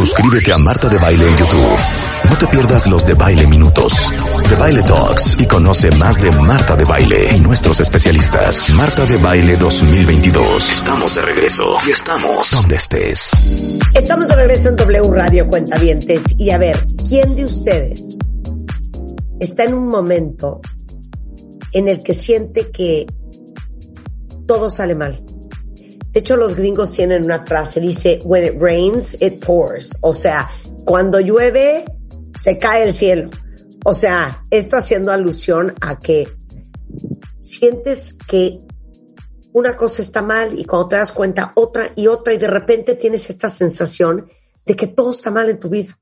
Suscríbete 0.00 0.50
a 0.50 0.56
Marta 0.56 0.88
de 0.88 0.96
Baile 0.96 1.28
en 1.28 1.36
YouTube. 1.36 1.76
No 2.30 2.38
te 2.38 2.46
pierdas 2.46 2.86
los 2.86 3.04
de 3.04 3.12
Baile 3.12 3.46
Minutos, 3.46 3.92
de 4.48 4.54
Baile 4.56 4.80
Talks 4.80 5.36
y 5.38 5.44
conoce 5.44 5.90
más 5.90 6.18
de 6.22 6.30
Marta 6.30 6.74
de 6.74 6.84
Baile 6.86 7.36
y 7.36 7.40
nuestros 7.40 7.80
especialistas. 7.80 8.70
Marta 8.76 9.04
de 9.04 9.18
Baile 9.18 9.58
2022. 9.58 10.70
Estamos 10.70 11.14
de 11.16 11.20
regreso 11.20 11.64
y 11.86 11.90
estamos 11.90 12.50
donde 12.50 12.76
estés. 12.76 13.78
Estamos 13.92 14.26
de 14.26 14.36
regreso 14.36 14.70
en 14.70 14.76
W 14.76 15.10
Radio 15.12 15.46
Cuentavientes 15.46 16.22
y 16.38 16.48
a 16.48 16.56
ver, 16.56 16.86
¿quién 17.06 17.36
de 17.36 17.44
ustedes 17.44 18.16
está 19.38 19.64
en 19.64 19.74
un 19.74 19.88
momento 19.88 20.62
en 21.74 21.88
el 21.88 22.02
que 22.02 22.14
siente 22.14 22.70
que 22.70 23.04
todo 24.46 24.70
sale 24.70 24.94
mal? 24.94 25.22
De 26.12 26.20
hecho, 26.20 26.36
los 26.36 26.56
gringos 26.56 26.92
tienen 26.92 27.24
una 27.24 27.44
frase, 27.46 27.80
dice, 27.80 28.20
when 28.24 28.44
it 28.44 28.60
rains, 28.60 29.20
it 29.20 29.44
pours. 29.44 29.96
O 30.00 30.12
sea, 30.12 30.50
cuando 30.84 31.20
llueve, 31.20 31.84
se 32.36 32.58
cae 32.58 32.82
el 32.82 32.92
cielo. 32.92 33.30
O 33.84 33.94
sea, 33.94 34.44
esto 34.50 34.76
haciendo 34.76 35.12
alusión 35.12 35.74
a 35.80 35.98
que 35.98 36.28
sientes 37.40 38.14
que 38.26 38.60
una 39.52 39.76
cosa 39.76 40.02
está 40.02 40.22
mal 40.22 40.58
y 40.58 40.64
cuando 40.64 40.88
te 40.88 40.96
das 40.96 41.12
cuenta 41.12 41.52
otra 41.54 41.92
y 41.96 42.06
otra 42.06 42.32
y 42.32 42.38
de 42.38 42.48
repente 42.48 42.94
tienes 42.94 43.30
esta 43.30 43.48
sensación 43.48 44.28
de 44.64 44.76
que 44.76 44.86
todo 44.86 45.10
está 45.10 45.30
mal 45.30 45.48
en 45.48 45.58
tu 45.58 45.68
vida. 45.68 45.98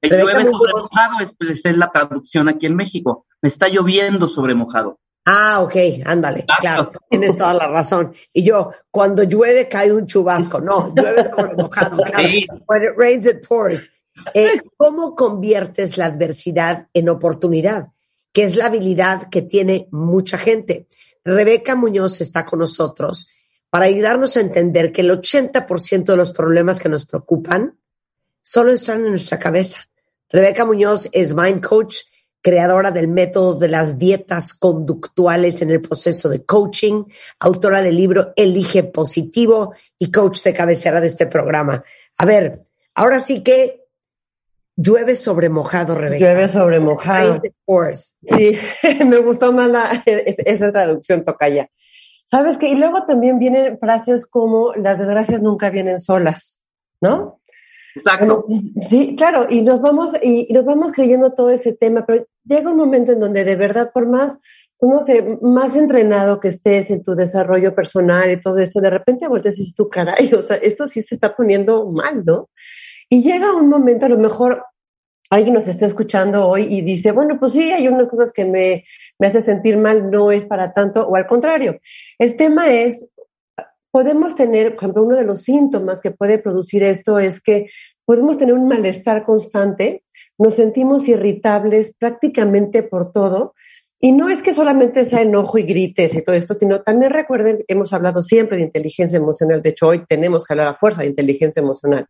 El 0.00 0.10
llueve 0.10 0.44
sobre 0.44 0.72
mojado 0.72 1.20
es, 1.20 1.64
es 1.64 1.76
la 1.76 1.90
traducción 1.90 2.48
aquí 2.48 2.66
en 2.66 2.76
México. 2.76 3.26
Me 3.42 3.48
está 3.48 3.68
lloviendo 3.68 4.28
sobre 4.28 4.54
mojado. 4.54 4.98
Ah, 5.28 5.60
ok, 5.60 5.74
ándale, 6.04 6.46
claro, 6.60 6.92
tienes 7.10 7.36
toda 7.36 7.52
la 7.52 7.66
razón. 7.66 8.14
Y 8.32 8.44
yo, 8.44 8.70
cuando 8.92 9.24
llueve 9.24 9.68
cae 9.68 9.92
un 9.92 10.06
chubasco, 10.06 10.60
no, 10.60 10.94
llueve 10.94 11.24
sobre 11.24 11.52
mojado, 11.54 11.96
claro. 12.04 12.28
When 12.68 12.82
it 12.84 12.96
rains, 12.96 13.26
it 13.26 13.44
pours. 13.46 13.90
Eh, 14.32 14.60
¿Cómo 14.76 15.16
conviertes 15.16 15.98
la 15.98 16.06
adversidad 16.06 16.86
en 16.94 17.08
oportunidad? 17.08 17.88
Que 18.32 18.44
es 18.44 18.54
la 18.54 18.66
habilidad 18.66 19.28
que 19.28 19.42
tiene 19.42 19.88
mucha 19.90 20.38
gente. 20.38 20.86
Rebeca 21.24 21.74
Muñoz 21.74 22.20
está 22.20 22.44
con 22.44 22.60
nosotros 22.60 23.28
para 23.68 23.86
ayudarnos 23.86 24.36
a 24.36 24.40
entender 24.40 24.92
que 24.92 25.00
el 25.00 25.10
80% 25.10 26.04
de 26.04 26.16
los 26.16 26.30
problemas 26.30 26.78
que 26.78 26.88
nos 26.88 27.04
preocupan 27.04 27.76
solo 28.42 28.70
están 28.70 29.04
en 29.04 29.10
nuestra 29.10 29.40
cabeza. 29.40 29.88
Rebeca 30.28 30.64
Muñoz 30.64 31.08
es 31.10 31.34
Mind 31.34 31.66
Coach, 31.66 31.96
creadora 32.42 32.90
del 32.90 33.08
método 33.08 33.54
de 33.58 33.68
las 33.68 33.98
dietas 33.98 34.54
conductuales 34.54 35.62
en 35.62 35.70
el 35.70 35.80
proceso 35.80 36.28
de 36.28 36.44
coaching, 36.44 37.04
autora 37.40 37.82
del 37.82 37.96
libro 37.96 38.32
Elige 38.36 38.84
Positivo 38.84 39.74
y 39.98 40.10
coach 40.12 40.42
de 40.42 40.54
cabecera 40.54 41.00
de 41.00 41.08
este 41.08 41.26
programa. 41.26 41.82
A 42.18 42.24
ver, 42.24 42.66
ahora 42.94 43.18
sí 43.18 43.42
que 43.42 43.84
llueve 44.76 45.16
sobre 45.16 45.48
mojado, 45.48 45.94
Rebeca. 45.94 46.18
Llueve 46.24 46.48
sobre 46.48 46.78
mojado. 46.80 47.40
Sí, 48.36 48.58
me 49.06 49.18
gustó 49.18 49.52
más 49.52 49.68
la- 49.68 50.02
esa 50.06 50.70
traducción, 50.70 51.24
Tocaya. 51.24 51.68
¿Sabes 52.30 52.58
qué? 52.58 52.68
Y 52.68 52.74
luego 52.74 53.04
también 53.06 53.38
vienen 53.38 53.78
frases 53.78 54.26
como 54.26 54.72
las 54.74 54.98
desgracias 54.98 55.42
nunca 55.42 55.70
vienen 55.70 56.00
solas, 56.00 56.60
¿no? 57.00 57.40
Exacto. 57.96 58.44
Sí, 58.82 59.16
claro, 59.16 59.46
y 59.48 59.62
nos 59.62 59.80
vamos, 59.80 60.12
y, 60.22 60.52
nos 60.52 60.66
vamos 60.66 60.92
creyendo 60.92 61.32
todo 61.32 61.48
ese 61.48 61.72
tema, 61.72 62.04
pero 62.04 62.26
llega 62.44 62.70
un 62.70 62.76
momento 62.76 63.12
en 63.12 63.20
donde 63.20 63.42
de 63.42 63.56
verdad, 63.56 63.90
por 63.90 64.06
más, 64.06 64.38
no 64.82 65.00
sé, 65.00 65.38
más 65.40 65.74
entrenado 65.74 66.38
que 66.38 66.48
estés 66.48 66.90
en 66.90 67.02
tu 67.02 67.14
desarrollo 67.14 67.74
personal 67.74 68.30
y 68.30 68.40
todo 68.40 68.58
esto, 68.58 68.82
de 68.82 68.90
repente 68.90 69.28
volteas 69.28 69.56
y 69.56 69.62
dices 69.62 69.74
tú, 69.74 69.88
caray, 69.88 70.30
o 70.34 70.42
sea, 70.42 70.56
esto 70.56 70.86
sí 70.86 71.00
se 71.00 71.14
está 71.14 71.34
poniendo 71.34 71.90
mal, 71.90 72.22
¿no? 72.22 72.50
Y 73.08 73.22
llega 73.22 73.56
un 73.56 73.70
momento, 73.70 74.04
a 74.04 74.10
lo 74.10 74.18
mejor 74.18 74.62
alguien 75.30 75.54
nos 75.54 75.66
está 75.66 75.86
escuchando 75.86 76.46
hoy 76.46 76.64
y 76.64 76.82
dice, 76.82 77.12
bueno, 77.12 77.40
pues 77.40 77.52
sí, 77.54 77.72
hay 77.72 77.88
unas 77.88 78.08
cosas 78.08 78.30
que 78.30 78.44
me, 78.44 78.84
me 79.18 79.26
hace 79.26 79.40
sentir 79.40 79.78
mal, 79.78 80.10
no 80.10 80.30
es 80.32 80.44
para 80.44 80.74
tanto, 80.74 81.08
o 81.08 81.16
al 81.16 81.26
contrario. 81.26 81.80
El 82.18 82.36
tema 82.36 82.70
es, 82.70 83.06
podemos 83.96 84.34
tener, 84.34 84.74
por 84.74 84.84
ejemplo, 84.84 85.04
uno 85.04 85.16
de 85.16 85.24
los 85.24 85.44
síntomas 85.44 86.02
que 86.02 86.10
puede 86.10 86.38
producir 86.38 86.82
esto 86.82 87.18
es 87.18 87.40
que 87.40 87.70
podemos 88.04 88.36
tener 88.36 88.52
un 88.52 88.68
malestar 88.68 89.24
constante, 89.24 90.04
nos 90.36 90.52
sentimos 90.52 91.08
irritables 91.08 91.94
prácticamente 91.98 92.82
por 92.82 93.10
todo. 93.10 93.54
Y 93.98 94.12
no 94.12 94.28
es 94.28 94.42
que 94.42 94.52
solamente 94.52 95.06
sea 95.06 95.22
enojo 95.22 95.56
y 95.56 95.62
grites 95.62 96.14
y 96.14 96.22
todo 96.22 96.36
esto, 96.36 96.54
sino 96.54 96.82
también 96.82 97.12
recuerden 97.12 97.64
hemos 97.66 97.94
hablado 97.94 98.20
siempre 98.20 98.58
de 98.58 98.64
inteligencia 98.64 99.16
emocional. 99.16 99.62
De 99.62 99.70
hecho, 99.70 99.88
hoy 99.88 100.04
tenemos 100.06 100.44
que 100.44 100.52
hablar 100.52 100.68
a 100.68 100.74
fuerza 100.74 101.00
de 101.00 101.08
inteligencia 101.08 101.60
emocional. 101.60 102.06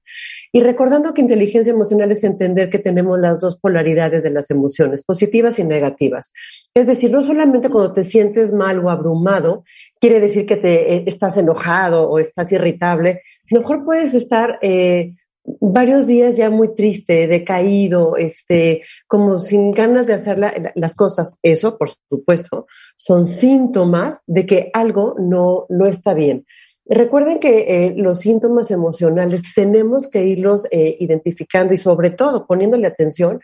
Y 0.50 0.60
recordando 0.60 1.14
que 1.14 1.20
inteligencia 1.20 1.72
emocional 1.72 2.10
es 2.10 2.24
entender 2.24 2.70
que 2.70 2.80
tenemos 2.80 3.20
las 3.20 3.38
dos 3.38 3.56
polaridades 3.56 4.24
de 4.24 4.30
las 4.30 4.50
emociones, 4.50 5.04
positivas 5.04 5.60
y 5.60 5.64
negativas. 5.64 6.32
Es 6.74 6.88
decir, 6.88 7.12
no 7.12 7.22
solamente 7.22 7.68
cuando 7.68 7.92
te 7.92 8.02
sientes 8.02 8.52
mal 8.52 8.84
o 8.84 8.90
abrumado, 8.90 9.64
quiere 10.00 10.20
decir 10.20 10.44
que 10.44 10.56
te 10.56 10.94
eh, 10.94 11.04
estás 11.06 11.36
enojado 11.36 12.10
o 12.10 12.18
estás 12.18 12.50
irritable. 12.50 13.22
Mejor 13.48 13.84
puedes 13.84 14.12
estar 14.14 14.58
eh, 14.60 15.14
varios 15.60 16.06
días 16.06 16.34
ya 16.34 16.50
muy 16.50 16.74
triste, 16.74 17.26
decaído, 17.26 18.16
este, 18.16 18.82
como 19.06 19.38
sin 19.38 19.70
ganas 19.72 20.06
de 20.06 20.14
hacer 20.14 20.38
la- 20.38 20.54
la- 20.58 20.72
las 20.74 20.94
cosas. 20.94 21.38
Eso, 21.42 21.78
por 21.78 21.90
supuesto, 22.08 22.66
son 22.96 23.24
síntomas 23.26 24.20
de 24.26 24.46
que 24.46 24.70
algo 24.72 25.14
no, 25.18 25.66
no 25.68 25.86
está 25.86 26.14
bien. 26.14 26.46
Recuerden 26.88 27.40
que 27.40 27.58
eh, 27.86 27.94
los 27.96 28.20
síntomas 28.20 28.70
emocionales 28.70 29.42
tenemos 29.56 30.06
que 30.06 30.24
irlos 30.24 30.68
eh, 30.70 30.96
identificando 31.00 31.74
y 31.74 31.78
sobre 31.78 32.10
todo 32.10 32.46
poniéndole 32.46 32.86
atención, 32.86 33.40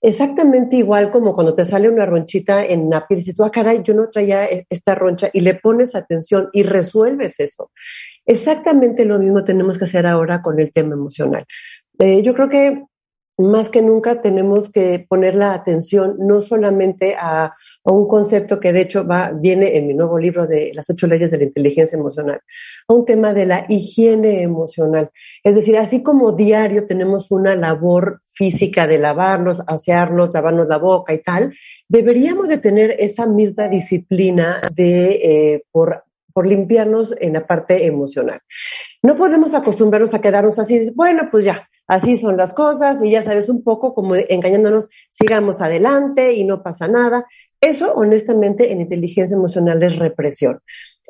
exactamente 0.00 0.76
igual 0.76 1.10
como 1.10 1.34
cuando 1.34 1.54
te 1.54 1.64
sale 1.64 1.88
una 1.90 2.06
ronchita 2.06 2.64
en 2.64 2.88
la 2.88 3.06
piel 3.06 3.20
y 3.20 3.24
dices, 3.24 3.40
ah, 3.40 3.50
caray, 3.50 3.82
yo 3.82 3.92
no 3.92 4.08
traía 4.08 4.46
eh, 4.46 4.66
esta 4.70 4.94
roncha 4.94 5.28
y 5.32 5.40
le 5.40 5.54
pones 5.54 5.94
atención 5.94 6.48
y 6.54 6.62
resuelves 6.62 7.38
eso. 7.38 7.70
Exactamente 8.26 9.04
lo 9.04 9.18
mismo 9.18 9.44
tenemos 9.44 9.78
que 9.78 9.84
hacer 9.84 10.06
ahora 10.06 10.42
con 10.42 10.58
el 10.58 10.72
tema 10.72 10.94
emocional. 10.94 11.44
Eh, 11.98 12.22
yo 12.22 12.34
creo 12.34 12.48
que 12.48 12.82
más 13.38 13.68
que 13.68 13.82
nunca 13.82 14.22
tenemos 14.22 14.70
que 14.70 15.04
poner 15.08 15.34
la 15.34 15.52
atención 15.52 16.16
no 16.18 16.40
solamente 16.40 17.14
a, 17.18 17.54
un 17.84 18.08
concepto 18.08 18.58
que 18.58 18.72
de 18.72 18.80
hecho 18.80 19.06
va, 19.06 19.30
viene 19.30 19.76
en 19.76 19.86
mi 19.86 19.94
nuevo 19.94 20.18
libro 20.18 20.48
de 20.48 20.72
las 20.74 20.90
ocho 20.90 21.06
leyes 21.06 21.30
de 21.30 21.38
la 21.38 21.44
inteligencia 21.44 21.96
emocional, 21.96 22.40
a 22.88 22.92
un 22.92 23.04
tema 23.04 23.32
de 23.32 23.46
la 23.46 23.64
higiene 23.68 24.42
emocional. 24.42 25.10
Es 25.44 25.54
decir, 25.54 25.76
así 25.76 26.02
como 26.02 26.32
diario 26.32 26.88
tenemos 26.88 27.30
una 27.30 27.54
labor 27.54 28.22
física 28.32 28.88
de 28.88 28.98
lavarnos, 28.98 29.62
asearnos, 29.68 30.34
lavarnos 30.34 30.66
la 30.66 30.78
boca 30.78 31.14
y 31.14 31.22
tal, 31.22 31.54
deberíamos 31.88 32.48
de 32.48 32.58
tener 32.58 32.96
esa 32.98 33.24
misma 33.24 33.68
disciplina 33.68 34.60
de 34.74 35.10
eh, 35.22 35.62
por 35.70 36.05
por 36.36 36.46
limpiarnos 36.46 37.14
en 37.18 37.32
la 37.32 37.46
parte 37.46 37.86
emocional. 37.86 38.40
No 39.02 39.16
podemos 39.16 39.54
acostumbrarnos 39.54 40.12
a 40.12 40.20
quedarnos 40.20 40.58
así, 40.58 40.90
bueno, 40.94 41.30
pues 41.30 41.46
ya, 41.46 41.66
así 41.86 42.18
son 42.18 42.36
las 42.36 42.52
cosas 42.52 43.02
y 43.02 43.10
ya 43.10 43.22
sabes 43.22 43.48
un 43.48 43.64
poco 43.64 43.94
como 43.94 44.14
engañándonos, 44.16 44.90
sigamos 45.08 45.62
adelante 45.62 46.34
y 46.34 46.44
no 46.44 46.62
pasa 46.62 46.88
nada. 46.88 47.24
Eso, 47.58 47.94
honestamente, 47.94 48.70
en 48.70 48.82
inteligencia 48.82 49.34
emocional 49.34 49.82
es 49.82 49.96
represión. 49.96 50.60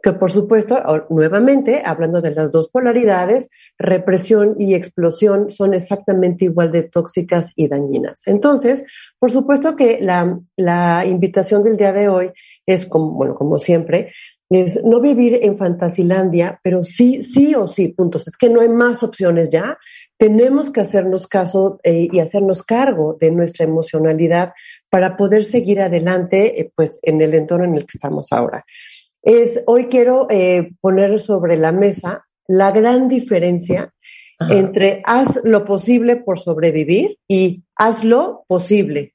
Que 0.01 0.13
por 0.13 0.31
supuesto, 0.31 0.81
nuevamente, 1.11 1.83
hablando 1.85 2.23
de 2.23 2.31
las 2.31 2.53
dos 2.53 2.69
polaridades, 2.69 3.51
represión 3.81 4.55
y 4.61 4.75
explosión 4.75 5.51
son 5.51 5.75
exactamente 5.75 6.45
igual 6.45 6.71
de 6.71 6.85
tóxicas 6.85 7.53
y 7.57 7.67
dañinas. 7.67 8.29
Entonces, 8.29 8.85
por 9.19 9.33
supuesto 9.33 9.75
que 9.75 9.99
la, 10.01 10.39
la 10.55 11.05
invitación 11.05 11.65
del 11.65 11.77
día 11.77 11.93
de 11.93 12.09
hoy 12.09 12.31
es, 12.65 12.87
como, 12.87 13.11
bueno, 13.13 13.35
como 13.35 13.59
siempre, 13.59 14.13
es 14.51 14.83
no 14.85 15.01
vivir 15.01 15.41
en 15.43 15.59
fantasilandia, 15.59 16.61
pero 16.63 16.85
sí, 16.85 17.23
sí 17.23 17.55
o 17.55 17.67
sí, 17.67 17.89
puntos. 17.89 18.29
Es 18.29 18.37
que 18.37 18.49
no 18.49 18.61
hay 18.61 18.69
más 18.69 19.03
opciones 19.03 19.49
ya. 19.51 19.79
Tenemos 20.17 20.71
que 20.71 20.81
hacernos 20.81 21.27
caso 21.27 21.81
eh, 21.83 22.09
y 22.11 22.21
hacernos 22.21 22.63
cargo 22.63 23.17
de 23.21 23.31
nuestra 23.33 23.65
emocionalidad 23.65 24.53
para 24.89 25.17
poder 25.17 25.45
seguir 25.45 25.81
adelante, 25.81 26.61
eh, 26.61 26.71
pues, 26.75 26.99
en 27.03 27.21
el 27.21 27.35
entorno 27.35 27.65
en 27.65 27.75
el 27.75 27.87
que 27.87 27.97
estamos 27.97 28.29
ahora. 28.31 28.65
Es, 29.23 29.63
hoy 29.67 29.87
quiero 29.87 30.29
eh, 30.31 30.71
poner 30.81 31.19
sobre 31.19 31.57
la 31.57 31.73
mesa 31.73 32.25
la 32.47 32.71
gran 32.71 33.09
diferencia 33.09 33.93
Ajá. 34.39 34.55
entre 34.55 35.03
haz 35.05 35.41
lo 35.43 35.65
posible 35.65 36.17
por 36.17 36.39
sobrevivir 36.39 37.19
y 37.27 37.65
haz 37.75 38.05
lo 38.05 38.45
posible. 38.47 39.15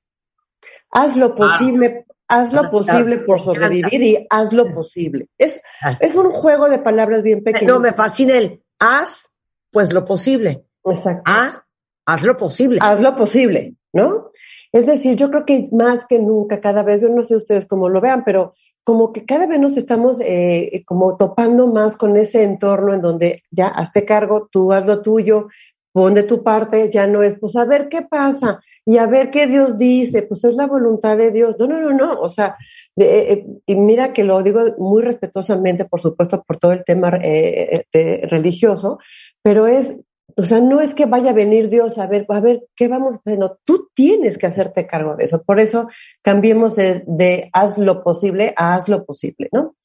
Haz 0.92 1.16
lo 1.16 1.36
posible, 1.36 2.06
haz 2.31 2.54
lo 2.54 2.72
posible 2.72 3.18
por 3.18 3.39
sobrevivir 3.39 4.01
y 4.01 4.28
haz 4.30 4.54
lo 4.54 4.74
posible. 4.74 5.28
Es, 5.38 5.60
es 6.00 6.16
un 6.16 6.31
juego 6.31 6.69
de 6.69 6.80
palabras 6.80 7.24
bien 7.24 7.44
pequeño. 7.44 7.74
No, 7.74 7.80
me 7.80 7.92
fascina 7.92 8.38
el 8.38 8.63
haz, 8.80 9.36
pues 9.69 9.94
lo 9.94 10.06
posible. 10.06 10.63
Exacto. 10.86 11.24
Ah, 11.25 11.66
haz 12.06 12.24
lo 12.24 12.38
posible. 12.38 12.80
haz 12.81 13.01
lo 13.01 13.16
posible, 13.16 13.75
¿no? 13.92 14.31
Es 14.72 14.86
decir, 14.86 15.18
yo 15.18 15.30
creo 15.30 15.45
que 15.45 15.68
más 15.74 16.06
que 16.07 16.19
nunca, 16.19 16.62
cada 16.62 16.83
vez, 16.83 17.01
yo 17.01 17.10
no 17.10 17.24
sé 17.24 17.36
ustedes 17.36 17.66
cómo 17.66 17.89
lo 17.89 18.00
vean, 18.00 18.24
pero 18.24 18.54
como 18.86 19.12
que 19.12 19.25
cada 19.25 19.45
vez 19.45 19.60
nos 19.60 19.75
estamos 19.75 20.19
eh, 20.22 20.83
como 20.86 21.18
topando 21.18 21.68
más 21.68 21.98
con 21.98 22.16
ese 22.16 22.44
entorno 22.44 22.94
en 22.94 23.01
donde 23.01 23.44
ya 23.51 23.68
hazte 23.68 24.06
cargo, 24.06 24.48
tú 24.50 24.72
haz 24.72 24.86
lo 24.86 25.01
tuyo, 25.01 25.50
pon 25.92 26.13
de 26.13 26.24
tu 26.24 26.42
parte, 26.42 26.89
ya 26.89 27.06
no 27.07 27.24
es, 27.24 27.38
pues 27.38 27.57
a 27.57 27.66
ver 27.66 27.89
qué 27.89 28.04
pasa 28.04 28.62
y 28.86 28.98
a 28.98 29.06
ver 29.06 29.30
qué 29.31 29.48
Dios 29.48 29.78
dice, 29.78 30.24
pues 30.24 30.44
es 30.44 30.56
la 30.56 30.68
voluntad 30.68 31.18
de 31.18 31.31
Dios. 31.31 31.56
No, 31.60 31.68
no, 31.68 31.80
no, 31.80 31.92
no, 31.94 32.19
o 32.19 32.30
sea, 32.30 32.56
eh, 32.98 33.28
eh, 33.33 33.45
y 33.66 33.75
mira 33.75 34.12
que 34.13 34.24
lo 34.24 34.42
digo 34.44 34.62
muy 34.78 35.01
respetuosamente, 35.04 35.86
por 35.86 36.01
supuesto, 36.01 36.44
por 36.44 36.57
todo 36.57 36.72
el 36.74 36.83
tema 36.83 37.12
eh, 37.22 37.86
religioso, 38.30 39.00
pero 39.44 39.68
es 39.68 39.95
o 40.38 40.45
sea, 40.45 40.62
no 40.62 40.80
es 40.80 40.95
que 40.95 41.06
vaya 41.07 41.31
a 41.31 41.33
venir 41.33 41.69
Dios 41.69 41.98
a 41.98 42.07
ver, 42.07 42.25
a 42.30 42.39
ver, 42.39 42.63
¿qué 42.74 42.88
vamos 42.88 43.19
a? 43.25 43.31
No, 43.36 43.57
tú 43.66 43.89
tienes 43.94 44.38
que 44.38 44.48
hacerte 44.48 44.88
cargo 44.88 45.18
de 45.18 45.25
eso. 45.25 45.44
Por 45.44 45.60
eso 45.60 45.89
cambiemos 46.22 46.78
de, 46.78 47.04
de 47.06 47.50
haz 47.51 47.78
lo 47.78 48.01
posible 48.01 48.54
a 48.56 48.75
haz 48.75 48.88
lo 48.88 49.04
posible, 49.06 49.50
¿no? 49.51 49.75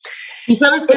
Y 0.47 0.55
sabes 0.57 0.87
que 0.87 0.95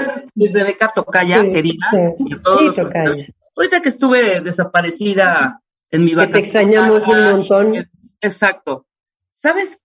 Rebeca 0.53 0.91
Tocaya, 0.93 1.41
Sí, 1.41 1.51
querida, 1.51 1.87
sí. 2.15 2.25
todos 2.43 2.59
Sí, 2.59 2.65
los- 2.67 2.75
Tocaya. 2.75 3.25
ahorita 3.55 3.81
que 3.81 3.89
estuve 3.89 4.41
desaparecida 4.41 5.59
en 5.91 6.03
mi 6.03 6.11
Que 6.11 6.15
te 6.15 6.25
vacación. 6.25 6.43
extrañamos 6.43 7.07
un 7.07 7.23
montón. 7.23 7.89
Exacto. 8.21 8.85
¿Sabes? 9.35 9.81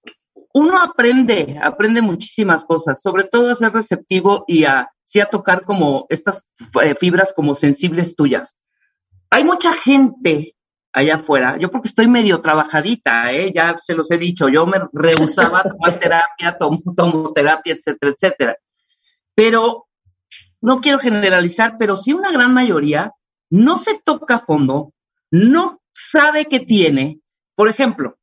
Uno 0.52 0.78
aprende, 0.80 1.58
aprende 1.62 2.02
muchísimas 2.02 2.64
cosas, 2.64 3.00
sobre 3.00 3.24
todo 3.24 3.50
a 3.50 3.54
ser 3.54 3.72
receptivo 3.72 4.44
y 4.46 4.64
a, 4.64 4.88
sí 5.04 5.20
a 5.20 5.26
tocar 5.26 5.64
como 5.64 6.06
estas 6.08 6.46
eh, 6.82 6.94
fibras 6.94 7.32
como 7.34 7.54
sensibles 7.54 8.16
tuyas. 8.16 8.56
Hay 9.30 9.44
mucha 9.44 9.72
gente 9.72 10.54
allá 10.92 11.16
afuera, 11.16 11.56
yo 11.58 11.70
porque 11.72 11.88
estoy 11.88 12.06
medio 12.06 12.40
trabajadita, 12.40 13.32
¿eh? 13.32 13.52
ya 13.52 13.76
se 13.76 13.94
los 13.94 14.08
he 14.12 14.18
dicho, 14.18 14.48
yo 14.48 14.64
me 14.64 14.78
rehusaba 14.92 15.60
a 15.60 15.62
tomar 15.68 15.98
terapia, 15.98 16.56
tomo, 16.56 16.80
tomo 16.96 17.32
terapia, 17.32 17.74
etcétera, 17.74 18.12
etcétera. 18.12 18.56
Pero 19.34 19.86
no 20.60 20.80
quiero 20.80 20.98
generalizar, 20.98 21.76
pero 21.78 21.96
sí 21.96 22.12
una 22.12 22.30
gran 22.30 22.54
mayoría 22.54 23.12
no 23.50 23.76
se 23.76 24.00
toca 24.04 24.36
a 24.36 24.38
fondo, 24.38 24.92
no 25.32 25.80
sabe 25.94 26.46
qué 26.46 26.60
tiene. 26.60 27.20
Por 27.54 27.68
ejemplo, 27.68 28.18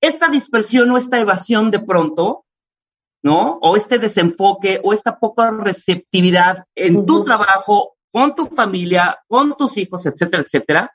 esta 0.00 0.28
dispersión 0.28 0.90
o 0.90 0.98
esta 0.98 1.18
evasión 1.18 1.70
de 1.70 1.80
pronto, 1.80 2.44
¿no? 3.22 3.58
O 3.62 3.76
este 3.76 3.98
desenfoque 3.98 4.80
o 4.84 4.92
esta 4.92 5.18
poca 5.18 5.50
receptividad 5.50 6.64
en 6.74 7.06
tu 7.06 7.24
trabajo, 7.24 7.96
con 8.12 8.34
tu 8.34 8.46
familia, 8.46 9.18
con 9.26 9.56
tus 9.56 9.76
hijos, 9.78 10.04
etcétera, 10.06 10.42
etcétera, 10.42 10.92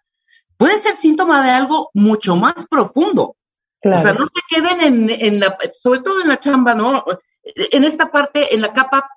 puede 0.55 0.77
ser 0.77 0.95
síntoma 0.95 1.43
de 1.43 1.49
algo 1.49 1.89
mucho 1.93 2.35
más 2.35 2.67
profundo. 2.69 3.35
Claro. 3.81 3.99
O 3.99 4.01
sea, 4.01 4.13
no 4.13 4.25
se 4.25 4.41
queden 4.47 4.81
en, 4.81 5.09
en 5.09 5.39
la, 5.39 5.57
sobre 5.77 6.01
todo 6.01 6.21
en 6.21 6.27
la 6.27 6.39
chamba, 6.39 6.75
¿no? 6.75 7.03
En 7.43 7.83
esta 7.83 8.11
parte, 8.11 8.53
en 8.53 8.61
la 8.61 8.73
capa 8.73 9.09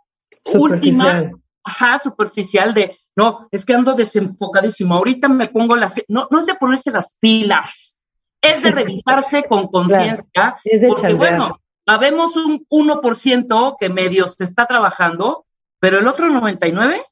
última, 0.54 1.30
ajá, 1.64 1.98
superficial 1.98 2.72
de, 2.72 2.96
no, 3.16 3.48
es 3.50 3.64
que 3.64 3.74
ando 3.74 3.94
desenfocadísimo, 3.94 4.94
ahorita 4.94 5.28
me 5.28 5.48
pongo 5.48 5.76
las, 5.76 5.94
no, 6.08 6.28
no 6.30 6.38
es 6.38 6.46
de 6.46 6.54
ponerse 6.54 6.90
las 6.90 7.16
pilas, 7.20 7.96
es 8.40 8.62
de 8.62 8.70
revisarse 8.70 9.44
con 9.48 9.68
conciencia, 9.68 10.56
porque 10.62 11.02
chambear. 11.02 11.16
bueno, 11.16 11.60
habemos 11.86 12.36
un 12.36 12.66
1% 12.70 13.76
que 13.78 13.88
medio 13.88 14.28
se 14.28 14.44
está 14.44 14.66
trabajando, 14.66 15.44
pero 15.78 15.98
el 15.98 16.06
otro 16.08 16.28
99, 16.28 17.02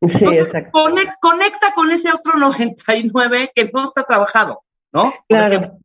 Sí, 0.00 0.18
entonces, 0.18 0.46
exacto. 0.46 0.78
conec- 0.78 1.16
conecta 1.20 1.72
con 1.74 1.90
ese 1.90 2.12
otro 2.12 2.34
99 2.38 3.50
que 3.52 3.68
no 3.74 3.82
está 3.82 4.04
trabajado, 4.04 4.62
¿no? 4.92 5.12
Por 5.28 5.38
ejemplo, 5.38 5.58
Claro. 5.58 5.78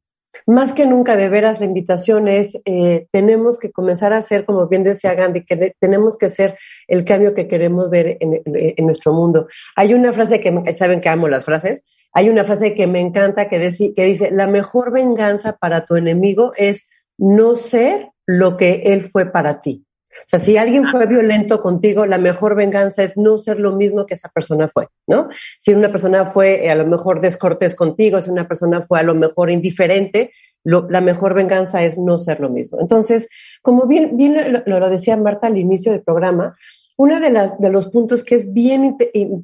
Más 0.45 0.73
que 0.73 0.85
nunca, 0.85 1.15
de 1.15 1.29
veras, 1.29 1.59
la 1.59 1.65
invitación 1.65 2.27
es, 2.27 2.57
eh, 2.65 3.07
tenemos 3.11 3.59
que 3.59 3.71
comenzar 3.71 4.13
a 4.13 4.17
hacer, 4.17 4.45
como 4.45 4.67
bien 4.67 4.83
decía 4.83 5.13
Gandhi, 5.13 5.45
que 5.45 5.55
ne- 5.55 5.75
tenemos 5.79 6.17
que 6.17 6.29
ser 6.29 6.57
el 6.87 7.05
cambio 7.05 7.33
que 7.33 7.47
queremos 7.47 7.89
ver 7.89 8.17
en, 8.19 8.85
nuestro 8.85 9.13
mundo. 9.13 9.47
Hay 9.75 9.93
una 9.93 10.11
frase 10.11 10.39
que, 10.39 10.75
saben 10.77 11.01
que 11.01 11.09
amo 11.09 11.27
las 11.27 11.45
frases, 11.45 11.83
hay 12.11 12.29
una 12.29 12.43
frase 12.43 12.73
que 12.75 12.87
me 12.87 12.99
encanta 12.99 13.47
que, 13.47 13.59
deci- 13.59 13.93
que 13.95 14.05
dice, 14.05 14.31
la 14.31 14.47
mejor 14.47 14.91
venganza 14.91 15.57
para 15.57 15.85
tu 15.85 15.95
enemigo 15.95 16.53
es 16.57 16.87
no 17.17 17.55
ser 17.55 18.09
lo 18.25 18.57
que 18.57 18.83
él 18.85 19.01
fue 19.01 19.31
para 19.31 19.61
ti. 19.61 19.85
O 20.25 20.29
sea, 20.29 20.39
si 20.39 20.57
alguien 20.57 20.85
fue 20.87 21.05
violento 21.05 21.61
contigo, 21.61 22.05
la 22.05 22.17
mejor 22.17 22.55
venganza 22.55 23.03
es 23.03 23.17
no 23.17 23.37
ser 23.37 23.59
lo 23.59 23.73
mismo 23.73 24.05
que 24.05 24.13
esa 24.13 24.29
persona 24.29 24.67
fue, 24.67 24.87
¿no? 25.07 25.29
Si 25.59 25.73
una 25.73 25.91
persona 25.91 26.25
fue 26.25 26.65
eh, 26.65 26.71
a 26.71 26.75
lo 26.75 26.87
mejor 26.87 27.21
descortés 27.21 27.75
contigo, 27.75 28.21
si 28.21 28.29
una 28.29 28.47
persona 28.47 28.81
fue 28.81 28.99
a 28.99 29.03
lo 29.03 29.15
mejor 29.15 29.51
indiferente, 29.51 30.31
la 30.63 31.01
mejor 31.01 31.33
venganza 31.33 31.83
es 31.83 31.97
no 31.97 32.17
ser 32.17 32.39
lo 32.39 32.49
mismo. 32.49 32.79
Entonces, 32.79 33.27
como 33.61 33.85
bien, 33.85 34.17
lo, 34.65 34.89
decía 34.89 35.17
Marta 35.17 35.47
al 35.47 35.57
inicio 35.57 35.91
del 35.91 36.01
programa, 36.01 36.55
uno 36.95 37.19
de, 37.19 37.69
los 37.69 37.87
puntos 37.87 38.23
que 38.23 38.35
es 38.35 38.53
bien 38.53 38.97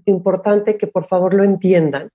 importante 0.06 0.78
que 0.78 0.88
por 0.88 1.06
favor 1.06 1.34
lo 1.34 1.44
entiendan, 1.44 2.10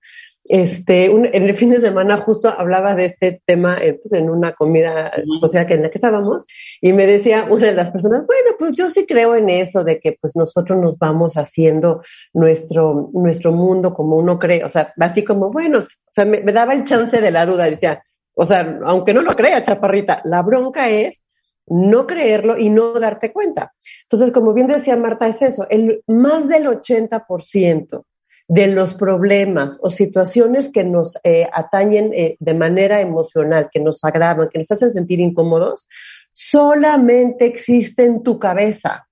este, 0.47 1.09
un- 1.09 1.25
en 1.25 1.43
el 1.43 1.55
fin 1.55 1.71
de 1.71 1.81
semana 1.81 2.17
justo 2.17 2.49
hablaba 2.49 2.93
de 2.95 3.05
este 3.05 3.41
tema 3.45 3.77
eh, 3.81 3.93
pues, 3.93 4.13
en 4.13 4.29
una 4.29 4.53
comida 4.53 5.11
social 5.39 5.65
que 5.65 5.73
en 5.73 5.81
la 5.83 5.89
que 5.89 5.97
estábamos 5.97 6.45
y 6.81 6.93
me 6.93 7.07
decía 7.07 7.47
una 7.49 7.67
de 7.67 7.73
las 7.73 7.89
personas, 7.91 8.25
bueno, 8.27 8.51
pues 8.59 8.75
yo 8.75 8.89
sí 8.89 9.05
creo 9.07 9.35
en 9.35 9.49
eso 9.49 9.83
de 9.83 9.99
que 9.99 10.17
pues 10.21 10.35
nosotros 10.35 10.79
nos 10.79 10.99
vamos 10.99 11.35
haciendo 11.35 12.03
nuestro, 12.33 13.09
nuestro 13.13 13.51
mundo 13.51 13.93
como 13.93 14.17
uno 14.17 14.37
cree, 14.37 14.63
o 14.63 14.69
sea, 14.69 14.93
así 14.99 15.23
como, 15.23 15.51
bueno, 15.51 15.79
o 15.79 15.83
sea, 16.13 16.25
me, 16.25 16.41
me 16.41 16.51
daba 16.53 16.73
el 16.73 16.83
chance 16.83 17.19
de 17.19 17.31
la 17.31 17.45
duda, 17.45 17.65
decía, 17.65 18.03
o 18.35 18.45
sea, 18.45 18.79
aunque 18.85 19.13
no 19.13 19.21
lo 19.21 19.31
crea, 19.33 19.63
chaparrita, 19.63 20.21
la 20.25 20.41
bronca 20.43 20.89
es 20.89 21.21
no 21.67 22.05
creerlo 22.05 22.57
y 22.57 22.69
no 22.69 22.93
darte 22.99 23.33
cuenta. 23.33 23.73
Entonces, 24.03 24.31
como 24.31 24.53
bien 24.53 24.67
decía 24.67 24.95
Marta, 24.95 25.27
es 25.27 25.41
eso, 25.41 25.65
el 25.69 26.03
más 26.05 26.47
del 26.47 26.67
80% 26.67 28.03
de 28.47 28.67
los 28.67 28.93
problemas 28.93 29.79
o 29.81 29.89
situaciones 29.89 30.69
que 30.69 30.83
nos 30.83 31.17
eh, 31.23 31.47
atañen 31.51 32.11
eh, 32.13 32.37
de 32.39 32.53
manera 32.53 33.01
emocional, 33.01 33.69
que 33.71 33.79
nos 33.79 34.03
agravan, 34.03 34.49
que 34.49 34.59
nos 34.59 34.71
hacen 34.71 34.91
sentir 34.91 35.19
incómodos, 35.19 35.87
solamente 36.31 37.45
existe 37.45 38.05
en 38.05 38.23
tu 38.23 38.37
cabeza. 38.37 39.07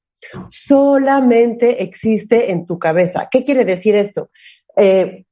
Solamente 0.50 1.84
existe 1.84 2.51
en 2.51 2.65
tu 2.65 2.79
cabeza. 2.79 3.27
¿Qué 3.29 3.43
quiere 3.43 3.65
decir 3.65 3.96
esto? 3.96 4.29
Eh, 4.77 5.25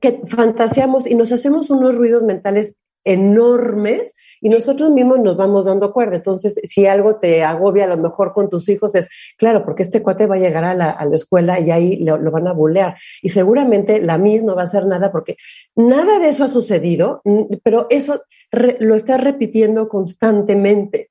que 0.00 0.20
fantaseamos 0.26 1.06
y 1.06 1.14
nos 1.14 1.32
hacemos 1.32 1.68
unos 1.68 1.96
ruidos 1.96 2.22
mentales 2.22 2.74
enormes 3.04 4.14
y 4.40 4.48
nosotros 4.48 4.90
mismos 4.90 5.20
nos 5.20 5.36
vamos 5.36 5.64
dando 5.64 5.92
cuerda. 5.92 6.16
Entonces, 6.16 6.60
si 6.64 6.86
algo 6.86 7.16
te 7.16 7.42
agobia 7.44 7.84
a 7.84 7.88
lo 7.88 7.96
mejor 7.96 8.32
con 8.32 8.48
tus 8.48 8.68
hijos 8.68 8.94
es, 8.94 9.08
claro, 9.36 9.64
porque 9.64 9.82
este 9.82 10.02
cuate 10.02 10.26
va 10.26 10.36
a 10.36 10.38
llegar 10.38 10.64
a 10.64 10.74
la, 10.74 10.90
a 10.90 11.04
la 11.04 11.14
escuela 11.14 11.60
y 11.60 11.70
ahí 11.70 11.96
lo, 11.96 12.18
van 12.30 12.48
a 12.48 12.52
bulear. 12.52 12.96
Y 13.22 13.30
seguramente 13.30 14.00
la 14.00 14.18
Miss 14.18 14.42
no 14.42 14.54
va 14.54 14.62
a 14.62 14.64
hacer 14.64 14.86
nada 14.86 15.12
porque 15.12 15.36
nada 15.76 16.18
de 16.18 16.28
eso 16.28 16.44
ha 16.44 16.48
sucedido, 16.48 17.22
pero 17.62 17.86
eso 17.90 18.22
re, 18.50 18.76
lo 18.80 18.94
estás 18.94 19.22
repitiendo 19.22 19.88
constantemente. 19.88 21.10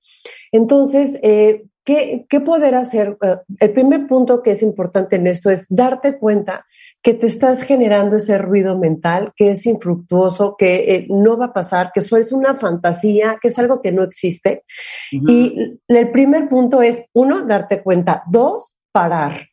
Entonces, 0.52 1.20
eh, 1.22 1.66
¿qué, 1.84 2.26
¿qué, 2.30 2.40
poder 2.42 2.76
hacer? 2.76 3.18
Uh, 3.22 3.38
el 3.60 3.72
primer 3.72 4.08
punto 4.08 4.42
que 4.42 4.52
es 4.52 4.62
importante 4.62 5.18
en 5.18 5.28
esto 5.28 5.50
es 5.50 5.66
darte 5.70 6.18
cuenta 6.18 6.66
que 7.02 7.14
te 7.14 7.28
estás 7.28 7.64
generando 7.64 8.18
ese 8.18 8.38
ruido 8.38 8.78
mental 8.78 9.32
que 9.36 9.52
es 9.52 9.66
infructuoso, 9.66 10.56
que 10.58 10.96
eh, 10.96 11.08
no 11.10 11.38
va 11.38 11.46
a 11.46 11.54
pasar, 11.54 11.92
que 11.94 12.02
eso 12.02 12.18
es 12.18 12.32
una 12.32 12.56
fantasía, 12.56 13.38
que 13.42 13.48
es 13.48 13.60
algo 13.60 13.82
que 13.82 13.92
no 13.92 14.04
existe. 14.04 14.64
Uh 15.14 15.18
-huh. 15.18 15.32
Y 15.32 15.80
el 15.88 16.12
primer 16.12 16.50
punto 16.50 16.82
es, 16.82 17.04
uno, 17.14 17.44
darte 17.44 17.82
cuenta. 17.82 18.24
Dos, 18.30 18.76
parar. 18.92 19.50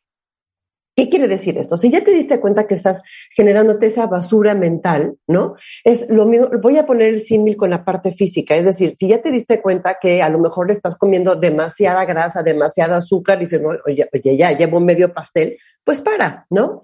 ¿Qué 0.97 1.09
quiere 1.09 1.27
decir 1.27 1.59
esto? 1.59 1.77
Si 1.77 1.91
ya 1.91 2.03
te 2.03 2.09
diste 2.09 2.39
cuenta 2.39 2.65
que 2.65 2.73
estás 2.73 3.03
generándote 3.35 3.85
esa 3.85 4.07
basura 4.07 4.55
mental, 4.55 5.15
¿no? 5.27 5.53
Es 5.83 6.09
lo 6.09 6.25
mismo, 6.25 6.49
voy 6.59 6.79
a 6.79 6.87
poner 6.87 7.09
el 7.09 7.19
símil 7.19 7.55
con 7.55 7.69
la 7.69 7.85
parte 7.85 8.13
física, 8.13 8.55
es 8.55 8.65
decir, 8.65 8.95
si 8.97 9.07
ya 9.07 9.21
te 9.21 9.29
diste 9.29 9.61
cuenta 9.61 9.97
que 10.01 10.23
a 10.23 10.29
lo 10.29 10.39
mejor 10.39 10.65
le 10.65 10.73
estás 10.73 10.95
comiendo 10.95 11.35
demasiada 11.35 12.03
grasa, 12.05 12.41
demasiada 12.41 12.97
azúcar, 12.97 13.37
y 13.37 13.45
dices, 13.45 13.61
no, 13.61 13.69
oye, 13.85 14.09
oye, 14.11 14.37
ya 14.37 14.57
llevo 14.57 14.79
medio 14.79 15.13
pastel, 15.13 15.59
pues 15.83 16.01
para, 16.01 16.47
¿no? 16.49 16.83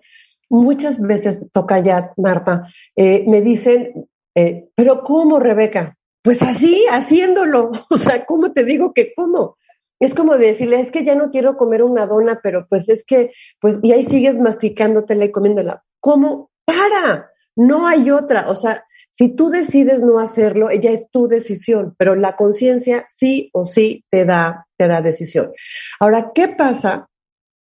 Muchas 0.50 1.00
veces 1.00 1.40
toca 1.52 1.80
ya, 1.80 2.14
Marta, 2.18 2.68
eh, 2.96 3.24
me 3.28 3.42
dicen, 3.42 4.08
eh, 4.36 4.70
pero 4.76 5.04
¿cómo, 5.04 5.40
Rebeca? 5.40 5.98
Pues 6.24 6.42
así, 6.42 6.86
haciéndolo. 6.90 7.72
O 7.90 7.98
sea, 7.98 8.26
¿cómo 8.26 8.52
te 8.52 8.64
digo 8.64 8.94
que 8.94 9.14
cómo? 9.14 9.58
Es 10.00 10.14
como 10.14 10.38
decirle, 10.38 10.80
es 10.82 10.92
que 10.92 11.06
ya 11.06 11.16
no 11.16 11.32
quiero 11.32 11.56
comer 11.56 11.84
una 11.84 12.06
dona, 12.06 12.40
pero 12.44 12.68
pues 12.68 12.90
es 12.90 13.06
que, 13.06 13.32
pues, 13.60 13.80
y 13.82 13.94
ahí 13.94 14.04
sigues 14.04 14.38
masticándotela 14.38 15.26
y 15.26 15.32
comiéndola. 15.32 15.84
¿Cómo? 16.00 16.52
Para, 16.66 17.30
No 17.56 17.88
hay 17.88 18.10
otra, 18.10 18.50
o 18.50 18.56
sea, 18.56 18.84
si 19.10 19.30
tú 19.36 19.50
decides 19.52 20.02
no 20.02 20.18
hacerlo, 20.18 20.72
ella 20.72 20.90
es 20.90 21.08
tu 21.12 21.28
decisión, 21.28 21.94
pero 22.00 22.16
la 22.16 22.36
conciencia 22.36 23.06
sí 23.10 23.52
o 23.54 23.66
sí 23.66 24.04
te 24.10 24.26
da, 24.26 24.66
te 24.76 24.88
da 24.88 25.04
decisión. 25.04 25.52
Ahora, 26.00 26.32
¿qué 26.34 26.48
pasa 26.48 27.08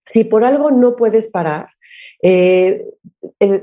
si 0.05 0.25
por 0.25 0.45
algo 0.45 0.69
no 0.69 0.95
puedes 0.95 1.27
parar? 1.27 1.69
Eh, 2.22 2.86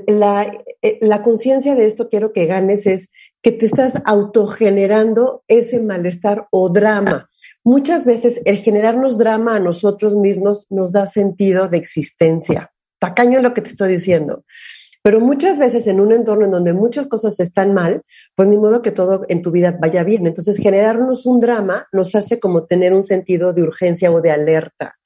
la, 0.07 0.51
eh, 0.81 0.97
la 1.01 1.21
conciencia 1.21 1.75
de 1.75 1.85
esto 1.85 2.09
quiero 2.09 2.33
que 2.33 2.45
ganes 2.45 2.87
es 2.87 3.11
que 3.41 3.51
te 3.51 3.65
estás 3.65 3.93
autogenerando 4.05 5.43
ese 5.47 5.79
malestar 5.79 6.47
o 6.51 6.69
drama. 6.69 7.29
Muchas 7.63 8.05
veces 8.05 8.39
el 8.45 8.57
generarnos 8.57 9.17
drama 9.17 9.55
a 9.55 9.59
nosotros 9.59 10.15
mismos 10.15 10.65
nos 10.69 10.91
da 10.91 11.05
sentido 11.05 11.67
de 11.67 11.77
existencia. 11.77 12.71
Tacaño 12.99 13.41
lo 13.41 13.53
que 13.53 13.61
te 13.61 13.69
estoy 13.69 13.91
diciendo. 13.91 14.43
Pero 15.03 15.21
muchas 15.21 15.57
veces 15.57 15.87
en 15.87 16.01
un 16.01 16.11
entorno 16.11 16.45
en 16.45 16.51
donde 16.51 16.73
muchas 16.73 17.07
cosas 17.07 17.39
están 17.39 17.73
mal, 17.73 18.01
pues 18.35 18.49
ni 18.49 18.57
modo 18.57 18.81
que 18.81 18.91
todo 18.91 19.23
en 19.29 19.41
tu 19.41 19.51
vida 19.51 19.77
vaya 19.79 20.03
bien. 20.03 20.27
Entonces, 20.27 20.57
generarnos 20.57 21.25
un 21.25 21.39
drama 21.39 21.87
nos 21.93 22.13
hace 22.15 22.39
como 22.41 22.65
tener 22.65 22.93
un 22.93 23.05
sentido 23.05 23.53
de 23.53 23.61
urgencia 23.63 24.11
o 24.11 24.19
de 24.19 24.31
alerta. 24.31 24.97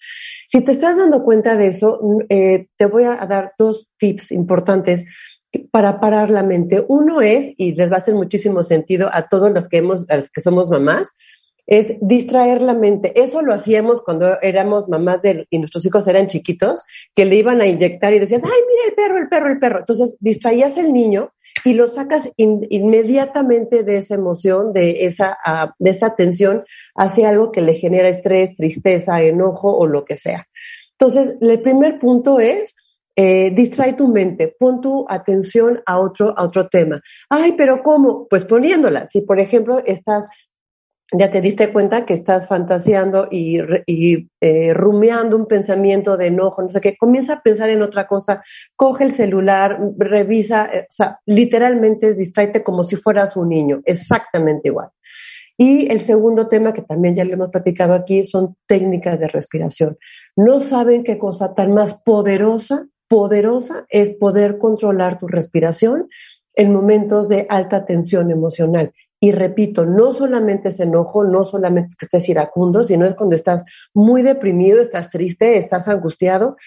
Si 0.51 0.59
te 0.59 0.73
estás 0.73 0.97
dando 0.97 1.23
cuenta 1.23 1.55
de 1.55 1.67
eso, 1.67 2.01
eh, 2.27 2.67
te 2.77 2.85
voy 2.85 3.05
a 3.05 3.15
dar 3.25 3.53
dos 3.57 3.87
tips 3.97 4.33
importantes 4.33 5.05
para 5.71 6.01
parar 6.01 6.29
la 6.29 6.43
mente. 6.43 6.83
Uno 6.89 7.21
es, 7.21 7.53
y 7.55 7.73
les 7.73 7.89
va 7.89 7.95
a 7.95 7.99
hacer 7.99 8.15
muchísimo 8.15 8.61
sentido 8.61 9.09
a 9.13 9.29
todos 9.29 9.49
los 9.53 9.69
que, 9.69 9.77
hemos, 9.77 10.05
los 10.09 10.29
que 10.29 10.41
somos 10.41 10.69
mamás, 10.69 11.09
es 11.67 11.93
distraer 12.01 12.59
la 12.59 12.73
mente. 12.73 13.13
Eso 13.15 13.41
lo 13.41 13.53
hacíamos 13.53 14.01
cuando 14.01 14.41
éramos 14.41 14.89
mamás 14.89 15.21
de, 15.21 15.47
y 15.49 15.57
nuestros 15.57 15.85
hijos 15.85 16.05
eran 16.09 16.27
chiquitos, 16.27 16.83
que 17.15 17.23
le 17.23 17.37
iban 17.37 17.61
a 17.61 17.67
inyectar 17.67 18.13
y 18.13 18.19
decías, 18.19 18.41
ay, 18.43 18.49
mira 18.51 18.89
el 18.89 18.93
perro, 18.93 19.17
el 19.19 19.29
perro, 19.29 19.51
el 19.53 19.59
perro. 19.59 19.79
Entonces 19.79 20.17
distraías 20.19 20.77
el 20.77 20.91
niño 20.91 21.31
y 21.63 21.73
lo 21.73 21.87
sacas 21.87 22.29
inmediatamente 22.37 23.83
de 23.83 23.97
esa 23.97 24.15
emoción, 24.15 24.73
de 24.73 25.05
esa, 25.05 25.37
uh, 25.45 25.71
de 25.79 25.91
esa 25.91 26.15
tensión 26.15 26.63
hacia 26.95 27.29
algo 27.29 27.51
que 27.51 27.61
le 27.61 27.73
genera 27.73 28.09
estrés, 28.09 28.55
tristeza, 28.55 29.21
enojo 29.21 29.75
o 29.75 29.87
lo 29.87 30.05
que 30.05 30.15
sea. 30.15 30.47
Entonces, 30.91 31.37
el 31.41 31.61
primer 31.61 31.99
punto 31.99 32.39
es 32.39 32.75
eh, 33.15 33.51
distrae 33.51 33.93
tu 33.93 34.07
mente, 34.07 34.55
pon 34.57 34.79
tu 34.79 35.05
atención 35.09 35.81
a 35.85 35.99
otro, 35.99 36.33
a 36.37 36.43
otro 36.43 36.69
tema. 36.69 37.01
Ay, 37.29 37.53
pero 37.57 37.83
¿cómo? 37.83 38.27
Pues 38.29 38.45
poniéndola. 38.45 39.07
Si, 39.09 39.21
por 39.21 39.39
ejemplo, 39.39 39.79
estás, 39.85 40.25
ya 41.11 41.29
te 41.29 41.41
diste 41.41 41.71
cuenta 41.73 42.05
que 42.05 42.13
estás 42.13 42.47
fantaseando 42.47 43.27
y, 43.29 43.59
y 43.85 44.29
eh, 44.39 44.73
rumiando 44.73 45.35
un 45.35 45.45
pensamiento 45.45 46.17
de 46.17 46.27
enojo, 46.27 46.61
no 46.61 46.71
sé 46.71 46.81
qué, 46.81 46.95
comienza 46.97 47.33
a 47.33 47.41
pensar 47.41 47.69
en 47.69 47.81
otra 47.81 48.07
cosa, 48.07 48.43
coge 48.75 49.03
el 49.03 49.11
celular, 49.11 49.79
revisa, 49.97 50.65
eh, 50.65 50.87
o 50.89 50.93
sea, 50.93 51.19
literalmente 51.25 52.13
distraete 52.13 52.63
como 52.63 52.83
si 52.83 52.95
fueras 52.95 53.35
un 53.35 53.49
niño, 53.49 53.81
exactamente 53.85 54.69
igual. 54.69 54.89
Y 55.57 55.91
el 55.91 56.01
segundo 56.01 56.47
tema 56.47 56.73
que 56.73 56.81
también 56.81 57.15
ya 57.15 57.25
le 57.25 57.33
hemos 57.33 57.49
platicado 57.49 57.93
aquí 57.93 58.25
son 58.25 58.55
técnicas 58.67 59.19
de 59.19 59.27
respiración. 59.27 59.97
No 60.35 60.59
saben 60.61 61.03
qué 61.03 61.17
cosa 61.17 61.53
tan 61.53 61.73
más 61.73 62.01
poderosa 62.03 62.87
poderosa 63.11 63.85
es 63.89 64.11
poder 64.11 64.57
controlar 64.57 65.19
tu 65.19 65.27
respiración 65.27 66.07
en 66.55 66.71
momentos 66.71 67.27
de 67.27 67.45
alta 67.49 67.85
tensión 67.85 68.31
emocional. 68.31 68.93
Y 69.23 69.31
repito, 69.33 69.85
no 69.85 70.13
solamente 70.13 70.69
es 70.69 70.79
enojo, 70.79 71.23
no 71.23 71.43
solamente 71.43 71.95
que 71.97 72.05
estés 72.05 72.27
iracundo, 72.27 72.83
sino 72.83 73.05
es 73.05 73.15
cuando 73.15 73.35
estás 73.35 73.63
muy 73.93 74.23
deprimido, 74.23 74.81
estás 74.81 75.11
triste, 75.11 75.57
estás 75.57 75.87
angustiado. 75.87 76.57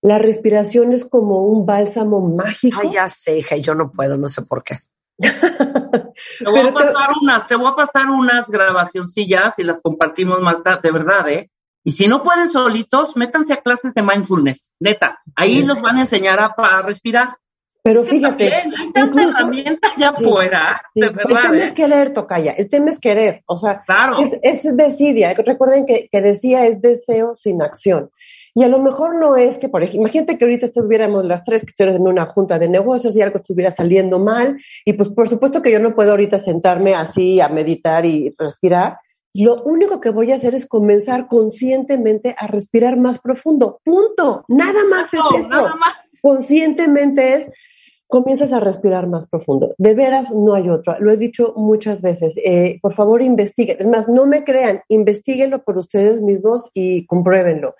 La 0.00 0.18
respiración 0.18 0.92
es 0.92 1.04
como 1.04 1.42
un 1.42 1.66
bálsamo 1.66 2.20
mágico. 2.20 2.78
Ay, 2.80 2.92
ya 2.92 3.08
sé, 3.08 3.38
hija, 3.38 3.56
yo 3.56 3.74
no 3.74 3.90
puedo, 3.90 4.16
no 4.16 4.28
sé 4.28 4.42
por 4.42 4.62
qué. 4.62 4.78
te 5.18 6.44
voy 6.44 6.68
a 6.68 6.72
pasar 6.72 7.10
unas, 7.20 7.46
te 7.48 7.56
voy 7.56 7.66
a 7.66 7.74
pasar 7.74 8.06
unas 8.08 8.48
grabacioncillas 8.48 9.58
y 9.58 9.64
las 9.64 9.82
compartimos 9.82 10.40
más 10.40 10.62
tarde, 10.62 10.80
de 10.84 10.92
verdad, 10.92 11.28
¿eh? 11.28 11.50
Y 11.84 11.90
si 11.90 12.06
no 12.06 12.22
pueden 12.22 12.48
solitos, 12.48 13.16
métanse 13.16 13.52
a 13.52 13.60
clases 13.60 13.92
de 13.92 14.02
mindfulness, 14.02 14.72
neta. 14.80 15.18
Ahí 15.36 15.62
los 15.64 15.82
van 15.82 15.96
a 15.96 16.00
enseñar 16.02 16.40
a, 16.40 16.82
respirar. 16.82 17.36
Pero 17.84 18.02
fíjate, 18.04 18.50
hay 18.50 18.92
tanta 18.94 19.24
herramienta 19.24 19.88
allá 19.94 20.08
afuera, 20.08 20.80
de 20.94 21.10
verdad. 21.10 21.24
El 21.28 21.36
tema 21.36 21.56
¿eh? 21.56 21.66
es 21.66 21.72
querer, 21.74 22.14
Tocaya, 22.14 22.52
el 22.52 22.70
tema 22.70 22.88
es 22.88 22.98
querer, 22.98 23.42
o 23.44 23.58
sea, 23.58 23.82
claro. 23.82 24.24
es, 24.24 24.38
es 24.42 24.74
desidia. 24.74 25.34
Recuerden 25.34 25.84
que, 25.84 26.08
que 26.10 26.22
decía 26.22 26.64
es 26.64 26.80
deseo 26.80 27.36
sin 27.36 27.60
acción. 27.60 28.10
Y 28.54 28.64
a 28.64 28.68
lo 28.68 28.78
mejor 28.78 29.16
no 29.16 29.36
es 29.36 29.58
que, 29.58 29.68
por 29.68 29.82
ejemplo, 29.82 30.02
imagínate 30.02 30.38
que 30.38 30.44
ahorita 30.46 30.66
estuviéramos 30.66 31.26
las 31.26 31.44
tres 31.44 31.60
que 31.62 31.70
estuvieran 31.70 32.00
en 32.00 32.08
una 32.08 32.24
junta 32.24 32.58
de 32.58 32.68
negocios 32.68 33.14
y 33.16 33.20
algo 33.20 33.36
estuviera 33.36 33.70
saliendo 33.70 34.18
mal, 34.18 34.56
y 34.86 34.94
pues 34.94 35.10
por 35.10 35.28
supuesto 35.28 35.60
que 35.60 35.70
yo 35.70 35.78
no 35.78 35.94
puedo 35.94 36.12
ahorita 36.12 36.38
sentarme 36.38 36.94
así 36.94 37.42
a 37.42 37.48
meditar 37.48 38.06
y 38.06 38.34
respirar, 38.38 38.96
lo 39.34 39.62
único 39.64 40.00
que 40.00 40.10
voy 40.10 40.30
a 40.32 40.36
hacer 40.36 40.54
es 40.54 40.64
comenzar 40.64 41.26
conscientemente 41.26 42.34
a 42.38 42.46
respirar 42.46 42.96
más 42.96 43.18
profundo. 43.18 43.80
Punto. 43.84 44.44
Nada 44.48 44.84
más 44.88 45.12
es 45.12 45.20
eso. 45.36 45.48
Nada 45.48 45.74
más. 45.74 45.96
Conscientemente 46.22 47.34
es, 47.34 47.50
comienzas 48.06 48.52
a 48.52 48.60
respirar 48.60 49.08
más 49.08 49.26
profundo. 49.26 49.74
De 49.78 49.94
veras, 49.94 50.30
no 50.30 50.54
hay 50.54 50.68
otra. 50.68 50.98
Lo 51.00 51.10
he 51.10 51.16
dicho 51.16 51.52
muchas 51.56 52.00
veces. 52.00 52.36
Eh, 52.44 52.78
por 52.80 52.94
favor, 52.94 53.22
investiguen. 53.22 53.78
Es 53.80 53.86
más, 53.86 54.08
no 54.08 54.26
me 54.26 54.44
crean, 54.44 54.82
investiguenlo 54.88 55.62
por 55.64 55.78
ustedes 55.78 56.20
mismos 56.20 56.70
y 56.74 57.06
compruébenlo. 57.06 57.74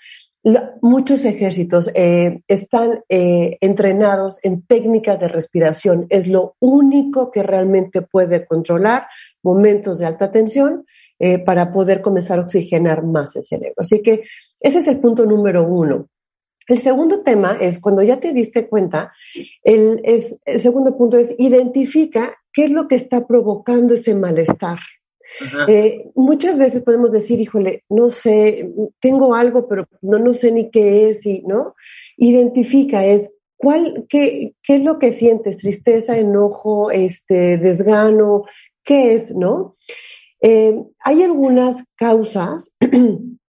muchos 0.82 1.24
ejércitos 1.24 1.90
eh, 1.94 2.42
están 2.48 3.02
eh, 3.08 3.56
entrenados 3.60 4.38
en 4.42 4.62
técnicas 4.66 5.18
de 5.18 5.28
respiración. 5.28 6.06
Es 6.10 6.26
lo 6.26 6.56
único 6.60 7.30
que 7.30 7.42
realmente 7.42 8.02
puede 8.02 8.44
controlar 8.46 9.06
momentos 9.42 9.98
de 9.98 10.06
alta 10.06 10.30
tensión 10.30 10.84
para 11.46 11.72
poder 11.72 12.02
comenzar 12.02 12.38
a 12.38 12.42
oxigenar 12.42 13.02
más 13.02 13.34
el 13.36 13.44
cerebro. 13.44 13.76
Así 13.78 14.02
que 14.02 14.24
ese 14.60 14.80
es 14.80 14.88
el 14.88 14.98
punto 14.98 15.24
número 15.24 15.66
uno. 15.66 16.08
El 16.66 16.78
segundo 16.78 17.20
tema 17.20 17.58
es 17.60 17.78
cuando 17.78 18.02
ya 18.02 18.20
te 18.20 18.32
diste 18.32 18.68
cuenta, 18.68 19.12
el, 19.62 20.00
es, 20.04 20.38
el 20.44 20.62
segundo 20.62 20.96
punto 20.96 21.18
es 21.18 21.34
identifica 21.38 22.38
qué 22.52 22.64
es 22.64 22.70
lo 22.70 22.88
que 22.88 22.94
está 22.94 23.26
provocando 23.26 23.94
ese 23.94 24.14
malestar. 24.14 24.78
Eh, 25.68 26.10
muchas 26.14 26.56
veces 26.58 26.82
podemos 26.82 27.10
decir, 27.10 27.40
híjole, 27.40 27.82
no 27.88 28.10
sé, 28.10 28.70
tengo 29.00 29.34
algo, 29.34 29.66
pero 29.68 29.86
no, 30.00 30.18
no 30.18 30.32
sé 30.32 30.52
ni 30.52 30.70
qué 30.70 31.10
es, 31.10 31.26
y, 31.26 31.42
¿no? 31.42 31.74
Identifica, 32.16 33.04
es 33.04 33.32
cuál, 33.56 34.06
qué, 34.08 34.54
qué 34.62 34.76
es 34.76 34.84
lo 34.84 34.98
que 34.98 35.12
sientes, 35.12 35.58
tristeza, 35.58 36.16
enojo, 36.16 36.90
este, 36.90 37.58
desgano, 37.58 38.44
qué 38.84 39.14
es, 39.14 39.34
¿no? 39.34 39.76
Eh, 40.40 40.78
hay 41.00 41.22
algunas 41.22 41.82
causas 41.96 42.72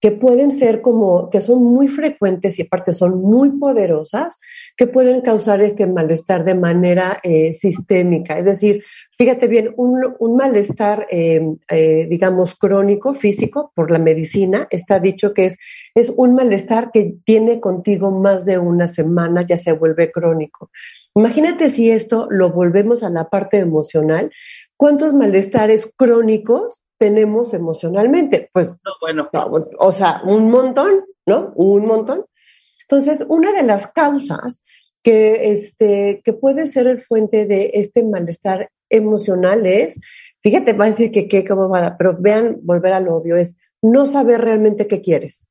que 0.00 0.12
pueden 0.12 0.52
ser 0.52 0.80
como, 0.80 1.28
que 1.30 1.40
son 1.40 1.62
muy 1.62 1.88
frecuentes 1.88 2.58
y 2.58 2.62
aparte 2.62 2.92
son 2.92 3.20
muy 3.20 3.50
poderosas, 3.50 4.38
que 4.76 4.86
pueden 4.86 5.22
causar 5.22 5.60
este 5.60 5.86
malestar 5.86 6.44
de 6.44 6.54
manera 6.54 7.18
eh, 7.22 7.52
sistémica. 7.52 8.38
Es 8.38 8.44
decir, 8.44 8.84
fíjate 9.18 9.48
bien, 9.48 9.74
un, 9.76 10.14
un 10.20 10.36
malestar, 10.36 11.08
eh, 11.10 11.40
eh, 11.68 12.06
digamos, 12.08 12.54
crónico, 12.54 13.14
físico, 13.14 13.72
por 13.74 13.90
la 13.90 13.98
medicina, 13.98 14.68
está 14.70 15.00
dicho 15.00 15.34
que 15.34 15.46
es, 15.46 15.56
es 15.96 16.12
un 16.16 16.34
malestar 16.34 16.90
que 16.92 17.16
tiene 17.24 17.58
contigo 17.58 18.12
más 18.12 18.44
de 18.44 18.58
una 18.58 18.86
semana, 18.86 19.42
ya 19.42 19.56
se 19.56 19.72
vuelve 19.72 20.12
crónico. 20.12 20.70
Imagínate 21.16 21.70
si 21.70 21.90
esto 21.90 22.28
lo 22.30 22.52
volvemos 22.52 23.02
a 23.02 23.10
la 23.10 23.28
parte 23.28 23.58
emocional, 23.58 24.30
¿Cuántos 24.78 25.12
malestares 25.12 25.92
crónicos 25.96 26.84
tenemos 26.98 27.54
emocionalmente? 27.54 28.50
Pues, 28.52 28.70
no, 28.70 28.92
bueno. 29.00 29.28
o 29.78 29.92
sea, 29.92 30.20
un 30.24 30.50
montón, 30.50 31.04
¿no? 31.26 31.52
Un 31.54 31.86
montón. 31.86 32.26
Entonces, 32.82 33.24
una 33.28 33.52
de 33.52 33.62
las 33.62 33.88
causas 33.88 34.64
que, 35.02 35.52
este, 35.52 36.22
que 36.24 36.32
puede 36.32 36.66
ser 36.66 36.86
el 36.86 37.00
fuente 37.00 37.46
de 37.46 37.70
este 37.74 38.02
malestar 38.02 38.70
emocional 38.90 39.66
es, 39.66 39.98
fíjate, 40.42 40.72
va 40.72 40.86
a 40.86 40.90
decir 40.90 41.12
que 41.12 41.28
qué, 41.28 41.44
cómo 41.44 41.68
va, 41.68 41.96
pero 41.96 42.16
vean, 42.18 42.58
volver 42.62 42.92
a 42.92 43.00
lo 43.00 43.16
obvio, 43.16 43.36
es 43.36 43.56
no 43.82 44.06
saber 44.06 44.40
realmente 44.40 44.86
qué 44.86 45.00
quieres 45.00 45.46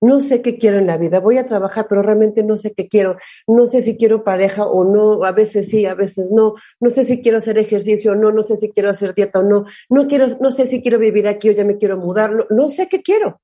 no 0.00 0.20
sé 0.20 0.42
qué 0.42 0.58
quiero 0.58 0.78
en 0.78 0.86
la 0.86 0.98
vida, 0.98 1.20
voy 1.20 1.38
a 1.38 1.46
trabajar, 1.46 1.86
pero 1.88 2.02
realmente 2.02 2.42
no 2.42 2.56
sé 2.56 2.72
qué 2.74 2.88
quiero, 2.88 3.16
no 3.46 3.66
sé 3.66 3.80
si 3.80 3.96
quiero 3.96 4.24
pareja 4.24 4.66
o 4.66 4.84
no, 4.84 5.24
a 5.24 5.32
veces 5.32 5.68
sí, 5.68 5.86
a 5.86 5.94
veces 5.94 6.30
no, 6.30 6.54
no 6.80 6.90
sé 6.90 7.04
si 7.04 7.22
quiero 7.22 7.38
hacer 7.38 7.58
ejercicio 7.58 8.12
o 8.12 8.14
no, 8.14 8.32
no 8.32 8.42
sé 8.42 8.56
si 8.56 8.70
quiero 8.70 8.90
hacer 8.90 9.14
dieta 9.14 9.40
o 9.40 9.42
no, 9.42 9.64
no 9.88 10.06
quiero, 10.06 10.26
no 10.40 10.50
sé 10.50 10.66
si 10.66 10.82
quiero 10.82 10.98
vivir 10.98 11.26
aquí 11.26 11.48
o 11.48 11.52
ya 11.52 11.64
me 11.64 11.78
quiero 11.78 11.96
mudar, 11.96 12.46
no, 12.50 12.68
sé 12.68 12.88
qué 12.88 13.02
quiero. 13.02 13.40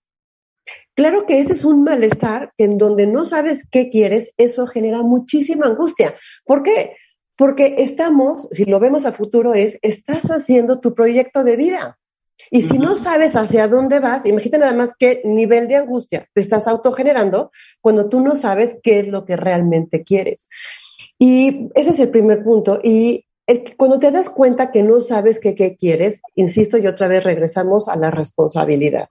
Claro 0.94 1.26
que 1.26 1.40
ese 1.40 1.54
es 1.54 1.64
un 1.64 1.82
malestar 1.82 2.52
en 2.58 2.78
donde 2.78 3.06
no 3.06 3.24
sabes 3.24 3.64
qué 3.70 3.88
quieres, 3.90 4.32
eso 4.36 4.66
genera 4.66 5.02
muchísima 5.02 5.66
angustia. 5.66 6.14
¿Por 6.44 6.62
qué? 6.62 6.96
Porque 7.36 7.76
estamos, 7.78 8.48
si 8.52 8.66
lo 8.66 8.78
vemos 8.78 9.06
a 9.06 9.12
futuro, 9.12 9.54
es, 9.54 9.78
estás 9.82 10.26
haciendo 10.26 10.80
tu 10.80 10.94
proyecto 10.94 11.44
de 11.44 11.56
vida. 11.56 11.98
Y 12.50 12.62
si 12.68 12.78
no 12.78 12.96
sabes 12.96 13.36
hacia 13.36 13.68
dónde 13.68 14.00
vas, 14.00 14.26
imagínate 14.26 14.58
nada 14.58 14.76
más 14.76 14.94
qué 14.98 15.22
nivel 15.24 15.68
de 15.68 15.76
angustia 15.76 16.28
te 16.34 16.40
estás 16.40 16.66
autogenerando 16.66 17.50
cuando 17.80 18.08
tú 18.08 18.20
no 18.20 18.34
sabes 18.34 18.76
qué 18.82 19.00
es 19.00 19.08
lo 19.08 19.24
que 19.24 19.36
realmente 19.36 20.02
quieres. 20.02 20.48
Y 21.18 21.68
ese 21.74 21.90
es 21.90 21.98
el 21.98 22.10
primer 22.10 22.42
punto. 22.42 22.80
Y 22.82 23.26
cuando 23.76 23.98
te 23.98 24.10
das 24.10 24.28
cuenta 24.28 24.70
que 24.70 24.82
no 24.82 25.00
sabes 25.00 25.38
qué, 25.38 25.54
qué 25.54 25.76
quieres, 25.76 26.20
insisto 26.34 26.78
y 26.78 26.86
otra 26.86 27.08
vez 27.08 27.24
regresamos 27.24 27.88
a 27.88 27.96
la 27.96 28.10
responsabilidad. 28.10 29.08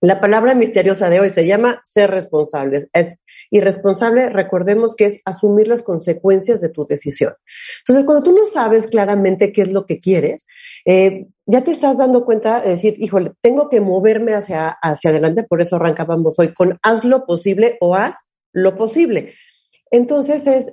La 0.00 0.20
palabra 0.20 0.54
misteriosa 0.54 1.08
de 1.08 1.20
hoy 1.20 1.30
se 1.30 1.46
llama 1.46 1.80
ser 1.84 2.10
responsables. 2.10 2.88
Es 2.92 3.16
irresponsable, 3.50 4.28
recordemos 4.28 4.96
que 4.96 5.06
es 5.06 5.20
asumir 5.24 5.68
las 5.68 5.82
consecuencias 5.82 6.60
de 6.60 6.68
tu 6.68 6.86
decisión. 6.86 7.34
Entonces, 7.80 8.04
cuando 8.04 8.22
tú 8.22 8.32
no 8.32 8.44
sabes 8.46 8.86
claramente 8.86 9.52
qué 9.52 9.62
es 9.62 9.72
lo 9.72 9.86
que 9.86 10.00
quieres, 10.00 10.46
eh, 10.84 11.26
ya 11.46 11.62
te 11.64 11.72
estás 11.72 11.96
dando 11.96 12.24
cuenta 12.24 12.60
de 12.60 12.70
decir, 12.70 12.96
híjole, 12.98 13.32
tengo 13.40 13.68
que 13.68 13.80
moverme 13.80 14.34
hacia, 14.34 14.68
hacia 14.68 15.10
adelante, 15.10 15.44
por 15.44 15.60
eso 15.60 15.76
arrancábamos 15.76 16.38
hoy 16.38 16.52
con 16.52 16.78
haz 16.82 17.04
lo 17.04 17.24
posible 17.24 17.76
o 17.80 17.94
haz 17.94 18.16
lo 18.52 18.76
posible. 18.76 19.34
Entonces 19.90 20.46
es 20.46 20.72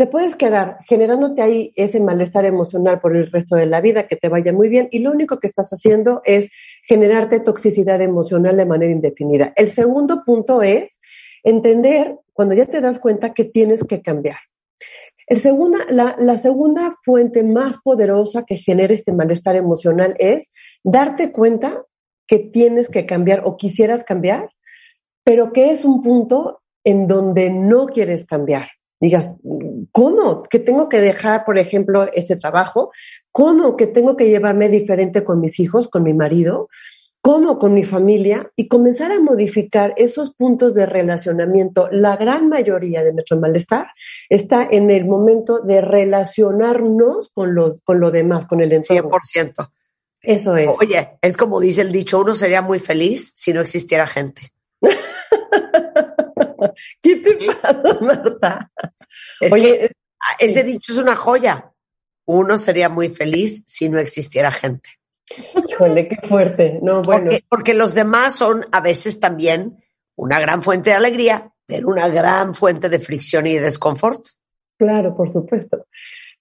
te 0.00 0.06
puedes 0.06 0.34
quedar 0.34 0.78
generándote 0.88 1.42
ahí 1.42 1.74
ese 1.76 2.00
malestar 2.00 2.46
emocional 2.46 3.00
por 3.00 3.14
el 3.14 3.30
resto 3.30 3.54
de 3.56 3.66
la 3.66 3.82
vida, 3.82 4.06
que 4.06 4.16
te 4.16 4.30
vaya 4.30 4.50
muy 4.50 4.70
bien, 4.70 4.88
y 4.90 5.00
lo 5.00 5.10
único 5.12 5.38
que 5.38 5.46
estás 5.46 5.68
haciendo 5.72 6.22
es 6.24 6.48
generarte 6.84 7.38
toxicidad 7.38 8.00
emocional 8.00 8.56
de 8.56 8.64
manera 8.64 8.92
indefinida. 8.92 9.52
El 9.56 9.68
segundo 9.68 10.22
punto 10.24 10.62
es 10.62 10.98
entender 11.42 12.18
cuando 12.32 12.54
ya 12.54 12.66
te 12.66 12.80
das 12.80 12.98
cuenta 12.98 13.34
que 13.34 13.44
tienes 13.44 13.84
que 13.84 14.02
cambiar. 14.02 14.38
El 15.26 15.38
segunda, 15.38 15.78
la, 15.90 16.16
la 16.18 16.38
segunda 16.38 16.96
fuente 17.04 17.42
más 17.42 17.78
poderosa 17.78 18.44
que 18.44 18.56
genera 18.56 18.92
este 18.92 19.12
malestar 19.12 19.56
emocional 19.56 20.16
es 20.18 20.52
darte 20.82 21.30
cuenta 21.30 21.84
que 22.26 22.38
tienes 22.38 22.88
que 22.88 23.06
cambiar 23.06 23.42
o 23.44 23.56
quisieras 23.56 24.04
cambiar, 24.04 24.50
pero 25.24 25.52
que 25.52 25.70
es 25.70 25.84
un 25.84 26.02
punto 26.02 26.62
en 26.84 27.06
donde 27.06 27.50
no 27.50 27.86
quieres 27.86 28.26
cambiar 28.26 28.68
digas, 29.00 29.30
¿cómo? 29.92 30.42
Que 30.42 30.58
tengo 30.58 30.88
que 30.88 31.00
dejar, 31.00 31.44
por 31.44 31.58
ejemplo, 31.58 32.06
este 32.12 32.36
trabajo? 32.36 32.92
¿Cómo 33.32 33.76
que 33.76 33.86
tengo 33.86 34.16
que 34.16 34.28
llevarme 34.28 34.68
diferente 34.68 35.24
con 35.24 35.40
mis 35.40 35.58
hijos, 35.58 35.88
con 35.88 36.02
mi 36.02 36.12
marido? 36.12 36.68
¿Cómo 37.22 37.58
con 37.58 37.74
mi 37.74 37.84
familia? 37.84 38.50
Y 38.56 38.68
comenzar 38.68 39.12
a 39.12 39.20
modificar 39.20 39.92
esos 39.96 40.32
puntos 40.34 40.72
de 40.74 40.86
relacionamiento. 40.86 41.88
La 41.90 42.16
gran 42.16 42.48
mayoría 42.48 43.04
de 43.04 43.12
nuestro 43.12 43.38
malestar 43.38 43.88
está 44.30 44.66
en 44.70 44.90
el 44.90 45.04
momento 45.04 45.60
de 45.60 45.82
relacionarnos 45.82 47.28
con 47.34 47.54
lo, 47.54 47.78
con 47.80 48.00
lo 48.00 48.10
demás, 48.10 48.46
con 48.46 48.62
el 48.62 48.72
entorno. 48.72 49.10
100%. 49.10 49.70
Eso 50.22 50.56
es. 50.56 50.76
Oye, 50.80 51.18
es 51.20 51.36
como 51.36 51.60
dice 51.60 51.82
el 51.82 51.92
dicho, 51.92 52.18
uno 52.20 52.34
sería 52.34 52.62
muy 52.62 52.78
feliz 52.78 53.32
si 53.34 53.52
no 53.52 53.60
existiera 53.60 54.06
gente. 54.06 54.52
¿Qué 57.02 57.16
te 57.16 57.36
pasa, 57.60 57.98
Marta? 58.00 58.70
Oye, 59.50 59.90
ese 60.38 60.62
dicho 60.62 60.92
es 60.92 60.98
una 60.98 61.16
joya. 61.16 61.72
Uno 62.26 62.56
sería 62.58 62.88
muy 62.88 63.08
feliz 63.08 63.62
si 63.66 63.88
no 63.88 63.98
existiera 63.98 64.50
gente. 64.50 64.99
Híjole, 65.70 66.08
qué 66.08 66.16
fuerte. 66.26 66.78
No, 66.82 67.02
bueno. 67.02 67.30
Porque, 67.30 67.44
porque, 67.48 67.74
los 67.74 67.94
demás 67.94 68.34
son 68.34 68.64
a 68.72 68.80
veces 68.80 69.20
también 69.20 69.82
una 70.16 70.40
gran 70.40 70.62
fuente 70.62 70.90
de 70.90 70.96
alegría, 70.96 71.52
pero 71.66 71.88
una 71.88 72.08
gran 72.08 72.54
fuente 72.54 72.88
de 72.88 72.98
fricción 72.98 73.46
y 73.46 73.54
de 73.54 73.60
desconfort. 73.60 74.26
Claro, 74.78 75.16
por 75.16 75.32
supuesto. 75.32 75.86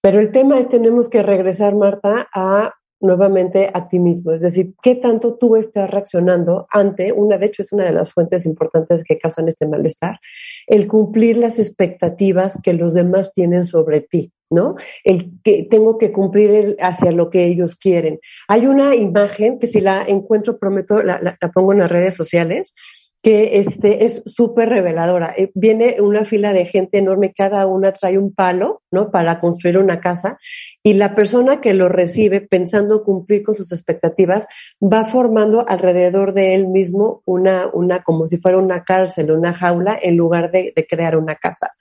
Pero 0.02 0.20
el 0.20 0.32
tema 0.32 0.60
es 0.60 0.70
tenemos 0.70 1.10
que 1.10 1.22
regresar, 1.22 1.76
Marta, 1.76 2.28
a 2.34 2.74
nuevamente 3.02 3.70
a 3.74 3.88
ti 3.88 4.00
mismo, 4.00 4.34
es 4.34 4.42
decir, 4.42 4.74
qué 4.82 4.96
tanto 4.96 5.36
tú 5.36 5.56
estás 5.56 5.90
reaccionando 5.90 6.68
ante 6.70 7.14
una, 7.14 7.38
de 7.38 7.46
hecho 7.46 7.64
es 7.64 7.72
una 7.72 7.86
de 7.86 7.94
las 7.94 8.12
fuentes 8.12 8.46
importantes 8.46 9.04
que 9.04 9.18
causan 9.18 9.48
este 9.48 9.68
malestar, 9.68 10.20
el 10.68 10.88
cumplir 10.88 11.38
las 11.38 11.60
expectativas 11.60 12.60
que 12.62 12.74
los 12.74 12.94
demás 12.94 13.32
tienen 13.34 13.64
sobre 13.64 14.02
ti, 14.02 14.34
¿no? 14.50 14.76
El 15.04 15.32
que 15.44 15.68
tengo 15.70 15.98
que 15.98 16.12
cumplir 16.12 16.76
hacia 16.80 17.12
lo 17.12 17.30
que 17.30 17.46
ellos 17.46 17.76
quieren. 17.76 18.20
Hay 18.48 18.66
una 18.66 18.96
imagen 18.96 19.60
que 19.60 19.68
si 19.68 19.82
la 19.82 20.04
encuentro, 20.04 20.58
prometo, 20.58 21.02
la, 21.04 21.20
la 21.22 21.50
pongo 21.50 21.74
en 21.74 21.80
las 21.80 21.92
redes 21.92 22.16
sociales, 22.16 22.74
que 23.22 23.60
este, 23.60 24.06
es 24.06 24.24
súper 24.26 24.70
reveladora. 24.70 25.34
Eh, 25.38 25.52
viene 25.54 25.98
una 26.00 26.24
fila 26.24 26.54
de 26.54 26.66
gente 26.66 27.00
enorme, 27.00 27.34
cada 27.34 27.68
una 27.68 27.92
trae 27.92 28.18
un 28.18 28.34
palo, 28.34 28.82
¿no? 28.92 29.12
Para 29.12 29.40
construir 29.42 29.78
una 29.78 30.00
casa 30.00 30.40
y 30.84 30.94
la 30.94 31.16
persona 31.16 31.60
que 31.60 31.74
lo 31.74 31.90
recibe 31.90 32.40
pensando 32.42 33.04
cumplir 33.04 33.44
con 33.44 33.56
sus 33.56 33.72
expectativas 33.72 34.48
va 34.82 35.06
formando 35.06 35.68
alrededor 35.68 36.34
de 36.34 36.54
él 36.54 36.68
mismo 36.68 37.22
una, 37.26 37.68
una 37.74 38.04
como 38.04 38.28
si 38.28 38.38
fuera 38.38 38.58
una 38.58 38.84
cárcel, 38.84 39.32
una 39.32 39.54
jaula, 39.54 40.00
en 40.02 40.16
lugar 40.16 40.52
de, 40.52 40.72
de 40.74 40.88
crear 40.88 41.18
una 41.18 41.36
casa. 41.36 41.74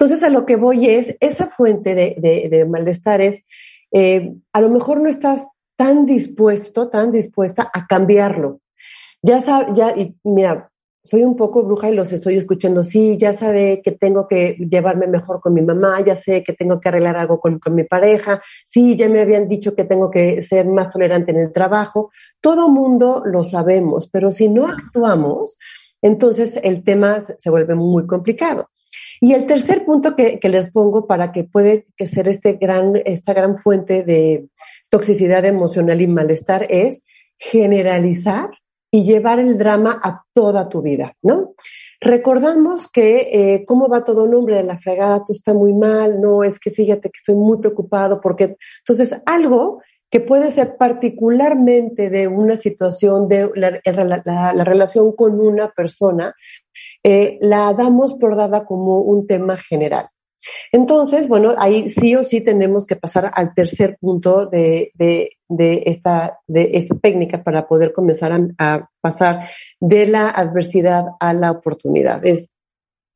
Entonces 0.00 0.22
a 0.22 0.30
lo 0.30 0.46
que 0.46 0.56
voy 0.56 0.86
es, 0.86 1.14
esa 1.20 1.48
fuente 1.48 1.94
de, 1.94 2.16
de, 2.16 2.48
de 2.48 2.64
malestares, 2.64 3.44
eh, 3.92 4.32
a 4.50 4.62
lo 4.62 4.70
mejor 4.70 4.98
no 4.98 5.10
estás 5.10 5.46
tan 5.76 6.06
dispuesto, 6.06 6.88
tan 6.88 7.12
dispuesta 7.12 7.70
a 7.70 7.86
cambiarlo. 7.86 8.60
Ya 9.20 9.42
sabes, 9.42 9.74
ya, 9.74 9.94
y 9.94 10.16
mira, 10.24 10.70
soy 11.04 11.22
un 11.22 11.36
poco 11.36 11.64
bruja 11.64 11.90
y 11.90 11.94
los 11.94 12.14
estoy 12.14 12.38
escuchando. 12.38 12.82
Sí, 12.82 13.18
ya 13.18 13.34
sabe 13.34 13.82
que 13.84 13.92
tengo 13.92 14.26
que 14.26 14.56
llevarme 14.70 15.06
mejor 15.06 15.42
con 15.42 15.52
mi 15.52 15.60
mamá, 15.60 16.00
ya 16.00 16.16
sé 16.16 16.42
que 16.44 16.54
tengo 16.54 16.80
que 16.80 16.88
arreglar 16.88 17.18
algo 17.18 17.38
con, 17.38 17.58
con 17.58 17.74
mi 17.74 17.84
pareja, 17.84 18.40
sí, 18.64 18.96
ya 18.96 19.06
me 19.06 19.20
habían 19.20 19.50
dicho 19.50 19.76
que 19.76 19.84
tengo 19.84 20.10
que 20.10 20.40
ser 20.40 20.64
más 20.64 20.88
tolerante 20.88 21.32
en 21.32 21.40
el 21.40 21.52
trabajo. 21.52 22.10
Todo 22.40 22.70
mundo 22.70 23.22
lo 23.26 23.44
sabemos, 23.44 24.08
pero 24.08 24.30
si 24.30 24.48
no 24.48 24.66
actuamos, 24.66 25.58
entonces 26.00 26.58
el 26.62 26.84
tema 26.84 27.22
se 27.36 27.50
vuelve 27.50 27.74
muy 27.74 28.06
complicado. 28.06 28.70
Y 29.20 29.34
el 29.34 29.46
tercer 29.46 29.84
punto 29.84 30.16
que, 30.16 30.40
les 30.42 30.70
pongo 30.70 31.06
para 31.06 31.30
que 31.30 31.44
puede 31.44 31.86
que 31.96 32.06
ser 32.06 32.26
este 32.26 32.54
gran, 32.54 32.94
esta 33.04 33.34
gran 33.34 33.58
fuente 33.58 34.02
de 34.02 34.48
toxicidad 34.88 35.44
emocional 35.44 36.00
y 36.00 36.06
malestar 36.06 36.66
es 36.70 37.02
generalizar 37.38 38.50
y 38.90 39.04
llevar 39.04 39.38
el 39.38 39.56
drama 39.58 40.00
a 40.02 40.24
toda 40.34 40.68
tu 40.68 40.82
vida, 40.82 41.14
¿no? 41.22 41.54
Recordamos 42.00 42.88
que 42.90 43.28
eh, 43.30 43.64
cómo 43.66 43.88
va 43.88 44.04
todo 44.04 44.26
nombre 44.26 44.56
de 44.56 44.62
la 44.62 44.78
fregada, 44.78 45.22
tú 45.24 45.32
está 45.32 45.52
muy 45.52 45.74
mal, 45.74 46.20
no, 46.20 46.42
es 46.42 46.58
que 46.58 46.70
fíjate 46.70 47.10
que 47.10 47.18
estoy 47.18 47.34
muy 47.34 47.58
preocupado 47.58 48.20
porque, 48.22 48.56
entonces, 48.80 49.20
algo 49.26 49.80
que 50.10 50.20
puede 50.20 50.50
ser 50.50 50.76
particularmente 50.76 52.10
de 52.10 52.26
una 52.26 52.56
situación 52.56 53.28
de 53.28 53.48
la, 53.54 53.70
relación 54.64 55.12
con 55.12 55.40
una 55.40 55.70
persona, 55.70 56.34
eh, 57.02 57.38
la 57.40 57.72
damos 57.74 58.14
por 58.14 58.36
dada 58.36 58.64
como 58.64 59.00
un 59.00 59.26
tema 59.26 59.56
general. 59.56 60.08
Entonces, 60.72 61.28
bueno, 61.28 61.54
ahí 61.58 61.88
sí 61.88 62.14
o 62.16 62.24
sí 62.24 62.40
tenemos 62.40 62.86
que 62.86 62.96
pasar 62.96 63.30
al 63.34 63.54
tercer 63.54 63.98
punto 64.00 64.46
de, 64.46 64.90
de, 64.94 65.36
de, 65.48 65.82
esta, 65.86 66.38
de 66.46 66.70
esta 66.74 66.96
técnica 66.98 67.42
para 67.42 67.66
poder 67.66 67.92
comenzar 67.92 68.32
a, 68.58 68.88
pasar 69.00 69.48
de 69.80 70.06
la 70.06 70.30
adversidad 70.30 71.04
a 71.20 71.34
la 71.34 71.50
oportunidad. 71.50 72.24
Es, 72.24 72.48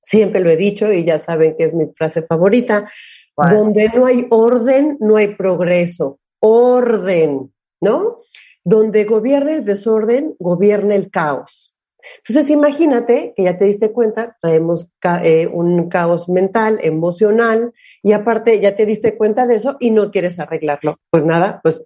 siempre 0.02 0.40
lo 0.40 0.50
he 0.50 0.56
dicho 0.56 0.92
y 0.92 1.04
ya 1.04 1.18
saben 1.18 1.56
que 1.56 1.64
es 1.64 1.74
mi 1.74 1.86
frase 1.94 2.22
favorita, 2.22 2.90
donde 3.36 3.88
no 3.88 4.06
hay 4.06 4.26
orden, 4.30 4.96
no 5.00 5.16
hay 5.16 5.34
progreso. 5.34 6.20
Orden, 6.40 7.52
¿no? 7.80 8.20
Donde 8.62 9.04
gobierna 9.04 9.54
el 9.54 9.64
desorden, 9.64 10.36
gobierna 10.38 10.94
el 10.94 11.10
caos. 11.10 11.73
Entonces, 12.18 12.50
imagínate 12.50 13.32
que 13.36 13.44
ya 13.44 13.58
te 13.58 13.66
diste 13.66 13.92
cuenta, 13.92 14.36
traemos 14.40 14.88
eh, 15.22 15.46
un 15.46 15.88
caos 15.88 16.28
mental, 16.28 16.78
emocional, 16.82 17.72
y 18.02 18.12
aparte 18.12 18.60
ya 18.60 18.76
te 18.76 18.86
diste 18.86 19.16
cuenta 19.16 19.46
de 19.46 19.56
eso 19.56 19.76
y 19.80 19.90
no 19.90 20.10
quieres 20.10 20.38
arreglarlo. 20.38 20.98
Pues 21.10 21.24
nada, 21.24 21.60
pues 21.62 21.82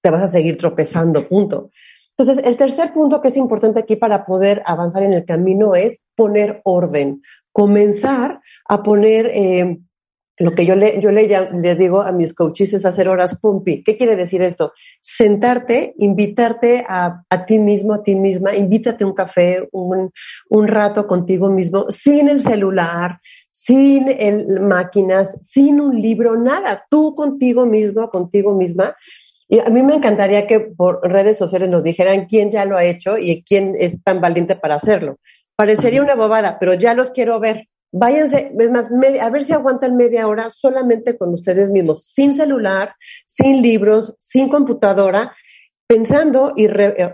te 0.00 0.10
vas 0.10 0.22
a 0.22 0.28
seguir 0.28 0.56
tropezando, 0.58 1.28
punto. 1.28 1.70
Entonces, 2.16 2.44
el 2.44 2.56
tercer 2.56 2.92
punto 2.92 3.20
que 3.20 3.28
es 3.28 3.36
importante 3.36 3.80
aquí 3.80 3.96
para 3.96 4.26
poder 4.26 4.62
avanzar 4.66 5.02
en 5.02 5.12
el 5.12 5.24
camino 5.24 5.74
es 5.74 6.00
poner 6.14 6.60
orden, 6.64 7.22
comenzar 7.52 8.40
a 8.68 8.82
poner 8.82 9.30
eh, 9.32 9.78
lo 10.42 10.52
que 10.54 10.66
yo 10.66 10.74
le, 10.74 11.00
yo 11.00 11.12
le, 11.12 11.28
le, 11.28 11.74
digo 11.76 12.02
a 12.02 12.10
mis 12.10 12.34
coaches 12.34 12.74
es 12.74 12.84
hacer 12.84 13.08
horas 13.08 13.38
pumpi. 13.38 13.84
¿Qué 13.84 13.96
quiere 13.96 14.16
decir 14.16 14.42
esto? 14.42 14.72
Sentarte, 15.00 15.94
invitarte 15.98 16.84
a, 16.88 17.22
a 17.30 17.46
ti 17.46 17.60
mismo, 17.60 17.94
a 17.94 18.02
ti 18.02 18.16
misma, 18.16 18.54
invítate 18.54 19.04
un 19.04 19.14
café, 19.14 19.68
un, 19.70 20.10
un 20.48 20.68
rato 20.68 21.06
contigo 21.06 21.48
mismo, 21.48 21.86
sin 21.90 22.28
el 22.28 22.40
celular, 22.40 23.20
sin 23.50 24.08
el, 24.08 24.60
máquinas, 24.60 25.36
sin 25.40 25.80
un 25.80 26.02
libro, 26.02 26.36
nada. 26.36 26.86
Tú 26.90 27.14
contigo 27.14 27.64
mismo, 27.64 28.10
contigo 28.10 28.52
misma. 28.52 28.96
Y 29.48 29.60
a 29.60 29.66
mí 29.66 29.82
me 29.84 29.94
encantaría 29.94 30.48
que 30.48 30.58
por 30.58 31.08
redes 31.08 31.38
sociales 31.38 31.68
nos 31.68 31.84
dijeran 31.84 32.26
quién 32.26 32.50
ya 32.50 32.64
lo 32.64 32.76
ha 32.76 32.84
hecho 32.84 33.16
y 33.16 33.44
quién 33.44 33.76
es 33.78 34.02
tan 34.02 34.20
valiente 34.20 34.56
para 34.56 34.74
hacerlo. 34.74 35.18
Parecería 35.54 36.02
una 36.02 36.16
bobada, 36.16 36.58
pero 36.58 36.74
ya 36.74 36.94
los 36.94 37.10
quiero 37.10 37.38
ver 37.38 37.68
váyanse, 37.92 38.52
más, 38.70 38.88
a 39.20 39.30
ver 39.30 39.44
si 39.44 39.52
aguantan 39.52 39.96
media 39.96 40.26
hora 40.26 40.50
solamente 40.50 41.16
con 41.16 41.32
ustedes 41.32 41.70
mismos, 41.70 42.04
sin 42.04 42.32
celular, 42.32 42.94
sin 43.26 43.62
libros, 43.62 44.16
sin 44.18 44.48
computadora, 44.48 45.36
pensando 45.86 46.54
y, 46.56 46.66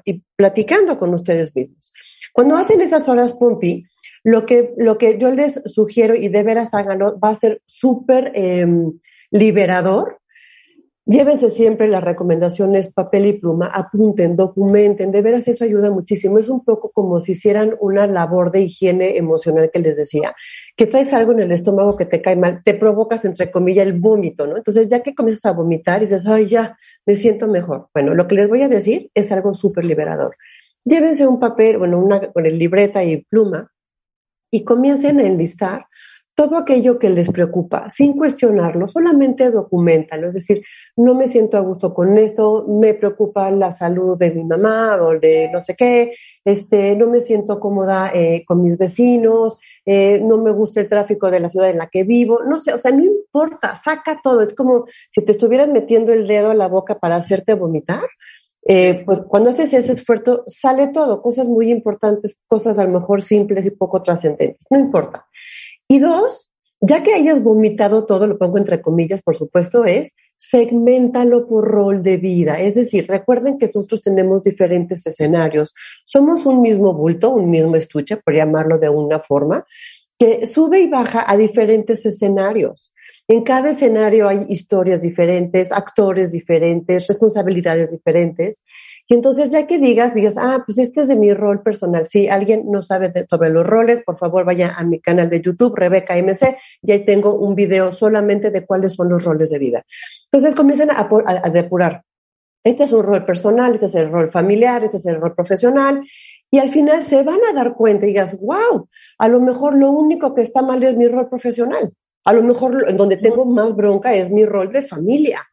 y 0.05 0.23
platicando 0.37 0.99
con 0.99 1.12
ustedes 1.12 1.55
mismos. 1.55 1.93
Cuando 2.33 2.57
hacen 2.57 2.81
esas 2.81 3.09
horas 3.09 3.35
Pompi, 3.35 3.85
lo 4.25 4.47
que, 4.47 4.75
lo 4.77 4.99
que 4.99 5.19
yo 5.19 5.31
les 5.31 5.61
sugiero 5.67 6.14
y 6.14 6.29
de 6.29 6.43
veras 6.43 6.75
háganlo, 6.75 7.19
va 7.19 7.31
a 7.31 7.35
ser 7.35 7.62
súper 7.67 8.33
em, 8.35 8.93
liberador. 9.31 10.21
Llévense 11.07 11.49
siempre 11.49 11.88
las 11.88 12.05
recomendaciones, 12.05 12.93
papel 12.93 13.27
y 13.27 13.33
pluma, 13.33 13.69
apunten, 13.69 14.37
documenten, 14.37 15.11
de 15.11 15.23
veras 15.23 15.49
eso 15.49 15.64
ayuda 15.64 15.91
muchísimo. 15.91 16.38
Es 16.38 16.49
un 16.49 16.62
poco 16.62 16.91
como 16.91 17.19
si 17.21 17.33
hicieran 17.33 17.75
una 17.81 18.07
labor 18.07 18.53
de 18.53 18.61
higiene 18.61 19.17
emocional 19.17 19.71
que 19.73 19.79
les 19.79 19.97
decía, 19.97 20.35
que 20.79 20.87
traes 20.87 21.12
algo 21.12 21.33
en 21.33 21.41
el 21.41 21.51
estómago 21.51 21.97
que 21.97 22.07
te 22.07 22.23
cae 22.23 22.37
mal, 22.37 22.62
te 22.62 22.73
provocas 22.73 23.25
entre 23.25 23.51
comillas 23.51 23.85
el 23.85 23.95
vómito, 23.95 24.47
¿no? 24.47 24.57
Entonces 24.57 24.87
ya 24.87 25.03
que 25.03 25.12
comienzas 25.12 25.47
a 25.47 25.53
vomitar 25.53 25.99
y 25.99 26.07
dices, 26.07 26.25
ay, 26.25 26.47
ya, 26.47 26.79
me 27.05 27.17
siento 27.17 27.49
mejor. 27.49 27.88
Bueno, 27.93 28.14
lo 28.14 28.29
que 28.29 28.37
les 28.37 28.49
voy 28.49 28.62
a 28.62 28.69
decir 28.69 29.11
es 29.12 29.33
algo 29.33 29.57
súper 29.57 29.85
liberador. 29.85 30.37
Llévense 30.85 31.27
un 31.27 31.41
papel, 31.41 31.79
bueno, 31.79 31.99
una 31.99 32.21
con 32.31 32.47
el 32.47 32.61
libreta 32.61 33.03
y 33.03 33.25
pluma 33.25 33.73
y 34.53 34.62
comiencen 34.62 35.19
a 35.19 35.25
enlistar 35.25 35.87
todo 36.38 36.57
aquello 36.57 37.01
que 37.01 37.11
les 37.11 37.29
preocupa, 37.33 37.90
sin 37.90 38.12
cuestionarlo, 38.12 38.87
solamente 38.87 39.51
documentalo. 39.51 40.29
Es 40.29 40.35
decir, 40.35 40.62
no 40.96 41.16
me 41.16 41.27
siento 41.27 41.57
a 41.57 41.62
gusto 41.62 41.92
con 41.92 42.16
esto, 42.16 42.64
me 42.68 42.94
preocupa 42.94 43.51
la 43.51 43.72
salud 43.72 44.16
de 44.16 44.31
mi 44.31 44.44
mamá 44.44 45.03
o 45.03 45.18
de 45.18 45.51
no 45.53 45.59
sé 45.59 45.74
qué, 45.74 46.14
este, 46.44 46.94
no 46.94 47.09
me 47.09 47.22
siento 47.22 47.59
cómoda 47.59 48.12
eh, 48.14 48.44
con 48.46 48.62
mis 48.62 48.79
vecinos, 48.79 49.59
eh, 49.85 50.20
no 50.20 50.38
me 50.38 50.53
gusta 50.53 50.81
el 50.81 50.88
tráfico 50.88 51.29
de 51.29 51.40
la 51.40 51.48
ciudad 51.48 51.70
en 51.70 51.79
la 51.79 51.88
que 51.88 52.05
vivo, 52.05 52.44
no 52.44 52.61
sé, 52.61 52.72
o 52.72 52.79
sea, 52.79 52.92
no 52.92 53.03
importa, 53.03 53.74
saca 53.74 54.20
todo. 54.22 54.40
Es 54.40 54.55
como 54.55 54.85
si 55.11 55.24
te 55.24 55.33
estuvieran 55.33 55.72
metiendo 55.72 56.12
el 56.12 56.29
dedo 56.29 56.53
a 56.53 56.55
la 56.55 56.68
boca 56.68 57.01
para 57.01 57.16
hacerte 57.16 57.55
vomitar. 57.55 58.07
Eh, 58.64 59.03
pues 59.05 59.22
cuando 59.27 59.51
haces 59.51 59.74
ese 59.74 59.94
esfuerzo, 59.94 60.44
sale 60.46 60.88
todo, 60.88 61.20
cosas 61.20 61.48
muy 61.48 61.68
importantes, 61.68 62.37
cosas 62.46 62.79
a 62.79 62.85
lo 62.85 63.01
mejor 63.01 63.22
simples 63.22 63.66
y 63.66 63.72
poco 63.72 64.05
trascendentes, 64.05 64.68
no 64.70 64.79
importa. 64.79 65.27
Y 65.88 65.98
dos, 65.98 66.51
ya 66.81 67.03
que 67.03 67.14
hayas 67.14 67.42
vomitado 67.42 68.05
todo, 68.07 68.27
lo 68.27 68.38
pongo 68.38 68.59
entre 68.59 68.81
comillas, 68.81 69.22
por 69.22 69.37
supuesto, 69.37 69.85
es 69.85 70.12
segmentalo 70.37 71.48
por 71.48 71.66
rol 71.66 72.03
de 72.03 72.16
vida. 72.16 72.61
Es 72.61 72.77
decir, 72.77 73.07
recuerden 73.09 73.59
que 73.59 73.66
nosotros 73.66 74.03
tenemos 74.03 74.44
diferentes 74.44 75.05
escenarios. 75.07 75.74
Somos 76.05 76.46
un 76.46 76.61
mismo 76.61 76.92
bulto, 76.92 77.31
un 77.31 77.51
mismo 77.51 77.74
estuche, 77.74 78.18
por 78.18 78.35
llamarlo 78.35 78.79
de 78.79 78.88
una 78.88 79.18
forma, 79.18 79.66
que 80.18 80.46
sube 80.46 80.81
y 80.81 80.88
baja 80.88 81.24
a 81.27 81.37
diferentes 81.37 82.05
escenarios. 82.07 82.92
En 83.27 83.42
cada 83.42 83.70
escenario 83.70 84.29
hay 84.29 84.46
historias 84.48 85.01
diferentes, 85.01 85.72
actores 85.72 86.31
diferentes, 86.31 87.07
responsabilidades 87.07 87.90
diferentes. 87.90 88.62
Y 89.11 89.14
entonces, 89.14 89.49
ya 89.49 89.66
que 89.66 89.79
digas, 89.79 90.14
digas, 90.14 90.37
ah, 90.37 90.62
pues 90.66 90.77
este 90.77 91.01
es 91.01 91.09
de 91.09 91.16
mi 91.16 91.33
rol 91.33 91.62
personal. 91.62 92.07
Si 92.07 92.29
alguien 92.29 92.71
no 92.71 92.83
sabe 92.83 93.11
sobre 93.29 93.49
los 93.49 93.66
roles, 93.66 94.03
por 94.03 94.18
favor 94.18 94.44
vaya 94.44 94.75
a 94.77 94.85
mi 94.85 95.01
canal 95.01 95.31
de 95.31 95.40
YouTube, 95.40 95.75
Rebeca 95.75 96.14
MC, 96.14 96.59
y 96.83 96.92
ahí 96.92 97.07
tengo 97.07 97.35
un 97.35 97.55
video 97.55 97.90
solamente 97.90 98.51
de 98.51 98.66
cuáles 98.66 98.92
son 98.92 99.09
los 99.09 99.25
roles 99.25 99.49
de 99.49 99.59
vida. 99.59 99.87
Entonces 100.31 100.55
comienzan 100.55 100.90
a, 100.90 101.09
a 101.27 101.51
depurar. 101.51 102.03
Este 102.62 102.85
es 102.85 102.92
un 102.92 103.03
rol 103.03 103.25
personal, 103.25 103.75
este 103.75 103.87
es 103.87 103.94
el 103.94 104.11
rol 104.11 104.31
familiar, 104.31 104.85
este 104.85 104.99
es 104.99 105.07
el 105.07 105.18
rol 105.18 105.35
profesional. 105.35 106.03
Y 106.51 106.59
al 106.59 106.68
final 106.68 107.05
se 107.05 107.23
van 107.23 107.40
a 107.49 107.55
dar 107.55 107.75
cuenta 107.75 108.05
y 108.05 108.09
digas, 108.09 108.38
wow, 108.38 108.88
a 109.18 109.29
lo 109.29 109.40
mejor 109.40 109.75
lo 109.75 109.90
único 109.90 110.35
que 110.35 110.42
está 110.42 110.61
mal 110.61 110.83
es 110.83 110.94
mi 110.94 111.09
rol 111.09 111.31
profesional. 111.31 111.94
A 112.27 112.35
lo 112.35 112.42
mejor 112.42 112.85
en 112.87 112.99
donde 112.99 113.16
tengo 113.16 113.47
más 113.47 113.75
bronca 113.75 114.14
es 114.14 114.29
mi 114.29 114.44
rol 114.44 114.71
de 114.71 114.83
familia. 114.83 115.49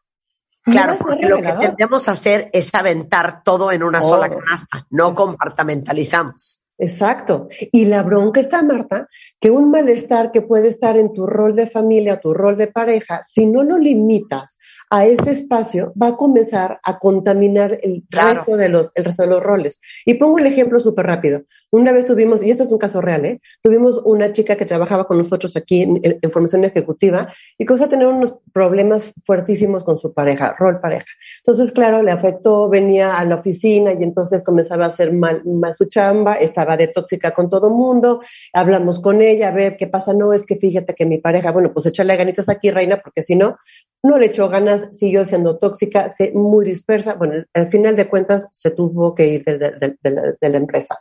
Claro, 0.65 0.95
porque 0.97 1.27
lo 1.27 1.41
que 1.41 1.53
tendemos 1.53 2.07
a 2.07 2.13
hacer 2.13 2.49
es 2.51 2.73
aventar 2.73 3.43
todo 3.43 3.71
en 3.71 3.83
una 3.83 4.01
sola 4.01 4.29
canasta, 4.29 4.85
no 4.89 5.13
compartamentalizamos. 5.13 6.61
Exacto. 6.77 7.47
Y 7.71 7.85
la 7.85 8.03
bronca 8.03 8.41
está, 8.41 8.61
Marta, 8.61 9.07
que 9.39 9.51
un 9.51 9.69
malestar 9.69 10.31
que 10.31 10.41
puede 10.41 10.69
estar 10.69 10.97
en 10.97 11.13
tu 11.13 11.27
rol 11.27 11.55
de 11.55 11.67
familia, 11.67 12.19
tu 12.19 12.33
rol 12.33 12.57
de 12.57 12.67
pareja, 12.67 13.21
si 13.23 13.45
no 13.45 13.63
lo 13.63 13.77
limitas 13.77 14.57
a 14.89 15.05
ese 15.05 15.31
espacio, 15.31 15.93
va 16.01 16.07
a 16.07 16.15
comenzar 16.15 16.79
a 16.83 16.99
contaminar 16.99 17.79
el, 17.81 18.03
resto, 18.09 18.55
de 18.55 18.69
los, 18.69 18.89
el 18.95 19.05
resto 19.05 19.23
de 19.23 19.29
los 19.29 19.43
roles. 19.43 19.79
Y 20.05 20.15
pongo 20.15 20.35
un 20.35 20.47
ejemplo 20.47 20.79
súper 20.79 21.05
rápido. 21.05 21.41
Una 21.71 21.91
vez 21.91 22.05
tuvimos, 22.05 22.41
y 22.41 22.51
esto 22.51 22.63
es 22.63 22.69
un 22.69 22.77
caso 22.77 23.01
real, 23.01 23.25
¿eh? 23.25 23.41
tuvimos 23.61 23.99
una 24.05 24.31
chica 24.31 24.55
que 24.55 24.65
trabajaba 24.65 25.05
con 25.05 25.17
nosotros 25.17 25.57
aquí 25.57 25.81
en, 25.81 25.99
en 26.03 26.31
formación 26.31 26.63
ejecutiva 26.63 27.33
y 27.57 27.65
comenzó 27.65 27.85
a 27.85 27.89
tener 27.89 28.07
unos 28.07 28.37
problemas 28.53 29.11
fuertísimos 29.25 29.83
con 29.83 29.97
su 29.97 30.13
pareja, 30.13 30.55
rol 30.57 30.79
pareja. 30.79 31.05
Entonces, 31.39 31.73
claro, 31.73 32.01
le 32.01 32.11
afectó, 32.11 32.69
venía 32.69 33.17
a 33.17 33.25
la 33.25 33.35
oficina 33.35 33.91
y 33.93 34.03
entonces 34.03 34.43
comenzaba 34.43 34.85
a 34.85 34.87
hacer 34.87 35.11
mal, 35.11 35.43
mal 35.45 35.75
su 35.77 35.85
chamba, 35.85 36.35
estaba 36.35 36.77
de 36.77 36.87
tóxica 36.87 37.31
con 37.31 37.49
todo 37.49 37.69
mundo, 37.69 38.21
hablamos 38.53 38.99
con 38.99 39.21
ella, 39.31 39.49
a 39.49 39.51
ver 39.51 39.77
qué 39.77 39.87
pasa, 39.87 40.13
no, 40.13 40.33
es 40.33 40.45
que 40.45 40.55
fíjate 40.55 40.93
que 40.93 41.05
mi 41.05 41.17
pareja, 41.17 41.51
bueno, 41.51 41.71
pues 41.73 41.85
échale 41.85 42.15
ganitas 42.15 42.49
aquí, 42.49 42.71
reina, 42.71 43.01
porque 43.01 43.21
si 43.21 43.35
no, 43.35 43.57
no 44.03 44.17
le 44.17 44.27
echó 44.27 44.49
ganas, 44.49 44.87
siguió 44.97 45.25
siendo 45.25 45.57
tóxica, 45.57 46.09
se, 46.09 46.31
muy 46.31 46.65
dispersa, 46.65 47.15
bueno, 47.15 47.43
al 47.53 47.69
final 47.69 47.95
de 47.95 48.07
cuentas 48.07 48.47
se 48.51 48.71
tuvo 48.71 49.15
que 49.15 49.27
ir 49.27 49.43
de, 49.43 49.95
de 50.41 50.49
la 50.49 50.57
empresa. 50.57 50.99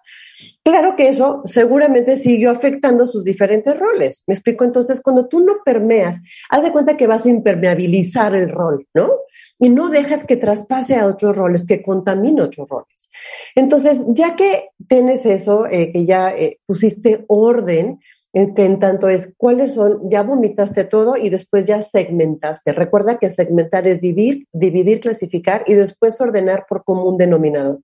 Claro 0.65 0.97
que 0.97 1.09
eso 1.09 1.43
seguramente 1.45 2.17
siguió 2.17 2.51
afectando 2.51 3.07
sus 3.07 3.25
diferentes 3.25 3.79
roles. 3.79 4.25
Me 4.27 4.35
explico, 4.35 4.65
entonces, 4.65 5.01
cuando 5.01 5.29
tú 5.29 5.41
no 5.41 5.57
permeas, 5.65 6.19
haz 6.51 6.63
de 6.65 6.73
cuenta 6.73 6.97
que 6.97 7.07
vas 7.07 7.27
a 7.27 7.29
impermeabilizar 7.29 8.35
el 8.35 8.51
rol, 8.51 8.87
¿no? 8.95 9.11
Y 9.59 9.69
no 9.69 9.89
dejas 9.89 10.25
que 10.25 10.37
traspase 10.37 10.97
a 10.97 11.07
otros 11.07 11.37
roles, 11.37 11.67
que 11.67 11.83
contamine 11.83 12.43
otros 12.43 12.69
roles. 12.69 13.11
Entonces, 13.55 14.05
ya 14.09 14.35
que 14.37 14.71
tienes 14.89 15.25
eso, 15.25 15.67
eh, 15.67 15.93
que 15.93 16.05
ya 16.07 16.35
eh, 16.35 16.59
pusiste 16.67 17.25
orden, 17.29 18.01
en 18.35 18.53
que 18.53 18.65
en 18.65 18.81
tanto 18.81 19.09
es 19.09 19.33
cuáles 19.37 19.75
son, 19.75 20.11
ya 20.11 20.23
vomitaste 20.23 20.85
todo 20.85 21.17
y 21.17 21.31
después 21.31 21.65
ya 21.67 21.81
segmentaste. 21.81 22.73
Recuerda 22.73 23.17
que 23.17 23.31
segmentar 23.31 23.87
es 23.87 24.01
dividir, 24.01 24.49
dividir, 24.53 25.01
clasificar 25.01 25.63
y 25.69 25.75
después 25.75 26.21
ordenar 26.21 26.67
por 26.69 26.83
común 26.83 27.17
denominador. 27.17 27.79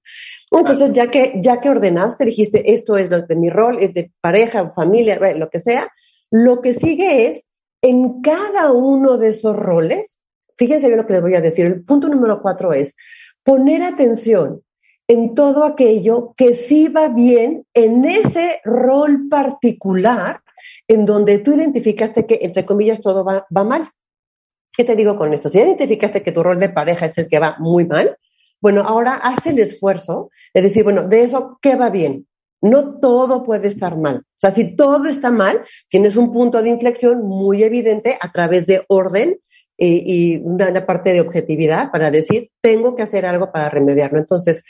Entonces, 0.50 0.92
ya 0.92 1.08
que, 1.08 1.34
ya 1.40 1.60
que 1.60 1.70
ordenaste, 1.70 2.24
dijiste, 2.24 2.74
esto 2.74 2.96
es 2.96 3.10
lo 3.10 3.22
de 3.22 3.36
mi 3.36 3.48
rol, 3.48 3.78
es 3.78 3.94
de 3.94 4.10
pareja, 4.20 4.70
familia, 4.70 5.20
lo 5.36 5.48
que 5.48 5.60
sea, 5.60 5.88
lo 6.32 6.60
que 6.60 6.74
sigue 6.74 7.28
es, 7.28 7.44
en 7.80 8.20
cada 8.20 8.72
uno 8.72 9.18
de 9.18 9.28
esos 9.28 9.56
roles, 9.56 10.18
fíjense 10.60 10.88
bien 10.88 10.98
lo 10.98 11.06
que 11.06 11.14
les 11.14 11.22
voy 11.22 11.34
a 11.34 11.40
decir, 11.40 11.64
el 11.64 11.82
punto 11.82 12.06
número 12.06 12.42
cuatro 12.42 12.74
es 12.74 12.94
poner 13.42 13.82
atención 13.82 14.62
en 15.08 15.34
todo 15.34 15.64
aquello 15.64 16.34
que 16.36 16.52
sí 16.52 16.88
va 16.88 17.08
bien 17.08 17.64
en 17.72 18.04
ese 18.04 18.60
rol 18.62 19.26
particular 19.30 20.42
en 20.86 21.06
donde 21.06 21.38
tú 21.38 21.54
identificaste 21.54 22.26
que, 22.26 22.40
entre 22.42 22.66
comillas, 22.66 23.00
todo 23.00 23.24
va, 23.24 23.46
va 23.56 23.64
mal. 23.64 23.90
¿Qué 24.70 24.84
te 24.84 24.94
digo 24.94 25.16
con 25.16 25.32
esto? 25.32 25.48
Si 25.48 25.58
identificaste 25.58 26.22
que 26.22 26.30
tu 26.30 26.42
rol 26.42 26.60
de 26.60 26.68
pareja 26.68 27.06
es 27.06 27.16
el 27.16 27.26
que 27.26 27.38
va 27.38 27.56
muy 27.58 27.86
mal, 27.86 28.18
bueno, 28.60 28.82
ahora 28.82 29.14
haz 29.14 29.46
el 29.46 29.58
esfuerzo 29.60 30.30
de 30.52 30.60
decir, 30.60 30.84
bueno, 30.84 31.04
de 31.08 31.22
eso, 31.22 31.58
¿qué 31.62 31.74
va 31.74 31.88
bien? 31.88 32.26
No 32.60 33.00
todo 33.00 33.42
puede 33.42 33.68
estar 33.68 33.96
mal. 33.96 34.16
O 34.18 34.40
sea, 34.40 34.50
si 34.50 34.76
todo 34.76 35.06
está 35.06 35.32
mal, 35.32 35.62
tienes 35.88 36.16
un 36.16 36.30
punto 36.30 36.60
de 36.60 36.68
inflexión 36.68 37.26
muy 37.26 37.64
evidente 37.64 38.18
a 38.20 38.30
través 38.30 38.66
de 38.66 38.84
orden 38.88 39.38
eh, 39.80 40.02
y 40.06 40.36
una, 40.36 40.86
parte 40.86 41.12
de 41.12 41.20
objetividad 41.20 41.90
para 41.90 42.10
decir, 42.10 42.50
tengo 42.60 42.94
que 42.94 43.02
hacer 43.02 43.26
algo 43.26 43.50
para 43.50 43.68
remediarlo. 43.68 44.18
Entonces, 44.18 44.62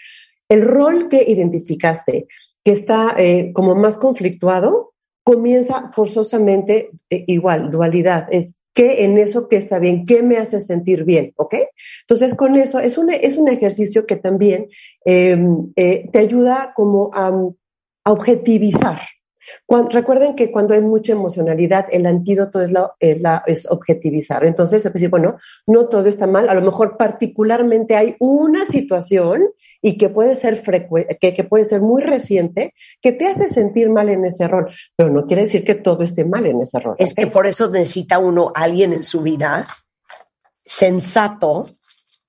el 0.48 0.62
rol 0.62 1.08
que 1.08 1.24
identificaste, 1.26 2.26
que 2.64 2.72
está 2.72 3.14
eh, 3.18 3.52
como 3.52 3.74
más 3.74 3.98
conflictuado, 3.98 4.92
comienza 5.22 5.90
forzosamente 5.92 6.90
eh, 7.10 7.24
igual, 7.26 7.70
dualidad. 7.70 8.26
Es 8.30 8.54
qué 8.74 9.04
en 9.04 9.18
eso 9.18 9.48
que 9.48 9.56
está 9.56 9.78
bien, 9.78 10.06
qué 10.06 10.22
me 10.22 10.38
hace 10.38 10.60
sentir 10.60 11.04
bien, 11.04 11.32
¿ok? 11.36 11.54
Entonces, 12.02 12.34
con 12.34 12.56
eso 12.56 12.78
es 12.78 12.98
un, 12.98 13.10
es 13.12 13.36
un 13.36 13.48
ejercicio 13.48 14.06
que 14.06 14.16
también 14.16 14.68
em, 15.04 15.72
eh, 15.76 16.08
te 16.12 16.18
ayuda 16.18 16.72
como 16.74 17.10
a, 17.12 17.32
objetivizar. 18.04 19.02
Recuerden 19.90 20.34
que 20.34 20.50
cuando 20.50 20.74
hay 20.74 20.80
mucha 20.80 21.12
emocionalidad, 21.12 21.86
el 21.90 22.06
antídoto 22.06 22.60
es, 22.60 22.70
la, 22.70 23.42
es, 23.46 23.66
objetivizar. 23.70 24.44
Entonces, 24.44 24.84
es 24.84 24.92
decir, 24.92 25.08
bueno, 25.08 25.38
no 25.66 25.88
todo 25.88 26.06
está 26.06 26.26
mal, 26.26 26.48
a 26.48 26.54
lo 26.54 26.62
mejor 26.62 26.96
particularmente 26.96 27.96
hay 27.96 28.16
una 28.18 28.64
situación 28.66 29.48
y 29.80 29.96
que 29.96 30.08
puede 30.08 30.34
ser 30.34 30.62
que, 31.20 31.34
que 31.34 31.44
puede 31.44 31.64
ser 31.64 31.80
muy 31.80 32.02
reciente, 32.02 32.74
que 33.00 33.12
te 33.12 33.26
hace 33.26 33.48
sentir 33.48 33.88
mal 33.90 34.08
en 34.08 34.24
ese 34.24 34.46
rol, 34.48 34.70
pero 34.96 35.10
no 35.10 35.26
quiere 35.26 35.42
decir 35.42 35.64
que 35.64 35.76
todo 35.76 36.02
esté 36.02 36.24
mal 36.24 36.46
en 36.46 36.60
ese 36.60 36.78
rol. 36.80 36.96
Es 36.98 37.14
que 37.14 37.28
por 37.28 37.46
eso 37.46 37.70
necesita 37.70 38.18
uno 38.18 38.52
alguien 38.54 38.92
en 38.92 39.02
su 39.02 39.22
vida 39.22 39.66
sensato 40.64 41.68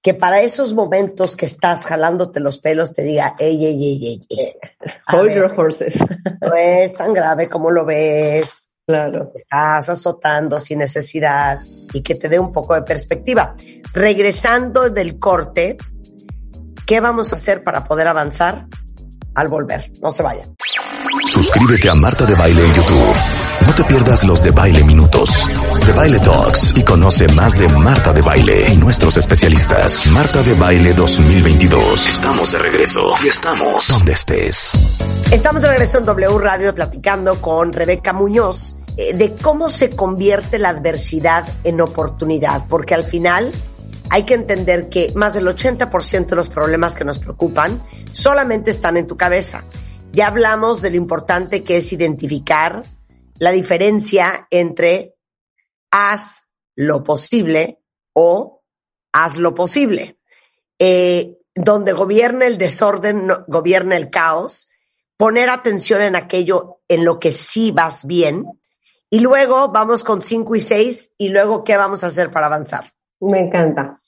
que 0.02 0.14
para 0.14 0.42
esos 0.42 0.74
momentos 0.74 1.36
que 1.36 1.46
estás 1.46 1.86
jalándote 1.86 2.40
los 2.40 2.60
pelos 2.60 2.94
te 2.94 3.04
diga, 3.04 3.36
ey, 3.38 3.66
ey, 3.66 3.86
ey, 3.86 4.22
ey, 4.30 4.54
Hold 5.12 5.34
your 5.34 5.54
horses. 5.56 5.96
No 6.42 6.56
es 6.56 6.94
tan 6.94 7.14
grave 7.14 7.48
como 7.48 7.70
lo 7.70 7.86
ves. 7.86 8.72
Claro. 8.88 9.32
Estás 9.36 9.90
azotando 9.90 10.60
sin 10.60 10.80
necesidad 10.80 11.60
y 11.94 12.02
que 12.02 12.16
te 12.16 12.28
dé 12.28 12.40
un 12.40 12.52
poco 12.52 12.74
de 12.74 12.82
perspectiva. 12.82 13.56
Regresando 13.94 14.90
del 14.90 15.20
corte, 15.20 15.78
¿Qué 16.92 17.00
vamos 17.00 17.32
a 17.32 17.36
hacer 17.36 17.64
para 17.64 17.86
poder 17.86 18.10
avanzar 18.10 18.66
al 19.36 19.48
volver? 19.48 19.90
No 20.02 20.12
se 20.12 20.24
vayan. 20.24 20.58
Suscríbete 21.26 21.90
a 21.90 21.96
Marta 21.96 22.26
de 22.26 22.36
Baile 22.36 22.66
en 22.66 22.74
YouTube. 22.74 23.16
Te 23.82 23.88
pierdas 23.88 24.24
los 24.26 24.44
de 24.44 24.52
Baile 24.52 24.84
Minutos, 24.84 25.44
de 25.88 25.92
Baile 25.92 26.20
Talks 26.20 26.74
y 26.76 26.84
conoce 26.84 27.28
más 27.30 27.58
de 27.58 27.68
Marta 27.68 28.14
de 28.14 28.22
Baile 28.22 28.72
y 28.72 28.78
nuestros 28.78 29.18
especialistas. 29.18 30.06
Marta 30.12 30.44
de 30.44 30.54
Baile 30.54 30.94
2022. 30.94 32.08
Estamos 32.08 32.52
de 32.52 32.60
regreso 32.60 33.02
y 33.24 33.30
estamos 33.30 33.88
donde 33.88 34.14
estés. 34.14 34.74
Estamos 35.32 35.64
de 35.64 35.70
regreso 35.70 35.98
en 35.98 36.06
W 36.06 36.38
Radio 36.38 36.76
platicando 36.76 37.42
con 37.42 37.74
Rebeca 37.74 38.14
Muñoz 38.14 38.76
eh, 38.98 39.16
de 39.16 39.34
cómo 39.34 39.68
se 39.68 39.90
convierte 39.90 40.60
la 40.60 40.70
adversidad 40.70 41.48
en 41.64 41.82
oportunidad, 41.82 42.68
porque 42.68 42.94
al 42.94 43.04
final 43.04 43.52
hay 44.12 44.26
que 44.26 44.36
entender 44.36 44.90
que 44.90 45.12
más 45.16 45.34
del 45.34 45.48
80% 45.48 46.28
de 46.28 46.36
los 46.36 46.50
problemas 46.50 46.94
que 46.94 47.04
nos 47.04 47.18
preocupan 47.18 47.82
solamente 48.12 48.70
están 48.70 48.98
en 48.98 49.08
tu 49.08 49.18
cabeza. 49.18 49.64
Ya 50.14 50.28
hablamos 50.28 50.84
de 50.84 50.92
lo 50.92 50.98
importante 50.98 51.64
que 51.64 51.78
es 51.78 51.92
identificar 51.92 52.84
la 53.42 53.52
diferencia 53.52 54.48
entre 54.52 55.16
haz 55.90 56.48
lo 56.76 57.04
posible 57.04 57.80
o 58.14 58.62
haz 59.12 59.38
lo 59.38 59.56
posible. 59.56 60.20
Eh, 60.78 61.40
donde 61.56 61.92
gobierna 61.94 62.46
el 62.46 62.60
desorden, 62.60 63.28
gobierna 63.48 63.98
el 63.98 64.12
caos, 64.12 64.70
poner 65.18 65.50
atención 65.50 66.04
en 66.04 66.16
aquello 66.16 66.82
en 66.88 67.04
lo 67.04 67.20
que 67.20 67.32
sí 67.32 67.72
vas 67.72 68.06
bien, 68.06 68.46
y 69.10 69.20
luego 69.20 69.70
vamos 69.70 70.04
con 70.04 70.22
cinco 70.22 70.56
y 70.56 70.60
seis, 70.60 71.12
y 71.18 71.30
luego 71.30 71.64
qué 71.64 71.78
vamos 71.78 72.04
a 72.04 72.08
hacer 72.08 72.30
para 72.30 72.46
avanzar. 72.46 72.92
Me 73.22 73.40
encanta. 73.40 74.00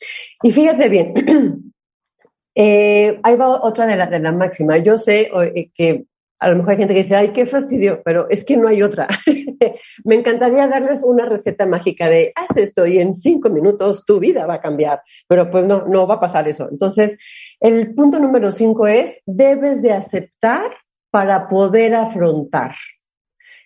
Y 0.43 0.52
fíjate 0.52 0.89
bien, 0.89 1.74
eh, 2.56 3.19
ahí 3.24 3.36
va 3.36 3.63
otra 3.63 3.88
de 3.88 3.96
la, 3.96 4.06
de 4.06 4.19
la 4.19 4.32
máxima. 4.32 4.78
Yo 4.78 4.96
sé 4.96 5.32
eh, 5.56 5.72
que 5.74 6.06
a 6.43 6.49
lo 6.49 6.58
mejor 6.58 6.71
hay 6.71 6.77
gente 6.77 6.93
que 6.93 7.03
dice, 7.03 7.15
ay, 7.15 7.29
qué 7.29 7.45
fastidio, 7.45 8.01
pero 8.03 8.29
es 8.29 8.43
que 8.43 8.58
no 8.58 8.67
hay 8.67 8.84
otra. 8.84 9.08
Me 10.03 10.15
encantaría 10.15 10.67
darles 10.67 11.01
una 11.01 11.25
receta 11.25 11.65
mágica 11.65 12.10
de, 12.10 12.34
haz 12.36 12.58
esto 12.58 12.86
y 12.86 12.99
en 12.99 13.15
cinco 13.15 13.49
minutos 13.49 14.03
tu 14.06 14.19
vida 14.19 14.45
va 14.45 14.56
a 14.56 14.62
cambiar, 14.62 15.01
pero 15.27 15.49
pues 15.49 15.65
no, 15.65 15.86
no 15.88 16.06
va 16.06 16.15
a 16.15 16.19
pasar 16.19 16.47
eso. 16.49 16.67
Entonces, 16.69 17.17
el 17.62 17.95
punto 17.95 18.19
número 18.19 18.51
cinco 18.51 18.88
es, 18.88 19.21
debes 19.25 19.82
de 19.82 19.93
aceptar 19.93 20.71
para 21.12 21.47
poder 21.47 21.95
afrontar. 21.95 22.75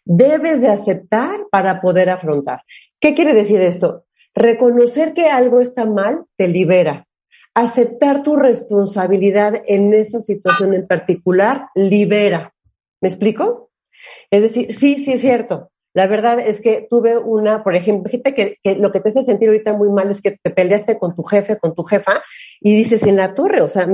Debes 0.05 0.61
de 0.61 0.67
aceptar 0.67 1.47
para 1.49 1.81
poder 1.81 2.11
afrontar. 2.11 2.61
¿Qué 2.99 3.15
quiere 3.15 3.33
decir 3.33 3.59
esto? 3.59 4.05
Reconocer 4.35 5.15
que 5.15 5.29
algo 5.29 5.61
está 5.61 5.85
mal 5.85 6.25
te 6.35 6.47
libera. 6.47 7.07
Aceptar 7.55 8.21
tu 8.21 8.35
responsabilidad 8.35 9.63
en 9.65 9.95
esa 9.95 10.21
situación 10.21 10.75
en 10.75 10.85
particular 10.85 11.69
libera. 11.73 12.53
¿Me 13.01 13.09
explico? 13.09 13.71
Es 14.31 14.41
decir, 14.41 14.73
sí, 14.73 15.03
sí 15.03 15.13
es 15.13 15.21
cierto. 15.21 15.71
La 15.97 16.05
verdad 16.05 16.39
es 16.39 16.61
que 16.61 16.85
tuve 16.87 17.17
una, 17.17 17.63
por 17.63 17.73
ejemplo, 17.73 18.11
fíjate 18.11 18.59
que, 18.63 18.75
lo 18.75 18.91
que 18.91 18.99
te 18.99 19.09
hace 19.09 19.23
sentir 19.23 19.49
ahorita 19.49 19.73
muy 19.73 19.89
mal 19.89 20.11
es 20.11 20.21
que 20.21 20.37
te 20.39 20.51
peleaste 20.51 20.99
con 20.99 21.15
tu 21.15 21.23
jefe, 21.23 21.57
con 21.57 21.73
tu 21.73 21.81
jefa, 21.83 22.21
y 22.61 22.75
dices 22.75 23.01
en 23.01 23.15
la 23.15 23.33
torre, 23.33 23.61
o 23.61 23.67
sea, 23.67 23.89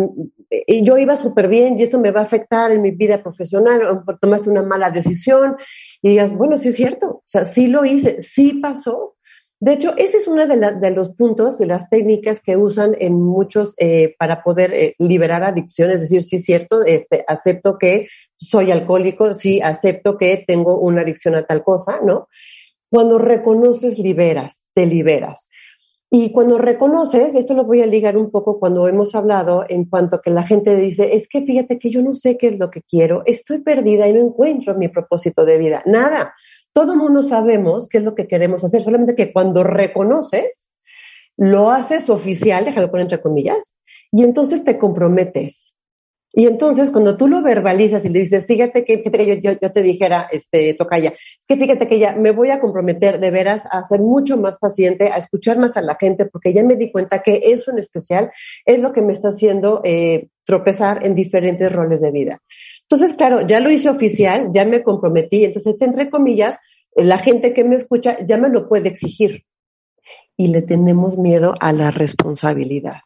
yo 0.68 0.98
iba 0.98 1.16
súper 1.16 1.48
bien 1.48 1.80
y 1.80 1.84
esto 1.84 2.00
me 2.00 2.12
va 2.12 2.20
a 2.20 2.24
afectar 2.24 2.74
en 2.74 2.82
mi 2.82 2.92
vida 2.92 3.22
profesional, 3.22 3.86
o 3.86 4.18
tomaste 4.18 4.50
una 4.50 4.64
mala 4.64 4.92
decisión, 4.92 5.56
y 6.02 6.10
digas, 6.10 6.34
bueno, 6.34 6.58
sí 6.58 6.70
es 6.70 6.76
cierto, 6.76 7.08
o 7.08 7.24
sea, 7.26 7.46
sí 7.46 7.68
lo 7.68 7.86
hice, 7.86 8.20
sí 8.20 8.56
pasó. 8.56 9.16
De 9.62 9.72
hecho, 9.72 9.94
ese 9.96 10.18
es 10.18 10.28
uno 10.28 10.46
de, 10.46 10.92
los 10.92 11.12
puntos, 11.12 11.58
de 11.58 11.68
las 11.68 11.90
técnicas 11.90 12.42
que 12.42 12.58
usan 12.58 12.98
en 13.00 13.14
muchos 13.14 13.74
eh, 13.78 14.14
para 14.20 14.44
poder 14.44 14.74
eh, 14.74 14.96
liberar 15.00 15.46
adicciones, 15.46 15.96
es 15.96 16.02
decir, 16.02 16.22
sí 16.22 16.36
es 16.36 16.44
cierto, 16.44 16.84
este, 16.84 17.24
acepto 17.30 17.78
que 17.78 18.10
soy 18.48 18.72
alcohólico, 18.72 19.34
sí, 19.34 19.62
acepto 19.62 20.18
que 20.18 20.44
tengo 20.46 20.80
una 20.80 21.02
adicción 21.02 21.36
a 21.36 21.44
tal 21.44 21.64
cosa, 21.64 22.00
¿no? 22.04 22.28
Cuando 22.90 23.18
reconoces, 23.18 23.98
liberas, 23.98 24.66
te 24.74 24.86
liberas. 24.86 25.50
Y 26.16 26.32
cuando 26.32 26.60
reconoces, 26.60 27.34
esto 27.34 27.56
lo 27.56 27.64
voy 27.64 27.82
a 27.82 27.88
ligar 27.88 28.18
un 28.18 28.30
poco 28.30 28.60
cuando 28.60 28.88
hemos 28.88 29.16
hablado 29.16 29.66
en 29.68 29.86
cuanto 29.86 30.18
a 30.18 30.22
que 30.22 30.30
la 30.30 30.46
gente 30.46 30.76
dice, 30.76 31.16
es 31.16 31.28
que 31.28 31.42
fíjate 31.42 31.80
que 31.80 31.90
yo 31.90 32.04
no 32.04 32.14
sé 32.14 32.38
qué 32.38 32.50
es 32.50 32.60
lo 32.60 32.70
que 32.70 32.84
quiero, 32.84 33.24
estoy 33.26 33.62
perdida 33.62 34.08
y 34.08 34.14
no 34.14 34.20
encuentro 34.20 34.76
mi 34.76 34.90
propósito 34.90 35.44
de 35.44 35.58
vida. 35.58 35.82
Nada, 35.88 36.36
todo 36.72 36.96
mundo 36.96 37.24
sabemos 37.24 37.88
qué 37.88 37.98
es 37.98 38.04
lo 38.04 38.14
que 38.14 38.28
queremos 38.28 38.64
hacer, 38.64 38.82
solamente 38.82 39.16
que 39.16 39.34
cuando 39.34 39.64
reconoces, 39.64 40.70
lo 41.36 41.72
haces 41.72 42.08
oficial, 42.12 42.66
déjalo 42.66 42.92
poner 42.92 43.06
entre 43.06 43.22
comillas, 43.22 43.76
y 44.12 44.24
entonces 44.24 44.64
te 44.64 44.78
comprometes. 44.78 45.73
Y 46.36 46.48
entonces, 46.48 46.90
cuando 46.90 47.16
tú 47.16 47.28
lo 47.28 47.44
verbalizas 47.44 48.04
y 48.06 48.10
le 48.10 48.22
dices, 48.22 48.46
fíjate 48.48 48.84
que, 48.84 49.04
que 49.04 49.26
yo, 49.26 49.36
yo, 49.36 49.60
yo, 49.62 49.72
te 49.72 49.84
dijera, 49.84 50.28
este, 50.32 50.74
Tocaya, 50.74 51.10
es 51.12 51.46
que 51.48 51.58
fíjate 51.58 51.88
que 51.88 52.00
ya 52.00 52.14
me 52.16 52.32
voy 52.32 52.50
a 52.50 52.60
comprometer 52.60 53.20
de 53.20 53.30
veras 53.30 53.68
a 53.70 53.84
ser 53.84 54.00
mucho 54.00 54.36
más 54.36 54.58
paciente, 54.58 55.10
a 55.12 55.18
escuchar 55.18 55.60
más 55.60 55.78
a 55.78 55.82
la 55.84 55.96
gente, 55.96 56.26
porque 56.26 56.52
ya 56.52 56.64
me 56.64 56.76
di 56.76 56.92
cuenta 56.92 57.22
que 57.22 57.40
eso 57.46 57.70
en 57.70 57.78
especial 57.78 58.32
es 58.66 58.80
lo 58.80 58.92
que 58.94 59.04
me 59.04 59.14
está 59.14 59.30
haciendo 59.30 59.82
eh, 59.84 60.30
tropezar 60.44 61.06
en 61.06 61.14
diferentes 61.14 61.72
roles 61.72 62.02
de 62.02 62.10
vida. 62.10 62.42
Entonces, 62.90 63.16
claro, 63.16 63.46
ya 63.46 63.60
lo 63.60 63.70
hice 63.70 63.90
oficial, 63.90 64.50
ya 64.52 64.66
me 64.66 64.82
comprometí, 64.82 65.46
entonces, 65.46 65.76
entre 65.82 66.10
comillas, 66.10 66.58
la 66.96 67.20
gente 67.20 67.54
que 67.54 67.64
me 67.64 67.76
escucha 67.76 68.18
ya 68.26 68.38
me 68.38 68.50
lo 68.50 68.68
puede 68.68 68.90
exigir. 68.90 69.44
Y 70.36 70.48
le 70.48 70.64
tenemos 70.64 71.16
miedo 71.16 71.54
a 71.60 71.72
la 71.74 71.92
responsabilidad. 71.92 73.02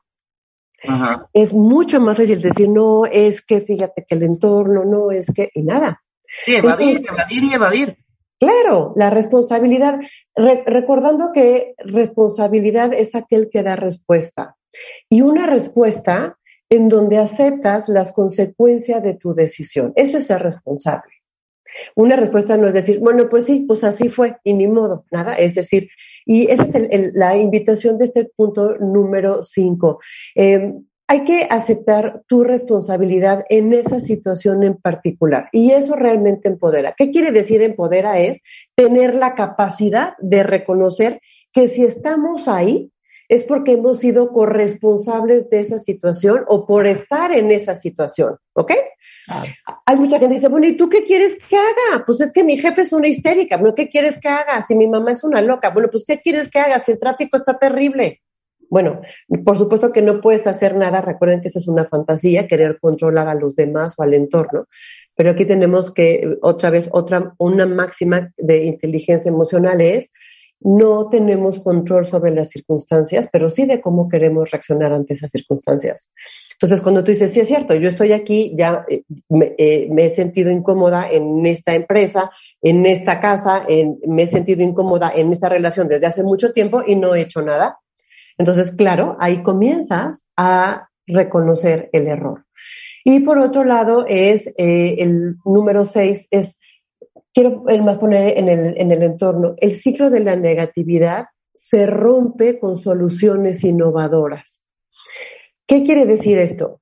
Ajá. 0.83 1.27
Es 1.33 1.53
mucho 1.53 1.99
más 1.99 2.17
fácil 2.17 2.41
decir, 2.41 2.69
no, 2.69 3.05
es 3.05 3.41
que 3.41 3.61
fíjate 3.61 4.05
que 4.07 4.15
el 4.15 4.23
entorno, 4.23 4.85
no, 4.85 5.11
es 5.11 5.31
que, 5.33 5.49
y 5.53 5.63
nada. 5.63 6.01
Sí, 6.45 6.55
evadir, 6.55 6.97
Entonces, 6.97 7.11
evadir 7.11 7.43
y 7.43 7.53
evadir. 7.53 7.97
Claro, 8.39 8.93
la 8.95 9.09
responsabilidad, 9.09 9.99
re 10.35 10.63
recordando 10.65 11.31
que 11.33 11.73
responsabilidad 11.79 12.93
es 12.93 13.15
aquel 13.15 13.49
que 13.49 13.63
da 13.63 13.75
respuesta. 13.75 14.55
Y 15.09 15.21
una 15.21 15.47
respuesta 15.47 16.37
en 16.69 16.89
donde 16.89 17.17
aceptas 17.17 17.89
las 17.89 18.11
consecuencias 18.11 19.01
de 19.01 19.15
tu 19.15 19.33
decisión. 19.33 19.93
Eso 19.95 20.17
es 20.17 20.27
ser 20.27 20.43
responsable. 20.43 21.11
Una 21.95 22.15
respuesta 22.15 22.57
no 22.57 22.67
es 22.67 22.73
decir, 22.73 22.99
bueno, 22.99 23.29
pues 23.29 23.45
sí, 23.45 23.65
pues 23.67 23.83
así 23.83 24.09
fue 24.09 24.37
y 24.43 24.53
ni 24.53 24.67
modo, 24.67 25.05
nada. 25.11 25.33
Es 25.33 25.55
decir, 25.55 25.89
y 26.27 26.51
esa 26.51 26.63
es 26.63 26.75
el, 26.75 27.11
la 27.13 27.37
invitación 27.37 27.97
de 27.97 28.05
este 28.05 28.25
punto 28.35 28.77
número 28.77 29.43
cinco. 29.43 29.99
Eh, 30.35 30.73
hay 31.09 31.23
que 31.23 31.47
aceptar 31.49 32.23
tu 32.27 32.43
responsabilidad 32.43 33.45
en 33.47 33.71
esa 33.73 34.01
situación 34.01 34.63
en 34.63 34.75
particular 34.75 35.47
y 35.53 35.71
eso 35.71 35.95
realmente 35.95 36.49
empodera. 36.49 36.93
¿Qué 36.97 37.11
quiere 37.11 37.31
decir 37.31 37.61
empodera? 37.61 38.19
Es 38.19 38.39
tener 38.75 39.15
la 39.15 39.33
capacidad 39.33 40.15
de 40.19 40.43
reconocer 40.43 41.21
que 41.53 41.69
si 41.69 41.85
estamos 41.85 42.49
ahí 42.49 42.91
es 43.29 43.45
porque 43.45 43.73
hemos 43.73 43.99
sido 43.99 44.31
corresponsables 44.31 45.49
de 45.49 45.61
esa 45.61 45.79
situación 45.79 46.43
o 46.47 46.65
por 46.65 46.87
estar 46.87 47.31
en 47.31 47.51
esa 47.51 47.73
situación, 47.73 48.37
¿ok? 48.53 48.73
Hay 49.85 49.95
mucha 49.95 50.19
gente 50.19 50.35
que 50.35 50.39
dice, 50.39 50.47
bueno, 50.47 50.67
¿y 50.67 50.77
tú 50.77 50.89
qué 50.89 51.03
quieres 51.03 51.37
que 51.49 51.57
haga? 51.57 52.05
Pues 52.05 52.21
es 52.21 52.31
que 52.31 52.43
mi 52.43 52.57
jefe 52.57 52.81
es 52.81 52.93
una 52.93 53.07
histérica. 53.07 53.57
Bueno, 53.57 53.75
¿qué 53.75 53.89
quieres 53.89 54.19
que 54.19 54.29
haga? 54.29 54.61
Si 54.61 54.75
mi 54.75 54.87
mamá 54.87 55.11
es 55.11 55.23
una 55.23 55.41
loca. 55.41 55.69
Bueno, 55.69 55.89
pues 55.91 56.05
¿qué 56.07 56.21
quieres 56.21 56.49
que 56.49 56.59
haga? 56.59 56.79
Si 56.79 56.91
el 56.91 56.99
tráfico 56.99 57.37
está 57.37 57.57
terrible. 57.57 58.21
Bueno, 58.69 59.01
por 59.45 59.57
supuesto 59.57 59.91
que 59.91 60.01
no 60.01 60.21
puedes 60.21 60.47
hacer 60.47 60.75
nada. 60.75 61.01
Recuerden 61.01 61.41
que 61.41 61.47
esa 61.47 61.59
es 61.59 61.67
una 61.67 61.85
fantasía, 61.85 62.47
querer 62.47 62.79
controlar 62.79 63.27
a 63.27 63.35
los 63.35 63.55
demás 63.55 63.95
o 63.97 64.03
al 64.03 64.13
entorno. 64.13 64.65
Pero 65.15 65.31
aquí 65.31 65.45
tenemos 65.45 65.91
que, 65.91 66.37
otra 66.41 66.69
vez, 66.69 66.89
otra, 66.91 67.33
una 67.37 67.65
máxima 67.65 68.31
de 68.37 68.65
inteligencia 68.65 69.29
emocional 69.29 69.81
es, 69.81 70.11
no 70.60 71.10
tenemos 71.10 71.60
control 71.60 72.06
sobre 72.06 72.32
las 72.32 72.50
circunstancias, 72.50 73.30
pero 73.32 73.50
sí 73.50 73.65
de 73.65 73.80
cómo 73.80 74.10
queremos 74.10 74.52
reaccionar 74.52 74.91
ante 74.93 75.13
esas 75.13 75.32
circunstancias. 75.32 76.10
Entonces, 76.54 76.82
cuando 76.82 77.04
tú 77.04 77.12
dices, 77.12 77.32
sí 77.32 77.39
es 77.39 77.48
cierto, 77.48 77.76
yo 77.76 77.89
estoy 77.89 78.12
aquí, 78.12 78.54
ya 78.58 78.84
eh, 78.89 79.04
me, 79.30 79.54
eh, 79.58 79.88
me, 79.91 80.06
he 80.06 80.10
sentido 80.10 80.50
incómoda 80.50 81.10
en 81.10 81.46
esta 81.46 81.76
empresa, 81.76 82.32
en 82.62 82.86
esta 82.86 83.20
casa, 83.20 83.65
me 84.08 84.24
he 84.24 84.28
sentido 84.28 84.63
incómoda 84.63 85.12
en 85.15 85.32
esta 85.32 85.50
relación 85.50 85.88
desde 85.88 86.08
hace 86.08 86.24
mucho 86.24 86.52
tiempo 86.52 86.82
y 86.86 86.96
no 86.96 87.13
he 87.13 87.22
hecho 87.22 87.41
nada. 87.41 87.78
Entonces, 88.38 88.72
claro, 88.72 89.17
ahí 89.20 89.43
comienzas 89.43 90.26
a 90.36 90.89
reconocer 91.06 91.89
el 91.93 92.08
error. 92.08 92.46
Y 93.04 93.22
por 93.22 93.38
otro 93.39 93.63
lado, 93.63 94.06
es 94.08 94.48
eh, 94.58 94.96
el 95.00 95.38
número 95.46 95.86
seis, 95.86 96.28
es 96.30 96.60
quiero 97.38 97.63
más 97.84 98.00
poner 98.00 98.36
en 98.39 98.50
el, 98.50 98.82
en 98.82 98.91
el 98.91 99.04
entorno, 99.04 99.54
el 99.58 99.76
ciclo 99.76 100.10
de 100.10 100.21
la 100.21 100.36
negatividad 100.36 101.28
se 101.54 101.86
rompe 101.86 102.58
con 102.58 102.80
soluciones 102.80 103.63
innovadoras. 103.63 104.63
¿Qué 105.67 105.84
quiere 105.84 106.08
decir 106.08 106.39
esto? 106.39 106.82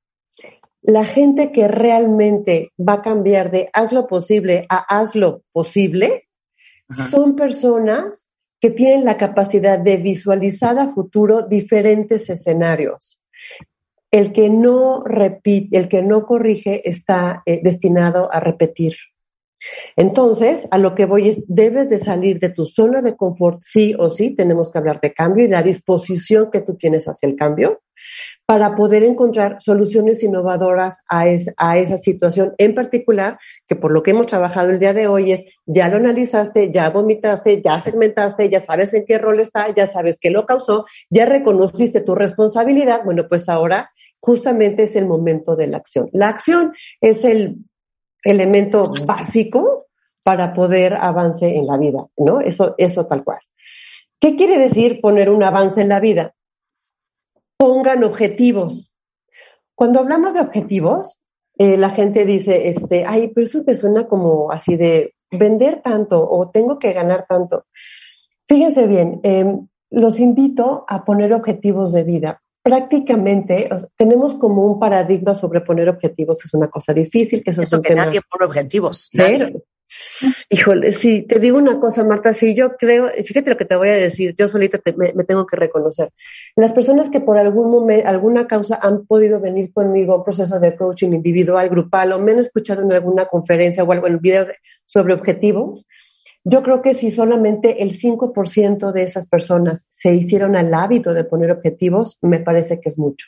La 0.81 1.03
gente 1.03 1.51
que 1.51 1.67
realmente 1.67 2.71
va 2.79 2.93
a 2.93 3.01
cambiar 3.01 3.51
de 3.51 3.69
haz 3.73 3.91
lo 3.91 4.07
posible 4.07 4.65
a 4.69 4.77
haz 4.77 5.13
lo 5.13 5.41
posible 5.51 6.29
Ajá. 6.87 7.09
son 7.09 7.35
personas 7.35 8.25
que 8.61 8.69
tienen 8.69 9.03
la 9.03 9.17
capacidad 9.17 9.77
de 9.77 9.97
visualizar 9.97 10.79
a 10.79 10.93
futuro 10.93 11.41
diferentes 11.41 12.29
escenarios. 12.29 13.19
El 14.09 14.31
que 14.31 14.49
no 14.49 15.03
repite, 15.03 15.77
el 15.77 15.89
que 15.89 16.01
no 16.01 16.25
corrige 16.25 16.89
está 16.89 17.43
eh, 17.45 17.59
destinado 17.61 18.33
a 18.33 18.39
repetir 18.39 18.95
Entonces, 19.95 20.67
a 20.71 20.77
lo 20.77 20.95
que 20.95 21.05
voy 21.05 21.29
es, 21.29 21.43
debes 21.47 21.89
de 21.89 21.97
salir 21.97 22.39
de 22.39 22.49
tu 22.49 22.65
zona 22.65 23.01
de 23.01 23.15
confort, 23.15 23.59
sí 23.61 23.95
o 23.97 24.09
sí, 24.09 24.35
tenemos 24.35 24.71
que 24.71 24.77
hablar 24.77 24.99
de 25.01 25.13
cambio 25.13 25.45
y 25.45 25.49
la 25.49 25.63
disposición 25.63 26.51
que 26.51 26.61
tú 26.61 26.75
tienes 26.75 27.07
hacia 27.07 27.27
el 27.27 27.35
cambio 27.35 27.81
para 28.45 28.75
poder 28.75 29.03
encontrar 29.03 29.57
soluciones 29.61 30.21
innovadoras 30.21 30.99
a, 31.09 31.25
a 31.57 31.77
esa 31.77 31.97
situación 31.97 32.53
en 32.57 32.75
particular, 32.75 33.39
que 33.67 33.75
por 33.75 33.91
lo 33.91 34.03
que 34.03 34.11
hemos 34.11 34.27
trabajado 34.27 34.69
el 34.69 34.79
día 34.79 34.93
de 34.93 35.07
hoy 35.07 35.31
es, 35.31 35.43
ya 35.65 35.89
lo 35.89 35.97
analizaste, 35.97 36.71
ya 36.71 36.89
vomitaste, 36.89 37.61
ya 37.63 37.79
segmentaste, 37.79 38.49
ya 38.49 38.61
sabes 38.61 38.93
en 38.93 39.05
qué 39.05 39.17
rol 39.17 39.39
está, 39.39 39.73
ya 39.73 39.87
sabes 39.87 40.19
qué 40.19 40.29
lo 40.29 40.45
causó, 40.45 40.85
ya 41.09 41.25
reconociste 41.25 42.01
tu 42.01 42.13
responsabilidad, 42.13 43.01
bueno, 43.03 43.27
pues 43.27 43.49
ahora 43.49 43.89
justamente 44.19 44.83
es 44.83 44.95
el 44.95 45.05
momento 45.05 45.55
de 45.55 45.67
la 45.67 45.77
acción. 45.77 46.09
La 46.11 46.29
acción 46.29 46.73
es 47.01 47.23
el 47.23 47.57
elemento 48.25 48.91
básico 49.05 49.85
para 50.23 50.53
poder 50.53 50.95
avance 50.95 51.55
en 51.55 51.67
la 51.67 51.77
vida, 51.77 52.05
¿no? 52.17 52.41
Eso, 52.41 52.75
eso 52.77 53.05
tal 53.05 53.23
cual. 53.23 53.39
¿Qué 54.19 54.35
quiere 54.35 54.57
decir 54.57 54.99
poner 54.99 55.29
un 55.29 55.43
avance 55.43 55.81
en 55.81 55.89
la 55.89 55.99
vida? 55.99 56.35
pongan 57.57 58.03
objetivos. 58.03 58.93
Cuando 59.75 59.99
hablamos 59.99 60.33
de 60.33 60.41
objetivos, 60.41 61.19
eh, 61.57 61.77
la 61.77 61.91
gente 61.91 62.25
dice, 62.25 62.69
este, 62.69 63.05
ay, 63.05 63.29
pero 63.29 63.45
eso 63.45 63.63
me 63.65 63.75
suena 63.75 64.07
como 64.07 64.51
así 64.51 64.75
de 64.75 65.15
vender 65.31 65.81
tanto 65.81 66.29
o 66.29 66.49
tengo 66.49 66.79
que 66.79 66.93
ganar 66.93 67.25
tanto. 67.27 67.65
Fíjense 68.47 68.87
bien, 68.87 69.19
em, 69.23 69.67
los 69.89 70.19
invito 70.19 70.85
a 70.87 71.05
poner 71.05 71.33
objetivos 71.33 71.93
de 71.93 72.03
vida. 72.03 72.41
Prácticamente 72.65 73.69
tenemos 73.95 74.33
como 74.33 74.65
un 74.65 74.79
paradigma 74.79 75.35
sobre 75.35 75.61
poner 75.61 75.87
objetivos, 75.87 76.37
que 76.37 76.47
es 76.47 76.53
una 76.55 76.67
cosa 76.67 76.93
difícil, 76.93 77.43
que 77.43 77.51
eso, 77.51 77.61
es 77.61 77.71
un 77.71 77.83
que 77.83 77.93
nadie 77.93 78.21
pone 78.27 78.45
objetivos. 78.45 79.11
Nadie. 79.13 79.61
Híjole, 80.49 80.91
sí, 80.91 81.21
te 81.21 81.39
digo 81.39 81.59
una 81.59 81.79
cosa, 81.79 82.03
Marta, 82.03 82.33
sí, 82.33 82.55
yo 82.55 82.75
creo, 82.75 83.07
fíjate 83.23 83.51
lo 83.51 83.57
que 83.57 83.65
te 83.65 83.75
voy 83.75 83.89
a 83.89 83.93
decir, 83.93 84.33
yo 84.35 84.47
solita 84.47 84.79
me, 84.97 85.11
tengo 85.25 85.45
que 85.45 85.55
reconocer. 85.57 86.09
Las 86.55 86.73
personas 86.73 87.11
que 87.11 87.19
por 87.19 87.37
algún 87.37 87.69
momento, 87.69 88.09
alguna 88.09 88.47
causa 88.47 88.79
han 88.81 89.05
podido 89.05 89.39
venir 89.39 89.71
conmigo 89.71 90.13
a 90.13 90.17
un 90.17 90.23
proceso 90.23 90.59
de 90.59 90.75
coaching 90.75 91.11
individual, 91.11 91.69
grupal, 91.69 92.13
o 92.13 92.19
me 92.19 92.31
han 92.31 92.39
escuchado 92.39 92.81
en 92.81 92.91
alguna 92.93 93.27
conferencia 93.27 93.83
o 93.83 93.91
algo 93.91 94.07
en 94.07 94.19
video 94.19 94.47
sobre 94.87 95.13
objetivos, 95.13 95.85
yo 96.47 96.61
creo 96.61 96.83
que 96.83 96.93
si 96.93 97.09
solamente 97.09 97.81
el 97.81 97.97
5% 97.97 98.91
de 98.91 99.01
esas 99.01 99.27
personas 99.27 99.87
se 99.89 100.13
hicieron 100.13 100.55
al 100.55 100.73
hábito 100.75 101.15
de 101.15 101.23
poner 101.23 101.51
objetivos, 101.51 102.19
me 102.21 102.39
parece 102.39 102.79
que 102.79 102.89
es 102.89 102.99
mucho. 102.99 103.27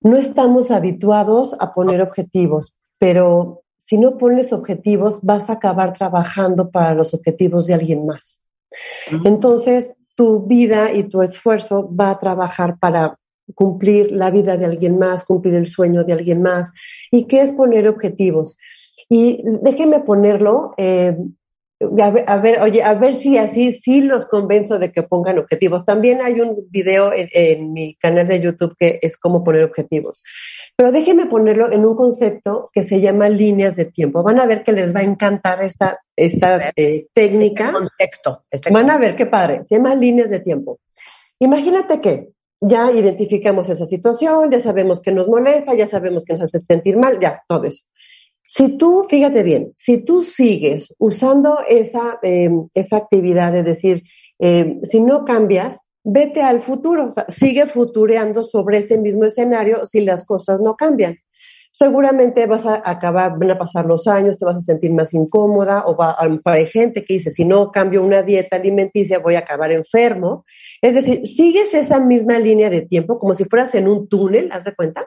No 0.00 0.16
estamos 0.16 0.72
habituados 0.72 1.56
a 1.60 1.72
poner 1.72 2.02
objetivos, 2.02 2.74
pero 2.98 3.62
si 3.76 3.96
no 3.96 4.18
pones 4.18 4.52
objetivos, 4.52 5.20
vas 5.22 5.50
a 5.50 5.54
acabar 5.54 5.92
trabajando 5.92 6.70
para 6.70 6.94
los 6.94 7.14
objetivos 7.14 7.68
de 7.68 7.74
alguien 7.74 8.06
más. 8.06 8.42
Entonces, 9.24 9.92
tu 10.16 10.40
vida 10.40 10.92
y 10.92 11.04
tu 11.04 11.22
esfuerzo 11.22 11.88
va 11.94 12.10
a 12.10 12.18
trabajar 12.18 12.76
para 12.80 13.16
cumplir 13.54 14.10
la 14.10 14.32
vida 14.32 14.56
de 14.56 14.64
alguien 14.64 14.98
más, 14.98 15.22
cumplir 15.22 15.54
el 15.54 15.68
sueño 15.68 16.02
de 16.02 16.12
alguien 16.12 16.42
más. 16.42 16.72
¿Y 17.12 17.26
qué 17.26 17.40
es 17.42 17.52
poner 17.52 17.88
objetivos? 17.88 18.58
Y 19.08 19.42
déjeme 19.62 20.00
ponerlo 20.00 20.74
eh, 20.76 21.16
a 21.80 22.38
ver, 22.38 22.60
oye, 22.60 22.82
a 22.82 22.94
ver 22.94 23.14
si 23.16 23.38
así 23.38 23.72
sí 23.72 24.00
los 24.00 24.26
convenzo 24.26 24.78
de 24.78 24.90
que 24.90 25.04
pongan 25.04 25.38
objetivos. 25.38 25.84
También 25.84 26.20
hay 26.20 26.40
un 26.40 26.66
video 26.70 27.12
en, 27.14 27.72
mi 27.72 27.94
canal 27.94 28.26
de 28.26 28.40
YouTube 28.40 28.74
que 28.76 28.98
es 29.00 29.16
cómo 29.16 29.44
poner 29.44 29.64
objetivos. 29.64 30.24
Pero 30.76 30.90
déjenme 30.90 31.26
ponerlo 31.26 31.70
en 31.70 31.84
un 31.84 31.94
concepto 31.94 32.70
que 32.72 32.82
se 32.82 33.00
llama 33.00 33.28
líneas 33.28 33.76
de 33.76 33.84
tiempo. 33.84 34.22
Van 34.24 34.40
a 34.40 34.46
ver 34.46 34.64
que 34.64 34.72
les 34.72 34.94
va 34.94 35.00
a 35.00 35.04
encantar 35.04 35.62
esta, 35.62 36.00
esta 36.16 36.72
eh, 36.74 37.06
técnica. 37.12 37.66
Este 37.66 37.78
concepto, 37.78 38.44
este 38.50 38.70
Van 38.72 38.90
a 38.90 38.98
ver 38.98 39.14
qué 39.14 39.26
padre. 39.26 39.62
Se 39.66 39.76
llama 39.76 39.94
líneas 39.94 40.30
de 40.30 40.40
tiempo. 40.40 40.80
Imagínate 41.38 42.00
que 42.00 42.30
ya 42.60 42.90
identificamos 42.90 43.70
esa 43.70 43.86
situación, 43.86 44.50
ya 44.50 44.58
sabemos 44.58 45.00
que 45.00 45.12
nos 45.12 45.28
molesta, 45.28 45.74
ya 45.74 45.86
sabemos 45.86 46.24
que 46.24 46.32
nos 46.32 46.42
hace 46.42 46.58
sentir 46.60 46.96
mal, 46.96 47.20
ya, 47.20 47.42
todo 47.46 47.64
eso. 47.64 47.84
Si 48.50 48.78
tú, 48.78 49.04
fíjate 49.10 49.42
bien, 49.42 49.74
si 49.76 49.98
tú 49.98 50.22
sigues 50.22 50.94
usando 50.98 51.58
esa, 51.68 52.18
em, 52.22 52.66
esa 52.72 52.96
actividad 52.96 53.52
de 53.52 53.62
decir, 53.62 54.04
em, 54.38 54.80
si 54.84 55.00
no 55.00 55.26
cambias, 55.26 55.76
vete 56.02 56.40
al 56.40 56.62
futuro, 56.62 57.08
o 57.08 57.12
sea, 57.12 57.26
sigue 57.28 57.66
futureando 57.66 58.42
sobre 58.42 58.78
ese 58.78 58.96
mismo 58.96 59.26
escenario 59.26 59.84
si 59.84 60.00
las 60.00 60.24
cosas 60.24 60.60
no 60.60 60.76
cambian. 60.76 61.18
Seguramente 61.72 62.46
vas 62.46 62.64
a 62.64 62.80
acabar, 62.82 63.38
van 63.38 63.50
a 63.50 63.58
pasar 63.58 63.84
los 63.84 64.08
años, 64.08 64.38
te 64.38 64.46
vas 64.46 64.56
a 64.56 64.60
sentir 64.62 64.92
más 64.92 65.12
incómoda 65.12 65.84
o 65.86 65.94
va, 65.94 66.16
hay 66.44 66.66
gente 66.66 67.04
que 67.04 67.14
dice, 67.14 67.30
si 67.30 67.44
no 67.44 67.70
cambio 67.70 68.02
una 68.02 68.22
dieta 68.22 68.56
alimenticia 68.56 69.18
voy 69.18 69.34
a 69.34 69.40
acabar 69.40 69.72
enfermo. 69.72 70.46
Es 70.80 70.94
decir, 70.94 71.26
sigues 71.26 71.74
esa 71.74 72.00
misma 72.00 72.38
línea 72.38 72.70
de 72.70 72.80
tiempo 72.80 73.18
como 73.18 73.34
si 73.34 73.44
fueras 73.44 73.74
en 73.74 73.88
un 73.88 74.08
túnel, 74.08 74.48
haz 74.52 74.64
de 74.64 74.74
cuenta, 74.74 75.06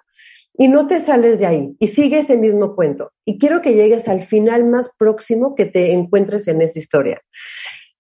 y 0.62 0.68
no 0.68 0.86
te 0.86 1.00
sales 1.00 1.40
de 1.40 1.48
ahí 1.48 1.76
y 1.80 1.88
sigue 1.88 2.20
ese 2.20 2.38
mismo 2.38 2.76
cuento. 2.76 3.14
Y 3.26 3.40
quiero 3.40 3.64
que 3.64 3.74
llegues 3.74 4.08
al 4.08 4.22
final 4.22 4.64
más 4.64 4.92
próximo 4.96 5.56
que 5.56 5.66
te 5.66 5.92
encuentres 5.92 6.48
en 6.48 6.62
esa 6.62 6.78
historia. 6.78 7.20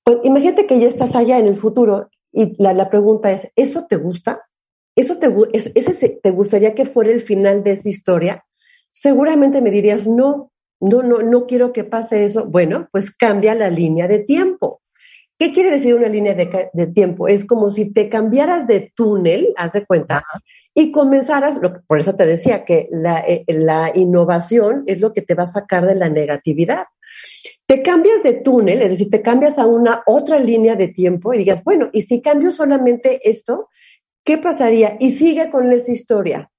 Pues, 0.03 0.19
imagínate 0.25 0.67
que 0.67 0.79
ya 0.79 0.87
estás 0.87 1.15
allá 1.15 1.39
en 1.39 1.47
el 1.47 1.57
futuro 1.57 2.11
y 2.31 2.53
la, 2.61 2.87
pregunta 2.91 3.31
es, 3.31 3.49
¿eso 3.55 3.87
te 3.87 3.95
gusta? 3.95 4.47
¿Eso 4.95 5.17
te, 5.17 5.33
ese, 5.53 6.19
te 6.21 6.29
gustaría 6.29 6.75
que 6.75 6.85
fuera 6.85 7.09
el 7.09 7.21
final 7.21 7.63
de 7.63 7.71
esa 7.71 7.89
historia? 7.89 8.45
Seguramente 8.91 9.59
me 9.59 9.71
dirías, 9.71 10.05
no, 10.05 10.51
no, 10.79 11.01
no, 11.01 11.23
no 11.23 11.47
quiero 11.47 11.73
que 11.73 11.83
pase 11.83 12.25
eso. 12.25 12.45
Bueno, 12.45 12.89
pues 12.91 13.09
cambia 13.09 13.55
la 13.55 13.71
línea 13.71 14.07
de 14.07 14.19
tiempo. 14.19 14.83
¿Qué 15.39 15.51
quiere 15.51 15.71
decir 15.71 15.95
una 15.95 16.09
línea 16.09 16.35
de, 16.35 16.69
de 16.71 16.85
tiempo? 16.85 17.27
Es 17.27 17.43
como 17.43 17.71
si 17.71 17.91
te 17.91 18.07
cambiaras 18.07 18.67
de 18.67 18.91
túnel, 18.95 19.51
haz 19.57 19.71
de 19.71 19.83
cuenta, 19.83 20.23
y 20.73 20.91
comenzaras, 20.91 21.57
por 21.85 21.99
eso 21.99 22.15
te 22.15 22.25
decía 22.25 22.63
que 22.63 22.89
eh, 23.27 23.43
la, 23.47 23.91
innovación 23.93 24.83
es 24.87 25.01
lo 25.01 25.11
que 25.13 25.21
te 25.21 25.35
va 25.35 25.43
a 25.43 25.47
sacar 25.47 25.85
de 25.85 25.95
la 25.95 26.09
negatividad. 26.09 26.85
Te 27.65 27.81
cambias 27.81 28.23
de 28.23 28.33
túnel, 28.33 28.81
es 28.81 28.91
decir, 28.91 29.09
te 29.09 29.21
cambias 29.21 29.59
a 29.59 29.65
una 29.65 30.01
otra 30.05 30.39
línea 30.39 30.75
de 30.75 30.87
tiempo 30.87 31.33
y 31.33 31.39
digas, 31.39 31.63
bueno, 31.63 31.89
y 31.91 32.03
si 32.03 32.21
cambio 32.21 32.51
solamente 32.51 33.29
esto, 33.29 33.67
¿qué 34.23 34.37
pasaría? 34.37 34.95
Y 34.99 35.11
sigue 35.11 35.49
con 35.49 35.71
esa 35.71 35.91
historia. 35.91 36.49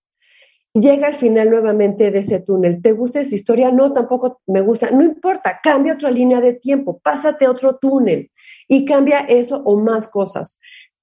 Llega 0.75 1.09
al 1.09 1.14
final 1.14 1.51
nuevamente 1.51 2.11
de 2.11 2.20
ese 2.20 2.40
túnel. 2.40 2.81
¿Te 2.81 2.92
gusta 2.92 3.20
esa 3.20 3.35
historia? 3.35 3.70
No, 3.70 3.92
tampoco 3.92 4.40
me 4.46 4.62
gusta. 4.62 4.90
No 4.90 5.05
importa, 5.05 5.61
cambia 5.62 5.94
otra 5.94 6.11
línea 6.11 6.40
de 6.40 6.55
tiempo, 6.55 6.98
pásate 7.03 7.46
otro 7.46 7.77
túnel 7.77 8.31
y 8.68 8.87
cambia 8.87 9.20
eso 9.20 9.62
o 9.64 9.79
más 9.79 10.09
cosas. 10.09 10.59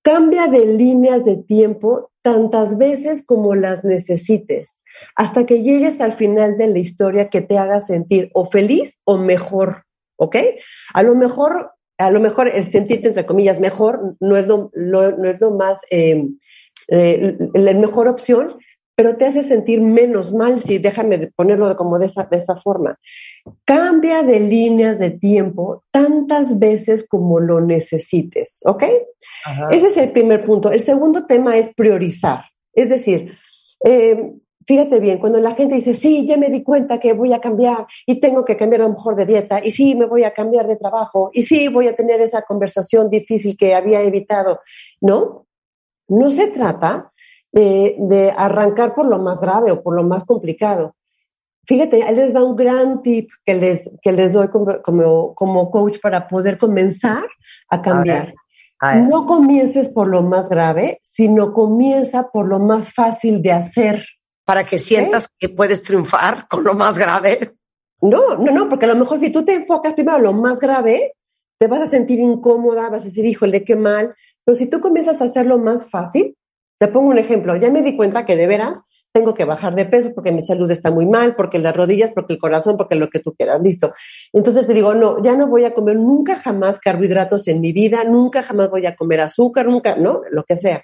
Cambia 0.09 0.47
de 0.47 0.65
líneas 0.65 1.23
de 1.23 1.37
tiempo 1.37 2.09
tantas 2.23 2.79
veces 2.79 3.23
como 3.23 3.53
las 3.53 3.83
necesites, 3.83 4.75
hasta 5.15 5.45
que 5.45 5.61
llegues 5.61 6.01
al 6.01 6.13
final 6.13 6.57
de 6.57 6.67
la 6.67 6.79
historia 6.79 7.29
que 7.29 7.41
te 7.41 7.59
haga 7.59 7.79
sentir 7.79 8.31
o 8.33 8.47
feliz 8.47 8.97
o 9.03 9.19
mejor, 9.19 9.83
¿ok? 10.15 10.35
A 10.95 11.03
lo 11.03 11.13
mejor, 11.13 11.73
a 11.99 12.09
lo 12.09 12.19
mejor 12.21 12.47
el 12.47 12.71
sentirte, 12.71 13.09
entre 13.09 13.27
comillas, 13.27 13.59
mejor 13.59 14.15
no 14.19 14.35
es 14.35 14.47
lo, 14.47 14.71
no 14.73 15.29
es 15.29 15.39
lo 15.39 15.51
más, 15.51 15.79
eh, 15.91 16.25
eh, 16.87 17.37
la 17.53 17.73
mejor 17.75 18.07
opción, 18.07 18.57
pero 18.99 19.15
te 19.15 19.25
hace 19.25 19.43
sentir 19.43 19.79
menos 19.79 20.33
mal, 20.33 20.61
si 20.61 20.77
déjame 20.77 21.31
ponerlo 21.33 21.73
como 21.77 21.97
de 21.97 22.07
esa, 22.07 22.25
de 22.25 22.35
esa 22.35 22.57
forma. 22.57 22.99
Cambia 23.63 24.23
de 24.23 24.41
líneas 24.41 24.99
de 24.99 25.09
tiempo 25.09 25.85
tantas 25.89 26.59
veces 26.59 27.07
como 27.07 27.39
lo 27.39 27.61
necesites, 27.61 28.59
¿ok? 28.65 28.83
Ese 29.71 29.87
es 29.87 29.95
el 29.95 30.11
primer 30.11 30.43
punto. 30.43 30.69
El 30.69 30.81
segundo 30.81 31.25
tema 31.25 31.57
es 31.57 31.73
priorizar. 31.73 32.41
Es 32.73 32.89
decir, 32.89 33.37
eh, 33.85 34.33
fíjate 34.67 34.99
bien, 34.99 35.19
cuando 35.19 35.39
la 35.39 35.55
gente 35.55 35.75
dice, 35.75 35.93
sí, 35.93 36.27
ya 36.27 36.35
me 36.35 36.49
di 36.49 36.61
cuenta 36.61 36.99
que 36.99 37.13
voy 37.13 37.31
a 37.31 37.39
cambiar 37.39 37.87
y 38.05 38.19
tengo 38.19 38.43
que 38.43 38.57
cambiar 38.57 38.81
a 38.81 38.87
lo 38.89 38.95
mejor 38.95 39.15
de 39.15 39.25
dieta, 39.25 39.61
y 39.63 39.71
sí, 39.71 39.95
me 39.95 40.07
voy 40.07 40.25
a 40.25 40.33
cambiar 40.33 40.67
de 40.67 40.75
trabajo, 40.75 41.29
y 41.31 41.43
sí, 41.43 41.69
voy 41.69 41.87
a 41.87 41.95
tener 41.95 42.19
esa 42.19 42.41
conversación 42.41 43.09
difícil 43.09 43.55
que 43.55 43.73
había 43.73 44.01
evitado, 44.01 44.59
¿no? 44.99 45.45
No 46.09 46.31
se 46.31 46.47
trata 46.47 47.13
de, 47.51 48.33
arrancar 48.35 48.93
por 48.95 49.05
lo 49.05 49.19
más 49.19 49.39
grave 49.39 49.71
o 49.71 49.81
por 49.81 49.95
lo 49.95 50.03
más 50.03 50.23
complicado. 50.23 50.95
Fíjate, 51.65 52.07
él 52.07 52.15
les 52.15 52.33
da 52.33 52.43
un 52.43 52.55
gran 52.55 53.01
tip 53.03 53.29
que 53.45 53.53
les, 53.53 53.89
que 54.01 54.11
les 54.11 54.31
doy 54.31 54.47
como, 54.49 55.33
como, 55.35 55.71
coach 55.71 55.97
para 56.01 56.27
poder 56.27 56.57
comenzar 56.57 57.23
a 57.69 57.81
cambiar. 57.81 58.33
No 58.81 59.25
comiences 59.25 59.89
por 59.89 60.07
lo 60.07 60.21
más 60.21 60.49
grave, 60.49 60.99
sino 61.03 61.53
comienza 61.53 62.29
por 62.29 62.47
lo 62.47 62.59
más 62.59 62.91
fácil 62.93 63.41
de 63.41 63.51
hacer. 63.51 64.05
Para 64.45 64.63
que 64.63 64.79
sientas 64.79 65.27
que 65.37 65.49
puedes 65.49 65.83
triunfar 65.83 66.47
con 66.47 66.63
lo 66.63 66.73
más 66.73 66.97
grave. 66.97 67.55
No, 68.01 68.35
no, 68.37 68.51
no, 68.51 68.69
porque 68.69 68.85
a 68.85 68.89
lo 68.89 68.95
mejor 68.95 69.19
si 69.19 69.29
tú 69.29 69.43
te 69.43 69.53
enfocas 69.53 69.93
primero 69.93 70.17
en 70.17 70.23
lo 70.23 70.33
más 70.33 70.57
grave, 70.59 71.13
te 71.59 71.67
vas 71.67 71.81
a 71.81 71.87
sentir 71.87 72.19
incómoda, 72.19 72.89
vas 72.89 73.01
a 73.01 73.05
decir, 73.05 73.25
híjole, 73.25 73.65
qué 73.65 73.75
mal. 73.75 74.15
Pero 74.45 74.55
si 74.55 74.65
tú 74.65 74.79
comienzas 74.79 75.21
a 75.21 75.25
hacerlo 75.25 75.57
más 75.59 75.89
fácil, 75.89 76.35
te 76.79 76.87
pongo 76.87 77.09
un 77.09 77.19
ejemplo. 77.19 77.55
Ya 77.57 77.69
me 77.69 77.83
di 77.83 77.95
cuenta 77.95 78.25
que 78.25 78.35
de 78.35 78.47
veras 78.47 78.81
tengo 79.11 79.33
que 79.33 79.45
bajar 79.45 79.75
de 79.75 79.85
peso 79.85 80.11
porque 80.13 80.31
mi 80.31 80.41
salud 80.41 80.69
está 80.71 80.91
muy 80.91 81.05
mal, 81.05 81.35
porque 81.35 81.59
las 81.59 81.75
rodillas, 81.75 82.11
porque 82.13 82.33
el 82.33 82.39
corazón, 82.39 82.77
porque 82.77 82.95
lo 82.95 83.09
que 83.09 83.19
tú 83.19 83.33
quieras, 83.33 83.61
listo. 83.61 83.93
Entonces 84.33 84.67
te 84.67 84.73
digo, 84.73 84.93
no, 84.93 85.21
ya 85.21 85.35
no 85.35 85.47
voy 85.47 85.65
a 85.65 85.73
comer 85.73 85.95
nunca 85.95 86.35
jamás 86.35 86.79
carbohidratos 86.79 87.47
en 87.47 87.61
mi 87.61 87.71
vida, 87.71 88.03
nunca 88.03 88.43
jamás 88.43 88.69
voy 88.69 88.85
a 88.85 88.95
comer 88.95 89.21
azúcar, 89.21 89.65
nunca, 89.65 89.95
no, 89.95 90.21
lo 90.31 90.43
que 90.43 90.57
sea. 90.57 90.83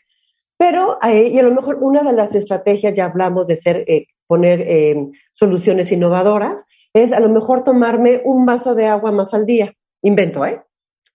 Pero, 0.58 0.98
eh, 1.04 1.30
y 1.34 1.40
a 1.40 1.44
lo 1.44 1.52
mejor 1.54 1.78
una 1.82 2.02
de 2.02 2.14
las 2.14 2.34
estrategias, 2.34 2.94
ya 2.94 3.06
hablamos 3.06 3.46
de 3.48 3.56
ser, 3.56 3.84
eh, 3.88 4.08
poner 4.28 4.62
eh, 4.62 4.96
soluciones 5.34 5.92
innovadoras, 5.92 6.64
es 6.94 7.12
a 7.12 7.20
lo 7.20 7.30
mejor 7.30 7.64
tomarme 7.64 8.22
un 8.24 8.46
vaso 8.46 8.74
de 8.74 8.88
agua 8.88 9.12
más 9.12 9.34
al 9.34 9.46
día. 9.46 9.74
Invento, 10.02 10.46
¿eh? 10.46 10.62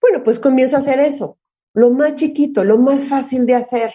Bueno, 0.01 0.22
pues 0.22 0.39
comienza 0.39 0.76
a 0.76 0.81
hacer 0.81 1.01
eso. 1.01 1.39
Lo 1.72 1.91
más 1.91 2.16
chiquito, 2.16 2.64
lo 2.64 2.78
más 2.78 3.05
fácil 3.05 3.47
de 3.47 3.55
hacer. 3.55 3.93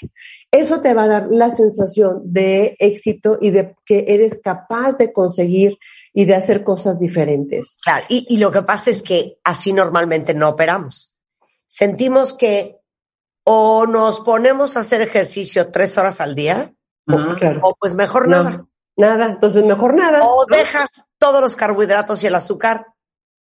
Eso 0.60 0.82
te 0.82 0.94
va 0.94 1.04
a 1.04 1.08
dar 1.08 1.28
la 1.30 1.52
sensación 1.52 2.22
de 2.24 2.76
éxito 2.80 3.38
y 3.42 3.50
de 3.52 3.76
que 3.86 4.06
eres 4.08 4.38
capaz 4.44 4.94
de 4.94 5.12
conseguir 5.12 5.78
y 6.14 6.26
de 6.26 6.36
hacer 6.36 6.64
cosas 6.64 6.98
diferentes. 7.00 7.78
Claro, 7.84 8.06
y, 8.10 8.26
y 8.30 8.38
lo 8.38 8.52
que 8.52 8.62
pasa 8.62 8.90
es 8.90 9.04
que 9.04 9.38
así 9.44 9.74
normalmente 9.74 10.34
no 10.34 10.50
operamos. 10.50 11.14
Sentimos 11.68 12.34
que 12.34 12.78
o 13.44 13.86
nos 13.86 14.22
ponemos 14.22 14.76
a 14.76 14.80
hacer 14.80 15.02
ejercicio 15.02 15.72
tres 15.72 15.98
horas 15.98 16.22
al 16.22 16.36
día. 16.36 16.74
Claro. 17.06 17.60
o 17.62 17.76
pues 17.80 17.94
mejor 17.94 18.28
No. 18.28 18.44
nada. 18.44 18.66
Nada, 18.98 19.26
entonces 19.26 19.64
mejor 19.66 19.94
nada. 19.94 20.22
O 20.24 20.46
dejas 20.46 20.90
todos 21.20 21.42
los 21.42 21.56
carbohidratos 21.56 22.24
y 22.24 22.28
el 22.28 22.36
azúcar, 22.36 22.88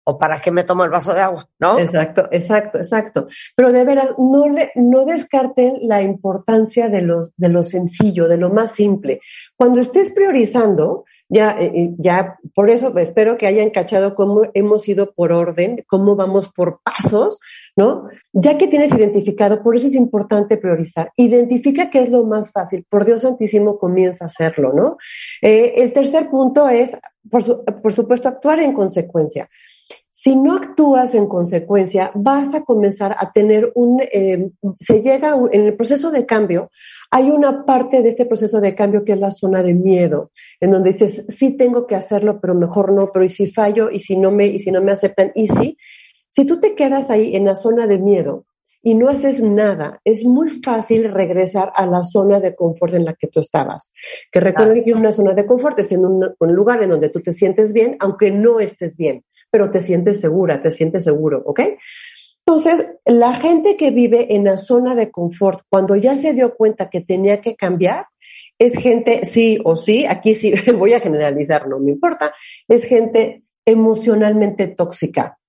o 0.05 0.17
para 0.17 0.39
qué 0.39 0.51
me 0.51 0.63
tomo 0.63 0.83
el 0.83 0.91
vaso 0.91 1.13
de 1.13 1.21
agua, 1.21 1.47
¿no? 1.59 1.79
Exacto, 1.79 2.27
exacto, 2.31 2.77
exacto. 2.77 3.27
Pero 3.55 3.71
de 3.71 3.83
veras, 3.83 4.09
no, 4.17 4.45
no 4.75 5.05
descarten 5.05 5.79
la 5.81 6.01
importancia 6.01 6.89
de 6.89 7.01
lo, 7.01 7.29
de 7.35 7.49
lo 7.49 7.63
sencillo, 7.63 8.27
de 8.27 8.37
lo 8.37 8.49
más 8.51 8.73
simple. 8.73 9.19
Cuando 9.57 9.81
estés 9.81 10.11
priorizando, 10.11 11.05
ya, 11.27 11.57
eh, 11.59 11.71
eh, 11.73 11.93
ya, 11.97 12.37
por 12.53 12.69
eso 12.69 12.95
espero 12.99 13.35
que 13.37 13.47
hayan 13.47 13.71
cachado 13.71 14.13
cómo 14.13 14.43
hemos 14.53 14.87
ido 14.87 15.11
por 15.11 15.31
orden, 15.31 15.83
cómo 15.87 16.15
vamos 16.15 16.49
por 16.49 16.81
pasos, 16.83 17.39
¿no? 17.75 18.07
Ya 18.31 18.59
que 18.59 18.67
tienes 18.67 18.93
identificado, 18.93 19.63
por 19.63 19.75
eso 19.75 19.87
es 19.87 19.95
importante 19.95 20.57
priorizar. 20.57 21.11
Identifica 21.17 21.89
qué 21.89 22.03
es 22.03 22.09
lo 22.11 22.23
más 22.25 22.51
fácil. 22.51 22.85
Por 22.87 23.05
Dios 23.05 23.21
santísimo, 23.21 23.79
comienza 23.79 24.25
a 24.25 24.27
hacerlo, 24.27 24.71
¿no? 24.73 24.97
Eh, 25.41 25.73
el 25.77 25.93
tercer 25.93 26.29
punto 26.29 26.69
es, 26.69 26.95
por, 27.29 27.65
por 27.81 27.93
supuesto, 27.93 28.29
actuar 28.29 28.59
en 28.59 28.73
consecuencia. 28.73 29.49
Si 30.25 30.35
no 30.35 30.55
actúas 30.55 31.13
en 31.13 31.27
consecuencia, 31.27 32.09
vas 32.15 32.55
a 32.55 32.63
comenzar 32.63 33.15
a 33.19 33.31
tener 33.31 33.71
un, 33.75 34.01
eh, 34.01 34.49
se 34.75 35.03
llega 35.03 35.35
un- 35.35 35.53
en 35.53 35.65
el 35.67 35.75
proceso 35.75 36.09
de 36.09 36.25
cambio, 36.25 36.71
hay 37.11 37.29
una 37.29 37.63
parte 37.63 38.01
de 38.01 38.09
este 38.09 38.25
proceso 38.25 38.59
de 38.59 38.73
cambio 38.73 39.05
que 39.05 39.11
es 39.11 39.19
la 39.19 39.29
zona 39.29 39.61
de 39.61 39.75
miedo, 39.75 40.31
en 40.59 40.71
donde 40.71 40.93
dices, 40.93 41.27
sí 41.29 41.55
tengo 41.55 41.85
que 41.85 41.93
hacerlo, 41.93 42.39
pero 42.41 42.55
mejor 42.55 42.91
no, 42.91 43.11
pero 43.11 43.23
y 43.23 43.29
si 43.29 43.45
fallo, 43.45 43.91
y 43.91 43.99
si 43.99 44.17
no 44.17 44.31
me, 44.31 44.47
y 44.47 44.57
si 44.57 44.71
no 44.71 44.81
me 44.81 44.93
aceptan, 44.93 45.31
y 45.35 45.47
si, 45.47 45.77
si 46.27 46.43
tú 46.43 46.59
te 46.59 46.73
quedas 46.73 47.11
ahí 47.11 47.35
en 47.35 47.45
la 47.45 47.53
zona 47.53 47.85
de 47.85 47.99
miedo 47.99 48.45
y 48.81 48.95
no 48.95 49.09
haces 49.09 49.43
nada, 49.43 50.01
es 50.03 50.25
muy 50.25 50.49
fácil 50.49 51.03
regresar 51.11 51.71
a 51.75 51.85
la 51.85 52.03
zona 52.03 52.39
de 52.39 52.55
confort 52.55 52.95
en 52.95 53.05
la 53.05 53.13
que 53.13 53.27
tú 53.27 53.41
estabas. 53.41 53.91
Que 54.31 54.39
recuerden 54.39 54.83
que 54.83 54.95
una 54.95 55.11
zona 55.11 55.35
de 55.35 55.45
confort 55.45 55.77
es 55.77 55.91
en 55.91 56.03
un, 56.03 56.33
un 56.39 56.51
lugar 56.51 56.81
en 56.81 56.89
donde 56.89 57.09
tú 57.09 57.21
te 57.21 57.31
sientes 57.31 57.73
bien, 57.73 57.95
aunque 57.99 58.31
no 58.31 58.59
estés 58.59 58.97
bien 58.97 59.23
pero 59.49 59.71
te 59.71 59.81
sientes 59.81 60.19
segura, 60.19 60.61
te 60.61 60.71
sientes 60.71 61.03
seguro, 61.03 61.41
¿ok? 61.45 61.61
Entonces, 62.47 62.85
la 63.05 63.33
gente 63.33 63.75
que 63.75 63.89
vive 63.89 64.35
en 64.35 64.43
la 64.43 64.57
zona 64.57 64.93
de 64.93 65.09
confort, 65.09 65.61
cuando 65.67 65.95
ya 65.95 66.15
se 66.15 66.33
dio 66.33 66.55
cuenta 66.55 66.89
que 66.89 67.01
tenía 67.01 67.41
que 67.41 67.55
cambiar, 67.55 68.05
es 68.59 68.73
gente, 68.73 69.25
sí 69.25 69.59
o 69.63 69.75
sí, 69.77 70.05
aquí 70.05 70.35
sí 70.35 70.53
voy 70.77 70.93
a 70.93 70.99
generalizar, 70.99 71.67
no 71.67 71.79
me 71.79 71.91
importa, 71.91 72.33
es 72.67 72.85
gente 72.85 73.43
emocionalmente 73.65 74.67
tóxica. 74.67 75.39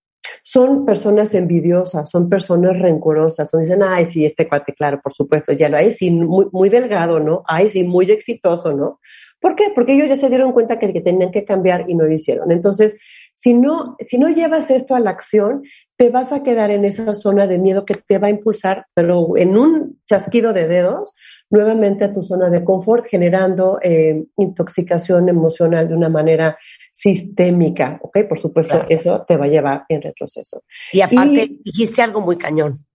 Son 0.43 0.85
personas 0.85 1.35
envidiosas, 1.35 2.11
son 2.11 2.29
personas 2.29 2.79
rencorosas, 2.79 3.49
son 3.49 3.61
dicen, 3.61 3.83
ay, 3.83 4.07
sí, 4.07 4.25
este 4.25 4.49
cuate, 4.49 4.73
claro, 4.73 5.01
por 5.03 5.13
supuesto, 5.13 5.53
ya 5.53 5.69
lo 5.69 5.77
hay, 5.77 5.91
sí, 5.91 6.11
muy, 6.11 6.47
muy 6.51 6.69
delgado, 6.69 7.21
¿no? 7.21 7.45
Ay, 7.47 7.71
sí, 7.71 7.85
muy 7.85 8.11
exitoso, 8.11 8.73
¿no? 8.73 9.01
¿Por 9.39 9.55
qué? 9.55 9.71
Porque 9.75 9.93
ellos 9.93 10.09
ya 10.09 10.17
se 10.17 10.29
dieron 10.29 10.53
cuenta 10.53 10.79
que, 10.79 10.93
que 10.93 11.01
tenían 11.01 11.31
que 11.31 11.45
cambiar 11.45 11.85
y 11.89 11.95
no 11.95 12.05
lo 12.05 12.13
hicieron. 12.13 12.51
Entonces, 12.51 12.99
si 13.39 13.53
no, 13.53 13.97
si 14.09 14.17
no 14.17 14.31
llevas 14.31 14.71
esto 14.71 14.95
a 14.95 15.01
la 15.01 15.11
acción, 15.11 15.63
te 15.99 16.09
vas 16.09 16.33
a 16.33 16.43
quedar 16.43 16.71
en 16.71 16.87
esa 16.87 17.13
zona 17.15 17.47
de 17.47 17.59
miedo 17.59 17.85
que 17.85 17.93
te 17.95 18.17
va 18.19 18.29
a 18.29 18.31
impulsar, 18.31 18.87
pero 18.95 19.37
en 19.37 19.59
un 19.59 20.01
chasquido 20.07 20.55
de 20.55 20.67
dedos, 20.67 21.15
nuevamente 21.51 22.05
a 22.05 22.15
tu 22.15 22.23
zona 22.23 22.49
de 22.49 22.65
confort, 22.65 23.05
generando 23.07 23.79
eh, 23.83 24.25
intoxicación 24.39 25.29
emocional 25.29 25.87
de 25.87 25.95
una 25.95 26.09
manera 26.09 26.57
sistémica, 26.91 27.99
¿ok? 28.01 28.21
Por 28.27 28.41
supuesto, 28.41 28.73
Claro. 28.73 28.87
eso 28.89 29.25
te 29.29 29.37
va 29.37 29.45
a 29.45 29.49
llevar 29.49 29.85
en 29.91 30.01
retroceso. 30.01 30.63
Y 30.91 31.03
aparte, 31.03 31.43
Y- 31.43 31.61
dijiste 31.63 32.01
algo 32.01 32.23
muy 32.23 32.39
cañón. 32.39 32.87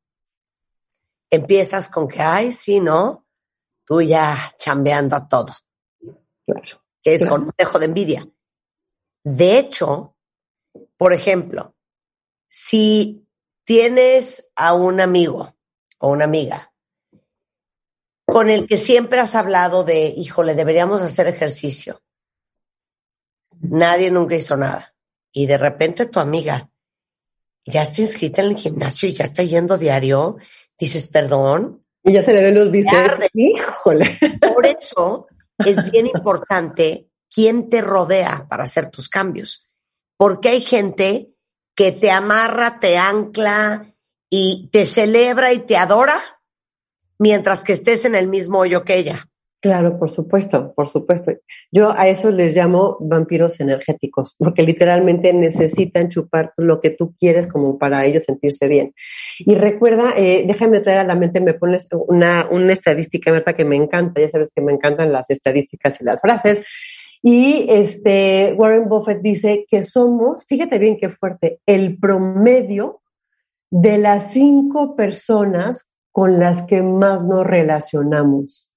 Empiezas 1.30 1.88
con 1.88 2.08
que, 2.08 2.20
ay, 2.20 2.52
sí, 2.52 2.80
¿no? 2.80 3.26
Tú 3.86 4.02
ya 4.02 4.36
chambeando 4.58 5.16
a 5.16 5.28
todo, 5.28 5.54
Claro. 6.48 6.82
que 7.04 7.14
es 7.14 7.22
Claro. 7.22 7.36
con 7.36 7.44
un 7.44 7.52
dejo 7.56 7.78
de 7.78 7.86
envidia. 7.86 8.28
De 9.24 9.60
hecho, 9.60 10.16
por 11.02 11.14
ejemplo, 11.14 11.74
si 12.48 13.26
tienes 13.64 14.52
a 14.56 14.76
un 14.76 15.02
amigo 15.02 15.56
o 15.98 16.12
una 16.12 16.26
amiga 16.26 16.72
con 18.24 18.52
el 18.52 18.68
que 18.68 18.78
siempre 18.78 19.20
has 19.20 19.34
hablado 19.34 19.84
de, 19.84 20.14
híjole, 20.16 20.54
deberíamos 20.54 21.02
hacer 21.02 21.26
ejercicio. 21.26 22.04
Nadie 23.62 24.12
nunca 24.12 24.36
hizo 24.36 24.56
nada. 24.58 24.94
Y 25.32 25.48
de 25.48 25.58
repente 25.58 26.06
tu 26.06 26.20
amiga 26.20 26.70
ya 27.66 27.82
está 27.82 28.02
inscrita 28.02 28.44
en 28.44 28.50
el 28.50 28.58
gimnasio 28.58 29.10
y 29.10 29.14
ya 29.14 29.24
está 29.24 29.42
yendo 29.42 29.80
diario. 29.80 30.38
Dices, 30.78 31.08
perdón. 31.08 31.84
Y 32.04 32.14
ya 32.14 32.22
se 32.22 32.32
le 32.32 32.44
ven 32.44 32.54
los 32.54 32.70
bíceps. 32.70 33.28
Híjole. 33.34 34.20
Por 34.40 34.68
eso 34.68 35.26
es 35.58 35.90
bien 35.90 36.06
importante 36.06 37.10
quién 37.28 37.72
te 37.72 37.82
rodea 37.82 38.46
para 38.48 38.66
hacer 38.66 38.92
tus 38.92 39.10
cambios. 39.10 39.68
Porque 40.22 40.50
hay 40.50 40.62
gente 40.62 41.34
que 41.76 41.92
te 41.92 42.12
amarra, 42.12 42.80
te 42.80 42.96
ancla 42.96 43.96
y 44.30 44.70
te 44.72 44.86
celebra 44.86 45.52
y 45.52 45.62
te 45.62 45.78
adora 45.78 46.20
mientras 47.18 47.64
que 47.64 47.74
estés 47.74 48.06
en 48.06 48.14
el 48.14 48.28
mismo 48.28 48.60
hoyo 48.60 48.84
que 48.84 48.98
ella. 48.98 49.26
Claro, 49.64 49.98
por 49.98 50.12
supuesto, 50.12 50.76
por 50.76 50.92
supuesto. 50.92 51.32
Yo 51.72 51.92
a 51.92 52.08
eso 52.08 52.30
les 52.30 52.56
llamo 52.56 52.98
vampiros 53.00 53.60
energéticos, 53.62 54.36
porque 54.38 54.62
literalmente 54.62 55.34
necesitan 55.34 56.10
chupar 56.10 56.54
lo 56.56 56.82
que 56.82 56.92
tú 56.92 57.16
quieres 57.20 57.48
como 57.48 57.80
para 57.80 58.06
ellos 58.06 58.22
sentirse 58.26 58.68
bien. 58.68 58.94
Y 59.40 59.56
recuerda, 59.56 60.14
eh, 60.16 60.44
déjame 60.46 60.82
traer 60.82 61.00
a 61.00 61.04
la 61.04 61.16
mente, 61.16 61.42
me 61.42 61.56
pones 61.56 61.88
una, 61.92 62.48
una 62.48 62.74
estadística, 62.74 63.32
Berta, 63.32 63.54
que 63.54 63.66
me 63.66 63.76
encanta, 63.76 64.22
ya 64.22 64.30
sabes 64.30 64.50
que 64.56 64.62
me 64.62 64.72
encantan 64.72 65.12
las 65.12 65.32
estadísticas 65.32 66.00
y 66.00 66.04
las 66.04 66.22
frases. 66.22 66.64
Y 67.24 67.68
este 67.70 68.54
Warren 68.58 68.90
Buffett 68.90 69.22
dice 69.22 69.66
que 69.70 69.84
somos, 69.84 70.46
fíjate 70.46 70.80
bien 70.80 70.98
qué 70.98 71.10
fuerte, 71.10 71.60
el 71.66 71.98
promedio 72.00 73.02
de 73.70 73.98
las 73.98 74.32
cinco 74.32 74.96
personas 74.96 75.88
con 76.12 76.40
las 76.40 76.64
que 76.64 76.82
más 76.82 77.24
nos 77.24 77.46
relacionamos 77.46 78.72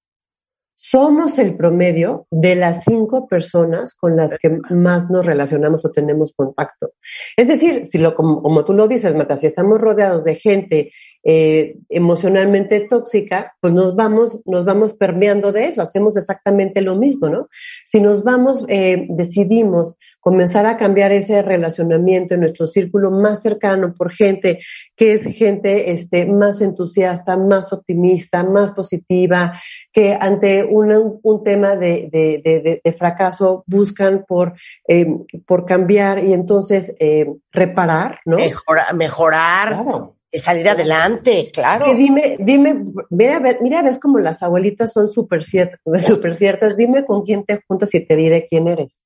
somos 0.87 1.39
el 1.39 1.57
promedio 1.57 2.27
de 2.31 2.57
las 2.57 2.85
cinco 2.85 3.27
personas 3.29 3.95
con 3.95 4.17
las 4.17 4.37
que 4.39 4.59
más 4.71 5.09
nos 5.09 5.25
relacionamos 5.25 5.85
o 5.85 5.91
tenemos 5.91 6.35
contacto. 6.35 6.93
Es 7.37 7.49
decir, 7.49 7.87
si 7.87 7.99
lo, 7.99 8.15
como, 8.15 8.65
tú 8.65 8.75
lo 8.75 8.89
dices, 8.89 9.15
Marta, 9.15 9.37
si 9.37 9.47
estamos 9.47 9.81
rodeados 9.81 10.25
de 10.25 10.35
gente 10.35 10.93
eh, 11.25 11.77
emocionalmente 11.89 12.81
tóxica, 12.81 13.55
pues 13.61 13.73
nos 13.73 13.97
vamos, 13.97 14.41
nos 14.45 14.65
vamos 14.65 14.93
permeando 14.93 15.53
de 15.53 15.69
eso, 15.69 15.83
hacemos 15.83 16.17
exactamente 16.17 16.81
lo 16.83 16.97
mismo, 16.97 17.29
¿no? 17.29 17.49
Si 17.87 18.01
nos 18.01 18.23
vamos, 18.23 18.65
eh, 18.69 19.07
decidimos 19.09 19.97
comenzar 20.25 20.65
a 20.65 20.79
cambiar 20.79 21.13
ese 21.13 21.43
relacionamiento 21.43 22.33
en 22.33 22.41
nuestro 22.41 22.67
círculo 22.67 23.11
más 23.11 23.43
cercano 23.43 23.93
por 23.93 24.11
gente 24.11 24.59
que 24.97 25.13
es 25.13 25.25
gente 25.25 25.91
este, 25.91 26.25
más 26.25 26.63
entusiasta, 26.63 27.37
más 27.37 27.75
optimista, 27.75 28.43
más 28.43 28.71
positiva, 28.71 29.61
que 29.93 30.17
ante 30.19 30.65
un, 30.65 31.21
un 31.23 31.45
tema 31.45 31.77
de, 31.77 32.09
de, 32.11 32.41
de, 32.43 32.81
de, 32.83 32.93
fracaso 32.95 33.65
buscan 33.67 34.25
por, 34.27 34.55
eh, 34.89 35.07
por 35.47 35.67
cambiar 35.67 36.25
y 36.25 36.33
entonces 36.33 36.95
eh, 36.99 37.27
reparar, 37.53 38.21
¿no? 38.25 38.37
Mejora, 38.37 38.93
mejorar. 38.95 39.69
Claro. 39.69 40.14
Salir 40.35 40.69
adelante, 40.69 41.51
claro. 41.53 41.87
Que 41.87 41.95
dime, 41.95 42.37
dime, 42.41 42.85
mira, 43.11 43.41
mira, 43.61 43.83
ves 43.83 43.99
como 43.99 44.19
las 44.19 44.43
abuelitas 44.43 44.93
son 44.93 45.09
súper 45.09 45.45
ciertas, 45.45 45.81
super 46.07 46.37
ciertas, 46.37 46.77
dime 46.77 47.05
con 47.05 47.23
quién 47.23 47.45
te 47.45 47.61
juntas 47.67 47.95
y 47.95 48.05
te 48.05 48.17
diré 48.17 48.47
quién 48.47 48.69
eres. 48.69 49.03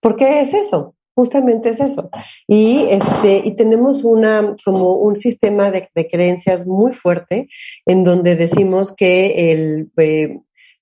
Porque 0.00 0.40
es 0.40 0.54
eso, 0.54 0.94
justamente 1.14 1.70
es 1.70 1.80
eso. 1.80 2.10
Y 2.46 2.86
este, 2.90 3.42
y 3.44 3.56
tenemos 3.56 4.04
una, 4.04 4.54
como 4.64 4.96
un 4.96 5.16
sistema 5.16 5.70
de, 5.70 5.88
de 5.94 6.08
creencias 6.08 6.66
muy 6.66 6.92
fuerte 6.92 7.48
en 7.86 8.04
donde 8.04 8.36
decimos 8.36 8.94
que 8.94 9.50
el, 9.52 9.90
eh, 9.96 10.38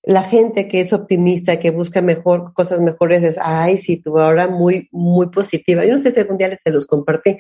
la 0.07 0.23
gente 0.23 0.69
que 0.69 0.79
es 0.79 0.93
optimista, 0.93 1.59
que 1.59 1.71
busca 1.73 2.01
mejor, 2.01 2.53
cosas 2.55 2.81
mejores, 2.81 3.25
es, 3.25 3.39
ay, 3.43 3.77
sí, 3.77 3.97
tú 3.97 4.19
ahora 4.21 4.47
muy, 4.47 4.89
muy 4.93 5.31
positiva. 5.31 5.85
Yo 5.85 5.93
no 5.93 5.99
sé 5.99 6.13
si 6.13 6.21
algún 6.21 6.39
día 6.39 6.47
les 6.47 6.61
se 6.63 6.71
los 6.71 6.87
compartí, 6.87 7.39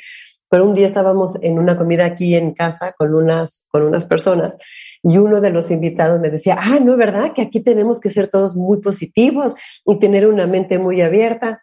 pero 0.48 0.64
un 0.64 0.74
día 0.74 0.86
estábamos 0.86 1.36
en 1.42 1.58
una 1.58 1.76
comida 1.76 2.04
aquí 2.04 2.34
en 2.34 2.54
casa 2.54 2.94
con 2.96 3.14
unas, 3.14 3.66
con 3.68 3.82
unas 3.82 4.04
personas 4.04 4.54
y 5.02 5.18
uno 5.18 5.40
de 5.40 5.50
los 5.50 5.70
invitados 5.70 6.20
me 6.20 6.30
decía, 6.30 6.56
ah, 6.58 6.78
no, 6.80 6.92
es 6.92 6.98
¿verdad? 6.98 7.32
Que 7.32 7.42
aquí 7.42 7.60
tenemos 7.60 8.00
que 8.00 8.10
ser 8.10 8.28
todos 8.28 8.56
muy 8.56 8.80
positivos 8.80 9.54
y 9.84 9.98
tener 9.98 10.26
una 10.26 10.46
mente 10.46 10.78
muy 10.78 11.00
abierta. 11.00 11.62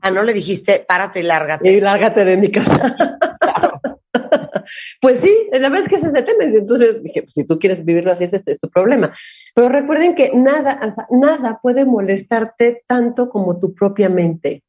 Ah, 0.00 0.10
no 0.10 0.22
le 0.22 0.32
dijiste, 0.32 0.84
párate 0.88 1.20
y 1.20 1.24
lárgate. 1.24 1.70
Y 1.70 1.80
lárgate 1.80 2.24
de 2.24 2.36
mi 2.38 2.50
casa. 2.50 2.96
pues 5.00 5.20
sí, 5.20 5.48
la 5.52 5.68
verdad 5.68 5.84
es 5.84 5.88
que 5.88 5.96
ese 5.96 6.06
es 6.06 6.14
el 6.14 6.24
tema. 6.24 6.44
Entonces 6.44 7.02
dije, 7.02 7.22
pues, 7.22 7.34
si 7.34 7.44
tú 7.44 7.58
quieres 7.58 7.84
vivirlo 7.84 8.12
así, 8.12 8.24
ese 8.24 8.42
es 8.44 8.58
tu 8.58 8.70
problema. 8.70 9.12
Pero 9.54 9.68
recuerden 9.68 10.14
que 10.14 10.32
nada, 10.34 10.80
o 10.82 10.90
sea, 10.90 11.06
nada 11.10 11.60
puede 11.62 11.84
molestarte 11.84 12.82
tanto 12.86 13.28
como 13.28 13.60
tu 13.60 13.74
propia 13.74 14.08
mente. 14.08 14.62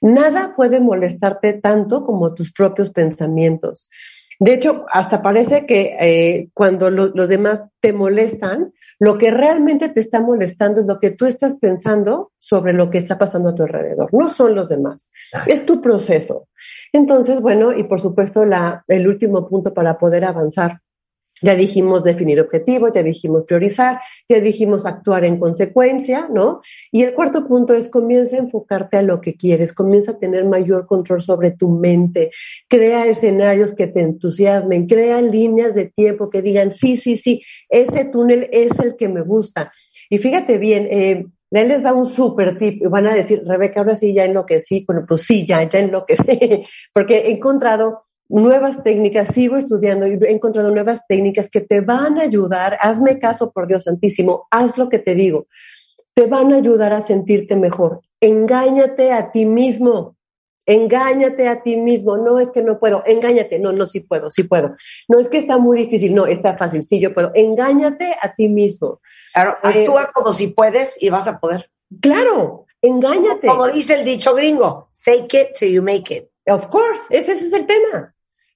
Nada 0.00 0.54
puede 0.56 0.80
molestarte 0.80 1.54
tanto 1.54 2.04
como 2.04 2.34
tus 2.34 2.52
propios 2.52 2.90
pensamientos. 2.90 3.88
De 4.40 4.54
hecho, 4.54 4.84
hasta 4.90 5.22
parece 5.22 5.64
que 5.66 5.96
eh, 6.00 6.48
cuando 6.54 6.90
los 6.90 7.28
demás 7.28 7.62
te 7.80 7.92
molestan, 7.92 8.72
lo 8.98 9.18
que 9.18 9.30
realmente 9.30 9.88
te 9.88 10.00
está 10.00 10.20
molestando 10.20 10.80
es 10.80 10.86
lo 10.86 10.98
que 10.98 11.10
tú 11.10 11.26
estás 11.26 11.56
pensando 11.56 12.32
sobre 12.38 12.72
lo 12.72 12.90
que 12.90 12.98
está 12.98 13.18
pasando 13.18 13.50
a 13.50 13.54
tu 13.54 13.62
alrededor. 13.62 14.08
No 14.12 14.28
son 14.28 14.54
los 14.54 14.68
demás, 14.68 15.10
es 15.46 15.66
tu 15.66 15.80
proceso. 15.80 16.48
Entonces, 16.92 17.40
bueno, 17.40 17.72
y 17.72 17.84
por 17.84 18.00
supuesto, 18.00 18.44
la, 18.44 18.84
el 18.88 19.06
último 19.06 19.48
punto 19.48 19.74
para 19.74 19.98
poder 19.98 20.24
avanzar 20.24 20.80
ya 21.44 21.54
dijimos 21.54 22.02
definir 22.02 22.40
objetivos, 22.40 22.92
ya 22.94 23.02
dijimos 23.02 23.44
priorizar, 23.46 24.00
ya 24.28 24.40
dijimos 24.40 24.86
actuar 24.86 25.24
en 25.24 25.38
consecuencia, 25.38 26.28
¿no? 26.32 26.62
Y 26.90 27.02
el 27.02 27.12
cuarto 27.14 27.46
punto 27.46 27.74
es 27.74 27.88
comienza 27.88 28.36
a 28.36 28.40
enfocarte 28.40 28.96
a 28.96 29.02
lo 29.02 29.20
que 29.20 29.34
quieres, 29.34 29.72
comienza 29.72 30.12
a 30.12 30.18
tener 30.18 30.44
mayor 30.46 30.86
control 30.86 31.20
sobre 31.20 31.50
tu 31.50 31.68
mente, 31.68 32.30
crea 32.68 33.06
escenarios 33.06 33.74
que 33.74 33.86
te 33.86 34.00
entusiasmen, 34.00 34.86
crea 34.86 35.20
líneas 35.20 35.74
de 35.74 35.86
tiempo 35.94 36.30
que 36.30 36.40
digan, 36.40 36.72
sí, 36.72 36.96
sí, 36.96 37.16
sí, 37.16 37.42
ese 37.68 38.06
túnel 38.06 38.48
es 38.50 38.78
el 38.78 38.96
que 38.96 39.08
me 39.08 39.20
gusta. 39.20 39.70
Y 40.08 40.18
fíjate 40.18 40.56
bien, 40.56 40.88
eh, 40.90 41.26
él 41.50 41.68
les 41.68 41.82
da 41.82 41.92
un 41.92 42.06
súper 42.06 42.58
tip 42.58 42.82
y 42.82 42.86
van 42.86 43.06
a 43.06 43.14
decir, 43.14 43.42
Rebeca, 43.46 43.80
ahora 43.80 43.94
sí 43.94 44.12
ya 44.12 44.24
enloquecí. 44.24 44.84
Bueno, 44.86 45.04
pues 45.06 45.22
sí, 45.22 45.46
ya, 45.46 45.62
ya 45.68 45.78
enloquecí, 45.78 46.64
porque 46.92 47.18
he 47.18 47.32
encontrado 47.32 48.03
nuevas 48.28 48.82
técnicas, 48.82 49.28
sigo 49.28 49.56
estudiando 49.56 50.06
y 50.06 50.12
he 50.12 50.32
encontrado 50.32 50.70
nuevas 50.70 51.00
técnicas 51.08 51.50
que 51.50 51.60
te 51.60 51.80
van 51.80 52.18
a 52.18 52.22
ayudar, 52.22 52.78
hazme 52.80 53.18
caso 53.18 53.50
por 53.52 53.66
Dios 53.66 53.84
Santísimo, 53.84 54.46
haz 54.50 54.76
lo 54.78 54.88
que 54.88 54.98
te 54.98 55.14
digo, 55.14 55.46
te 56.14 56.26
van 56.26 56.52
a 56.52 56.56
ayudar 56.56 56.92
a 56.92 57.00
sentirte 57.00 57.56
mejor. 57.56 58.00
Engáñate 58.20 59.12
a 59.12 59.32
ti 59.32 59.44
mismo, 59.44 60.16
engáñate 60.66 61.48
a 61.48 61.62
ti 61.62 61.76
mismo, 61.76 62.16
no 62.16 62.40
es 62.40 62.50
que 62.50 62.62
no 62.62 62.78
puedo, 62.78 63.02
engáñate, 63.06 63.58
no, 63.58 63.72
no, 63.72 63.86
sí 63.86 64.00
puedo, 64.00 64.30
sí 64.30 64.44
puedo, 64.44 64.74
no 65.08 65.20
es 65.20 65.28
que 65.28 65.38
está 65.38 65.58
muy 65.58 65.78
difícil, 65.78 66.14
no, 66.14 66.26
está 66.26 66.56
fácil, 66.56 66.84
sí, 66.84 67.00
yo 67.00 67.12
puedo, 67.12 67.32
engáñate 67.34 68.16
a 68.20 68.34
ti 68.34 68.48
mismo. 68.48 69.00
Claro, 69.32 69.50
eh, 69.62 69.80
actúa 69.80 70.10
como 70.12 70.32
si 70.32 70.48
puedes 70.48 71.02
y 71.02 71.10
vas 71.10 71.28
a 71.28 71.38
poder. 71.38 71.70
Claro, 72.00 72.64
engáñate. 72.80 73.46
Como 73.46 73.68
dice 73.68 73.96
el 73.96 74.04
dicho 74.04 74.34
gringo, 74.34 74.88
fake 74.94 75.34
it 75.34 75.54
till 75.58 75.72
you 75.72 75.82
make 75.82 76.14
it. 76.14 76.33
Of 76.46 76.68
course, 76.68 77.02
ese, 77.10 77.32
es 77.32 77.52
el 77.52 77.66
tema 77.66 78.14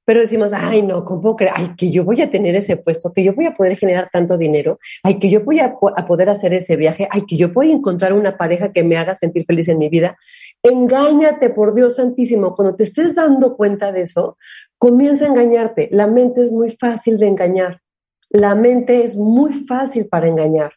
pero 0.09 0.23
decimos, 0.23 0.53
ay, 0.55 0.81
no, 0.81 1.05
¿cómo 1.05 1.37
creer? 1.37 1.53
Ay, 1.55 1.75
que 1.77 1.91
yo 1.91 2.03
voy 2.03 2.23
a 2.23 2.31
tener 2.31 2.57
ese 2.57 2.79
puesto, 2.79 3.13
que 3.13 3.23
yo 3.23 3.35
voy 3.35 3.45
a 3.45 3.55
poder 3.55 3.77
generar 3.77 4.09
tanto 4.11 4.39
dinero, 4.39 4.79
ay, 5.03 5.19
que 5.19 5.29
yo 5.29 5.43
voy 5.45 5.61
a, 5.61 5.75
poder 5.77 6.31
hacer 6.31 6.55
ese 6.55 6.77
viaje, 6.77 7.07
ay, 7.11 7.27
que 7.27 7.37
yo 7.37 7.51
voy 7.51 7.73
a 7.73 7.75
encontrar 7.75 8.15
una 8.15 8.39
pareja 8.39 8.73
que 8.73 8.83
me 8.83 8.97
haga 8.97 9.17
sentir 9.17 9.45
feliz 9.45 9.69
en 9.69 9.77
mi 9.77 9.91
vida. 9.91 10.17
Engáñate, 10.63 11.51
por 11.51 11.75
Dios 11.75 11.97
santísimo, 11.97 12.55
cuando 12.55 12.75
te 12.75 12.85
estés 12.85 13.17
dando 13.17 13.55
cuenta 13.55 13.93
de 13.93 14.01
eso, 14.01 14.39
comienza 14.79 15.27
a 15.27 15.29
engañarte. 15.29 15.91
La 15.93 16.07
mente 16.07 16.43
es 16.43 16.51
muy 16.51 16.71
fácil 16.71 17.19
de 17.19 17.29
engañar. 17.29 17.83
La 18.31 18.55
mente 18.55 19.05
es 19.05 19.15
muy 19.15 19.53
fácil 19.53 20.07
para 20.07 20.27
engañar, 20.27 20.73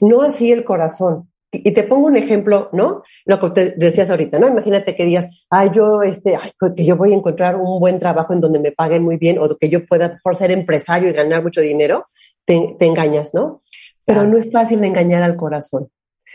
no 0.00 0.22
así 0.22 0.52
el 0.52 0.62
corazón. 0.62 1.28
Y 1.50 1.72
te 1.72 1.82
pongo 1.82 2.06
un 2.06 2.16
ejemplo, 2.16 2.68
¿no? 2.72 3.02
Lo 3.24 3.40
que 3.40 3.50
te 3.50 3.70
decías 3.70 4.10
ahorita, 4.10 4.38
¿no? 4.38 4.48
Imagínate 4.48 4.94
que 4.94 5.06
digas, 5.06 5.26
ay, 5.48 5.70
yo, 5.74 6.02
este, 6.02 6.36
ay, 6.36 6.50
que 6.76 6.84
yo 6.84 6.96
voy 6.96 7.12
a 7.12 7.16
encontrar 7.16 7.56
un 7.56 7.80
buen 7.80 7.98
trabajo 7.98 8.34
en 8.34 8.40
donde 8.42 8.58
me 8.58 8.70
paguen 8.70 9.02
muy 9.02 9.16
bien 9.16 9.38
o 9.38 9.56
que 9.56 9.70
yo 9.70 9.86
pueda 9.86 10.18
por 10.22 10.36
ser 10.36 10.50
empresario 10.50 11.08
y 11.08 11.14
ganar 11.14 11.42
mucho 11.42 11.62
dinero, 11.62 12.06
te, 12.44 12.76
engañas, 12.80 13.32
¿no? 13.32 13.62
Pero 14.04 14.24
no 14.24 14.36
es 14.36 14.50
fácil 14.50 14.84
engañar 14.84 15.22
al 15.22 15.36
corazón. 15.36 15.88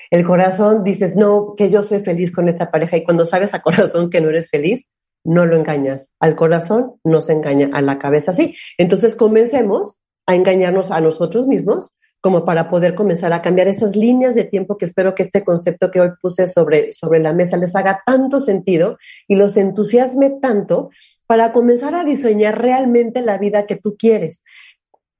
El 0.10 0.26
corazón 0.26 0.84
dices, 0.84 1.16
no, 1.16 1.54
que 1.56 1.70
yo 1.70 1.84
soy 1.84 2.00
feliz 2.00 2.32
con 2.32 2.50
esta 2.50 2.72
pareja 2.72 2.98
y 2.98 3.04
cuando 3.04 3.26
sabes 3.26 3.54
a 3.54 3.62
corazón 3.62 4.10
que 4.10 4.22
no 4.22 4.30
eres 4.30 4.50
feliz, 4.50 4.86
no 5.24 5.46
lo 5.46 5.56
engañas. 5.56 6.12
Al 6.20 6.36
corazón 6.36 6.96
no 7.04 7.22
se 7.22 7.34
engaña, 7.34 7.70
a 7.74 7.82
la 7.82 8.00
cabeza 8.00 8.34
sí. 8.34 8.56
Entonces 8.78 9.16
comencemos 9.16 9.96
a 10.26 10.36
engañarnos 10.36 10.90
a 10.92 11.02
nosotros 11.02 11.46
mismos 11.48 11.92
como 12.24 12.46
para 12.46 12.70
poder 12.70 12.96
comenzar 12.96 13.34
a 13.34 13.42
cambiar 13.42 13.68
esas 13.68 13.98
líneas 13.98 14.34
de 14.34 14.46
tiempo 14.46 14.78
que 14.78 14.86
espero 14.86 15.14
que 15.14 15.24
este 15.24 15.44
concepto 15.44 15.92
que 15.92 16.00
hoy 16.00 16.12
puse 16.22 16.48
sobre, 16.48 16.94
sobre 16.94 17.20
la 17.20 17.34
mesa 17.34 17.58
les 17.58 17.76
haga 17.76 18.02
tanto 18.06 18.40
sentido 18.40 18.98
y 19.28 19.36
los 19.36 19.58
entusiasme 19.58 20.30
tanto 20.42 20.90
para 21.28 21.52
comenzar 21.52 21.96
a 21.96 22.06
diseñar 22.06 22.62
realmente 22.62 23.22
la 23.22 23.38
vida 23.38 23.66
que 23.66 23.76
tú 23.76 23.98
quieres. 23.98 24.42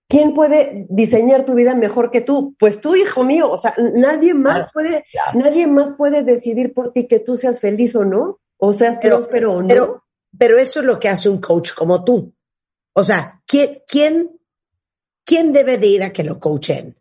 ¿Quién 0.08 0.34
puede 0.34 0.86
diseñar 0.90 1.44
tu 1.46 1.56
vida 1.56 1.76
mejor 1.76 2.10
que 2.10 2.22
tú? 2.22 2.56
Pues 2.58 2.80
tú, 2.80 2.96
hijo 2.96 3.26
mío, 3.26 3.52
o 3.52 3.58
sea, 3.58 3.76
nadie 3.78 4.34
más 4.34 4.72
puede, 4.72 5.04
nadie 5.34 5.68
más 5.68 5.92
puede 5.98 6.24
decidir 6.24 6.74
por 6.74 6.94
ti 6.94 7.08
que 7.08 7.20
tú 7.20 7.36
seas 7.36 7.60
feliz 7.60 7.98
o 7.98 8.06
no, 8.06 8.40
o 8.56 8.72
seas 8.72 8.96
próspero 9.02 9.52
o 9.52 9.62
no. 9.62 9.68
Pero, 9.68 10.04
pero 10.38 10.58
eso 10.58 10.80
es 10.80 10.86
lo 10.86 10.98
que 10.98 11.10
hace 11.10 11.28
un 11.28 11.42
coach 11.42 11.74
como 11.74 12.06
tú. 12.06 12.34
O 12.94 13.04
sea, 13.04 13.42
¿quién, 13.46 13.80
quién 13.86 14.30
¿quién 15.26 15.54
debe 15.54 15.78
de 15.78 15.88
ir 15.88 16.04
a 16.04 16.12
que 16.12 16.24
lo 16.24 16.40
coachen? 16.40 16.96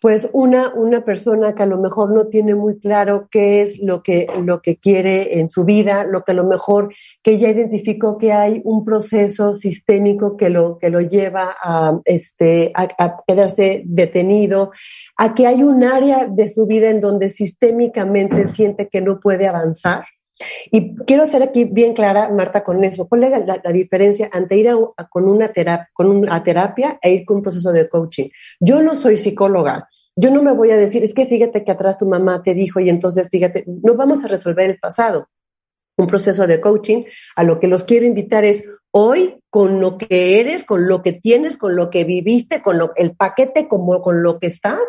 Pues 0.00 0.28
una, 0.32 0.74
una 0.74 1.02
persona 1.02 1.54
que 1.54 1.62
a 1.62 1.66
lo 1.66 1.78
mejor 1.78 2.12
no 2.12 2.26
tiene 2.26 2.54
muy 2.54 2.78
claro 2.78 3.26
qué 3.30 3.62
es 3.62 3.78
lo 3.78 4.02
que, 4.02 4.26
lo 4.42 4.60
que 4.60 4.76
quiere 4.76 5.38
en 5.40 5.48
su 5.48 5.64
vida, 5.64 6.04
lo 6.04 6.24
que 6.24 6.32
a 6.32 6.34
lo 6.34 6.44
mejor 6.44 6.94
que 7.22 7.38
ya 7.38 7.48
identificó 7.48 8.18
que 8.18 8.30
hay 8.30 8.60
un 8.64 8.84
proceso 8.84 9.54
sistémico 9.54 10.36
que 10.36 10.50
lo, 10.50 10.76
que 10.78 10.90
lo 10.90 11.00
lleva 11.00 11.56
a, 11.62 11.98
este, 12.04 12.70
a 12.74 13.16
quedarse 13.26 13.80
detenido, 13.86 14.72
a 15.16 15.34
que 15.34 15.46
hay 15.46 15.62
un 15.62 15.82
área 15.84 16.26
de 16.26 16.50
su 16.50 16.66
vida 16.66 16.90
en 16.90 17.00
donde 17.00 17.30
sistémicamente 17.30 18.48
siente 18.48 18.90
que 18.90 19.00
no 19.00 19.20
puede 19.20 19.48
avanzar 19.48 20.04
y 20.70 20.96
quiero 20.96 21.26
ser 21.26 21.42
aquí 21.42 21.64
bien 21.64 21.94
clara, 21.94 22.28
Marta, 22.30 22.64
con 22.64 22.82
eso. 22.84 23.08
¿Cuál 23.08 23.24
es 23.24 23.46
la, 23.46 23.72
diferencia 23.72 24.30
entre 24.32 24.58
ir 24.58 24.68
a, 24.68 25.08
con 25.08 25.28
una 25.28 25.48
terapia, 25.48 25.88
con 25.92 26.26
e 27.02 27.10
ir 27.12 27.24
con 27.24 27.36
un 27.38 27.42
proceso 27.42 27.72
de 27.72 27.88
coaching? 27.88 28.28
Yo 28.60 28.82
no 28.82 28.94
soy 28.94 29.16
psicóloga. 29.16 29.88
Yo 30.16 30.30
no 30.30 30.42
me 30.42 30.52
voy 30.52 30.70
a 30.70 30.76
decir, 30.76 31.02
es 31.02 31.14
que 31.14 31.26
fíjate 31.26 31.64
que 31.64 31.72
atrás 31.72 31.98
tu 31.98 32.06
mamá 32.06 32.42
te 32.42 32.54
dijo 32.54 32.78
y 32.80 32.88
entonces 32.88 33.28
fíjate, 33.30 33.64
no 33.66 33.94
vamos 33.94 34.22
a 34.24 34.28
resolver 34.28 34.70
el 34.70 34.78
pasado. 34.78 35.28
Un 35.96 36.06
proceso 36.06 36.46
de 36.46 36.60
coaching, 36.60 37.04
a 37.36 37.44
lo 37.44 37.60
que 37.60 37.68
los 37.68 37.84
quiero 37.84 38.06
invitar 38.06 38.44
es 38.44 38.64
hoy 38.90 39.40
con 39.50 39.80
lo 39.80 39.98
que 39.98 40.38
eres, 40.38 40.62
con 40.62 40.86
lo 40.86 41.02
que 41.02 41.12
tienes, 41.12 41.56
con 41.56 41.74
lo 41.74 41.90
que 41.90 42.04
viviste, 42.04 42.62
con 42.62 42.78
el 42.96 43.16
paquete 43.16 43.66
como 43.66 44.00
con 44.02 44.22
lo 44.22 44.38
que 44.38 44.46
estás, 44.46 44.88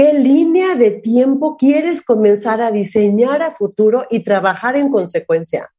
¿Qué 0.00 0.14
línea 0.14 0.76
de 0.76 0.92
tiempo 0.92 1.58
quieres 1.58 2.00
comenzar 2.00 2.62
a 2.62 2.70
diseñar 2.70 3.42
a 3.42 3.52
futuro 3.52 4.06
y 4.08 4.20
trabajar 4.20 4.74
en 4.74 4.88
consecuencia? 4.88 5.70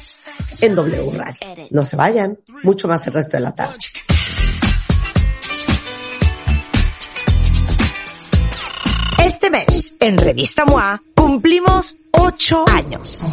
en 0.61 0.75
W 0.75 1.11
Radio. 1.13 1.69
No 1.71 1.83
se 1.83 1.97
vayan, 1.97 2.39
mucho 2.63 2.89
más 2.89 3.07
el 3.07 3.15
resto 3.15 3.39
de 3.39 3.43
la 3.43 3.55
tarde. 3.55 3.79
Este 9.19 9.49
mes, 9.49 9.95
en 9.99 10.19
Revista 10.19 10.67
MOA, 10.67 11.03
cumplimos 11.15 11.97
ocho 12.19 12.65
años. 12.69 13.25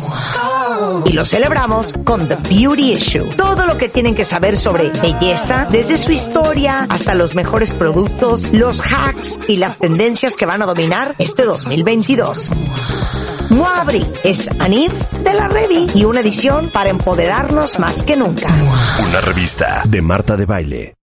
Y 1.05 1.13
lo 1.13 1.25
celebramos 1.25 1.93
con 2.03 2.27
The 2.27 2.35
Beauty 2.35 2.93
Issue. 2.93 3.35
Todo 3.35 3.65
lo 3.65 3.77
que 3.77 3.89
tienen 3.89 4.15
que 4.15 4.25
saber 4.25 4.57
sobre 4.57 4.89
belleza, 4.89 5.67
desde 5.71 5.97
su 5.97 6.11
historia 6.11 6.85
hasta 6.89 7.13
los 7.15 7.35
mejores 7.35 7.71
productos, 7.71 8.51
los 8.51 8.81
hacks 8.81 9.39
y 9.47 9.57
las 9.57 9.77
tendencias 9.77 10.35
que 10.35 10.45
van 10.45 10.61
a 10.61 10.65
dominar 10.65 11.15
este 11.17 11.43
2022. 11.43 12.51
MOA 13.49 13.81
Abril 13.81 14.07
es 14.23 14.49
Anif 14.59 14.93
de 15.23 15.33
la 15.33 15.47
Revi 15.47 15.87
y 15.93 16.05
una 16.05 16.21
edición 16.21 16.69
para 16.69 16.89
empoderarnos 16.89 17.77
más 17.79 18.03
que 18.03 18.15
nunca. 18.15 18.47
Una 19.03 19.21
revista 19.21 19.83
de 19.85 20.01
Marta 20.01 20.37
de 20.37 20.45
Baile. 20.45 20.95